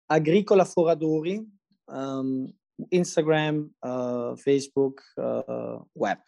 [0.09, 1.47] Agricola Foradori,
[1.91, 2.59] ähm,
[2.91, 6.19] Instagram, äh, Facebook, äh, Web.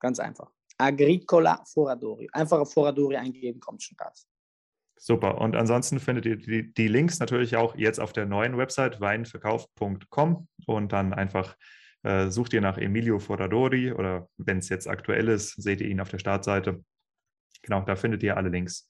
[0.00, 0.50] Ganz einfach.
[0.78, 2.28] Agricola Foradori.
[2.32, 4.26] Einfach Foradori eingeben, kommt schon raus.
[4.96, 5.40] Super.
[5.40, 10.48] Und ansonsten findet ihr die, die, Links natürlich auch jetzt auf der neuen Website weinverkauf.com
[10.66, 11.56] und dann einfach
[12.04, 16.00] äh, sucht ihr nach Emilio Foradori oder wenn es jetzt aktuell ist, seht ihr ihn
[16.00, 16.84] auf der Startseite.
[17.62, 18.88] Genau, da findet ihr alle Links.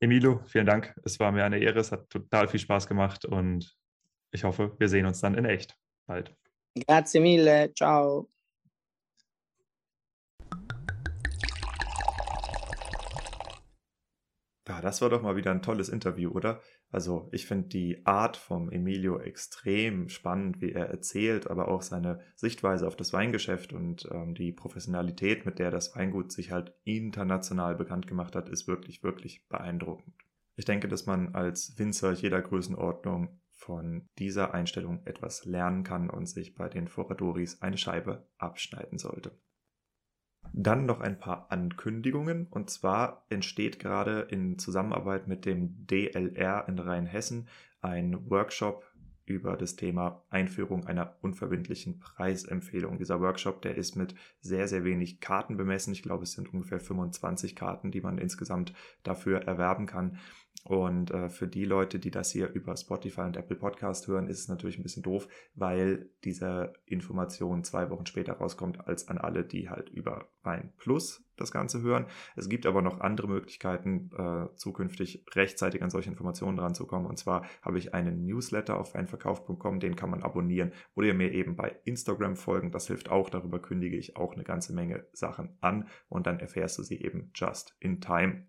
[0.00, 0.94] Emilio, vielen Dank.
[1.04, 1.78] Es war mir eine Ehre.
[1.80, 3.76] Es hat total viel Spaß gemacht und
[4.32, 5.76] ich hoffe, wir sehen uns dann in echt
[6.06, 6.34] bald.
[6.86, 7.72] Grazie mille.
[7.74, 8.28] Ciao.
[14.80, 16.60] Das war doch mal wieder ein tolles Interview, oder?
[16.90, 22.20] Also ich finde die Art vom Emilio extrem spannend, wie er erzählt, aber auch seine
[22.34, 27.74] Sichtweise auf das Weingeschäft und ähm, die Professionalität, mit der das Weingut sich halt international
[27.74, 30.14] bekannt gemacht hat, ist wirklich, wirklich beeindruckend.
[30.56, 36.26] Ich denke, dass man als Winzer jeder Größenordnung von dieser Einstellung etwas lernen kann und
[36.26, 39.32] sich bei den Foradoris eine Scheibe abschneiden sollte.
[40.52, 42.46] Dann noch ein paar Ankündigungen.
[42.50, 47.48] Und zwar entsteht gerade in Zusammenarbeit mit dem DLR in Rheinhessen
[47.80, 48.84] ein Workshop
[49.28, 52.98] über das Thema Einführung einer unverbindlichen Preisempfehlung.
[52.98, 55.92] Dieser Workshop, der ist mit sehr, sehr wenig Karten bemessen.
[55.92, 58.72] Ich glaube, es sind ungefähr 25 Karten, die man insgesamt
[59.02, 60.18] dafür erwerben kann.
[60.68, 64.40] Und äh, für die Leute, die das hier über Spotify und Apple Podcast hören, ist
[64.40, 69.44] es natürlich ein bisschen doof, weil diese Information zwei Wochen später rauskommt als an alle,
[69.44, 72.04] die halt über Wein Plus das Ganze hören.
[72.36, 77.06] Es gibt aber noch andere Möglichkeiten, äh, zukünftig rechtzeitig an solche Informationen dran zu kommen.
[77.06, 81.32] Und zwar habe ich einen Newsletter auf weinverkauf.com, den kann man abonnieren oder ihr mir
[81.32, 82.72] eben bei Instagram folgen.
[82.72, 83.30] Das hilft auch.
[83.30, 87.30] Darüber kündige ich auch eine ganze Menge Sachen an und dann erfährst du sie eben
[87.34, 88.44] just in time.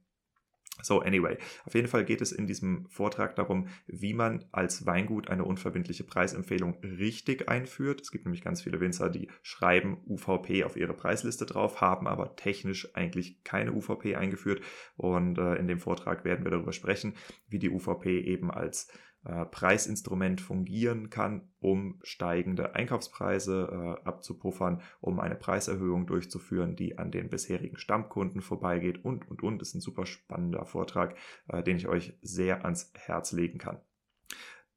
[0.81, 5.29] So, anyway, auf jeden Fall geht es in diesem Vortrag darum, wie man als Weingut
[5.29, 8.01] eine unverbindliche Preisempfehlung richtig einführt.
[8.01, 12.35] Es gibt nämlich ganz viele Winzer, die schreiben UVP auf ihre Preisliste drauf, haben aber
[12.35, 14.61] technisch eigentlich keine UVP eingeführt.
[14.95, 17.13] Und äh, in dem Vortrag werden wir darüber sprechen,
[17.47, 18.91] wie die UVP eben als
[19.25, 27.11] äh, Preisinstrument fungieren kann, um steigende Einkaufspreise äh, abzupuffern, um eine Preiserhöhung durchzuführen, die an
[27.11, 29.61] den bisherigen Stammkunden vorbeigeht und, und, und.
[29.61, 31.15] Ist ein super spannender Vortrag,
[31.47, 33.81] äh, den ich euch sehr ans Herz legen kann.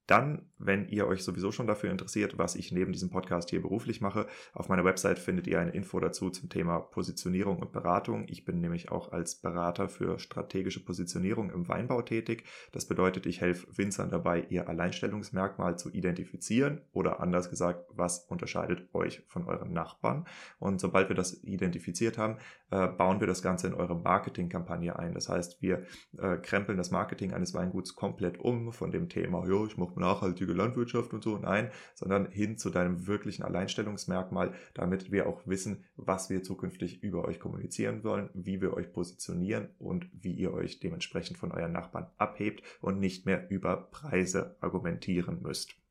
[0.06, 4.00] Dann, wenn ihr euch sowieso schon dafür interessiert, was ich neben diesem Podcast hier beruflich
[4.00, 8.26] mache, auf meiner Website findet ihr eine Info dazu zum Thema Positionierung und Beratung.
[8.28, 12.44] Ich bin nämlich auch als Berater für strategische Positionierung im Weinbau tätig.
[12.72, 18.92] Das bedeutet, ich helfe Winzern dabei, ihr Alleinstellungsmerkmal zu identifizieren oder anders gesagt, was unterscheidet
[18.94, 20.26] euch von euren Nachbarn.
[20.58, 22.38] Und sobald wir das identifiziert haben,
[22.70, 25.14] äh, bauen wir das Ganze in eure Marketingkampagne ein.
[25.14, 25.84] Das heißt, wir
[26.18, 30.52] äh, krempeln das Marketing eines Weinguts komplett um von dem Thema, jo, ich mache nachhaltige
[30.52, 36.30] Landwirtschaft und so, nein, sondern hin zu deinem wirklichen Alleinstellungsmerkmal, damit wir auch wissen, was
[36.30, 41.38] wir zukünftig über euch kommunizieren wollen, wie wir euch positionieren und wie ihr euch dementsprechend
[41.38, 45.81] von euren Nachbarn abhebt und nicht mehr über Preise argumentieren müsst.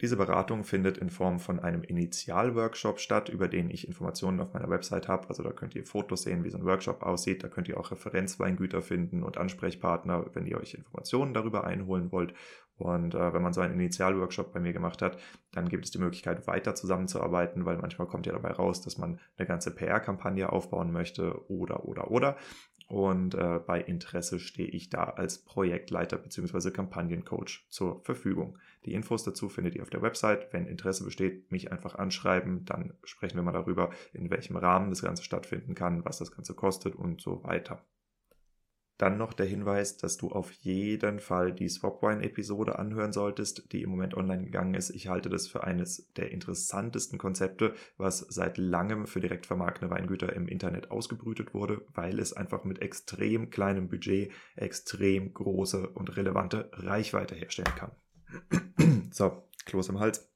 [0.00, 4.70] Diese Beratung findet in Form von einem Initialworkshop statt, über den ich Informationen auf meiner
[4.70, 5.28] Website habe.
[5.28, 7.42] Also da könnt ihr Fotos sehen, wie so ein Workshop aussieht.
[7.42, 12.32] Da könnt ihr auch Referenzweingüter finden und Ansprechpartner, wenn ihr euch Informationen darüber einholen wollt.
[12.76, 15.18] Und äh, wenn man so einen Initialworkshop bei mir gemacht hat,
[15.50, 19.18] dann gibt es die Möglichkeit, weiter zusammenzuarbeiten, weil manchmal kommt ja dabei raus, dass man
[19.36, 22.36] eine ganze PR-Kampagne aufbauen möchte oder, oder, oder.
[22.88, 26.70] Und äh, bei Interesse stehe ich da als Projektleiter bzw.
[26.70, 28.58] Kampagnencoach zur Verfügung.
[28.86, 30.52] Die Infos dazu findet ihr auf der Website.
[30.52, 35.02] Wenn Interesse besteht, mich einfach anschreiben, dann sprechen wir mal darüber, in welchem Rahmen das
[35.02, 37.84] Ganze stattfinden kann, was das Ganze kostet und so weiter.
[38.98, 43.90] Dann noch der Hinweis, dass du auf jeden Fall die Swapwine-Episode anhören solltest, die im
[43.90, 44.90] Moment online gegangen ist.
[44.90, 50.32] Ich halte das für eines der interessantesten Konzepte, was seit langem für direkt vermarktende Weingüter
[50.34, 56.68] im Internet ausgebrütet wurde, weil es einfach mit extrem kleinem Budget extrem große und relevante
[56.72, 57.92] Reichweite herstellen kann.
[59.12, 60.28] so, Kloß im Hals.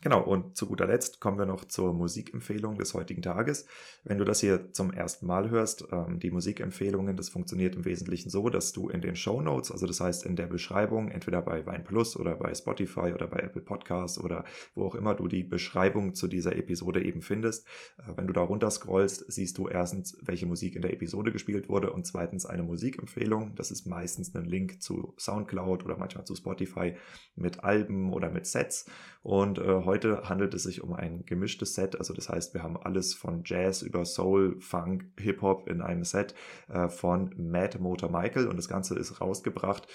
[0.00, 3.66] Genau, und zu guter Letzt kommen wir noch zur Musikempfehlung des heutigen Tages.
[4.04, 8.30] Wenn du das hier zum ersten Mal hörst, ähm, die Musikempfehlungen, das funktioniert im Wesentlichen
[8.30, 11.66] so, dass du in den Show Notes, also das heißt in der Beschreibung, entweder bei
[11.66, 14.44] Wein Plus oder bei Spotify oder bei Apple Podcasts oder
[14.74, 17.66] wo auch immer du die Beschreibung zu dieser Episode eben findest,
[17.98, 21.68] äh, wenn du da runter scrollst, siehst du erstens, welche Musik in der Episode gespielt
[21.68, 23.56] wurde und zweitens eine Musikempfehlung.
[23.56, 26.94] Das ist meistens ein Link zu Soundcloud oder manchmal zu Spotify
[27.34, 28.86] mit Alben oder mit Sets
[29.22, 31.98] und äh, heute handelt es sich um ein gemischtes Set.
[31.98, 36.34] Also das heißt, wir haben alles von Jazz über Soul, Funk, Hip-Hop in einem Set
[36.68, 38.48] äh, von Mad Motor Michael.
[38.48, 39.88] Und das Ganze ist rausgebracht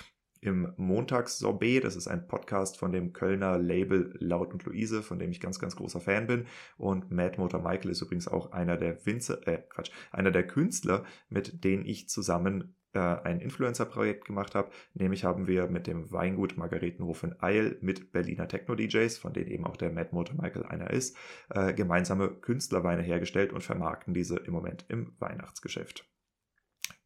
[0.43, 1.83] im Montagssorbet.
[1.83, 5.59] Das ist ein Podcast von dem Kölner Label Laut und Luise, von dem ich ganz,
[5.59, 6.45] ganz großer Fan bin.
[6.77, 11.05] Und Mad Motor Michael ist übrigens auch einer der Winzer, äh, Quatsch, einer der Künstler,
[11.29, 14.69] mit denen ich zusammen äh, ein Influencer-Projekt gemacht habe.
[14.93, 19.65] Nämlich haben wir mit dem Weingut Margaretenhof in Eil mit Berliner Techno-DJs, von denen eben
[19.65, 21.17] auch der Mad Motor Michael einer ist,
[21.49, 26.07] äh, gemeinsame Künstlerweine hergestellt und vermarkten diese im Moment im Weihnachtsgeschäft.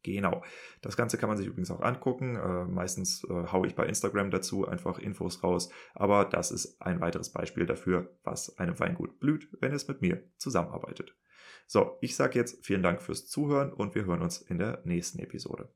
[0.02, 0.42] Genau.
[0.80, 2.36] Das Ganze kann man sich übrigens auch angucken.
[2.36, 5.70] Äh, meistens haue ich bei Instagram dazu einfach Infos raus.
[5.94, 10.22] Aber das ist ein weiteres Beispiel dafür, was einem Weingut blüht, wenn es mit mir
[10.36, 11.16] zusammenarbeitet.
[11.70, 15.18] So, ich sage jetzt vielen Dank fürs Zuhören und wir hören uns in der nächsten
[15.18, 15.68] Episode.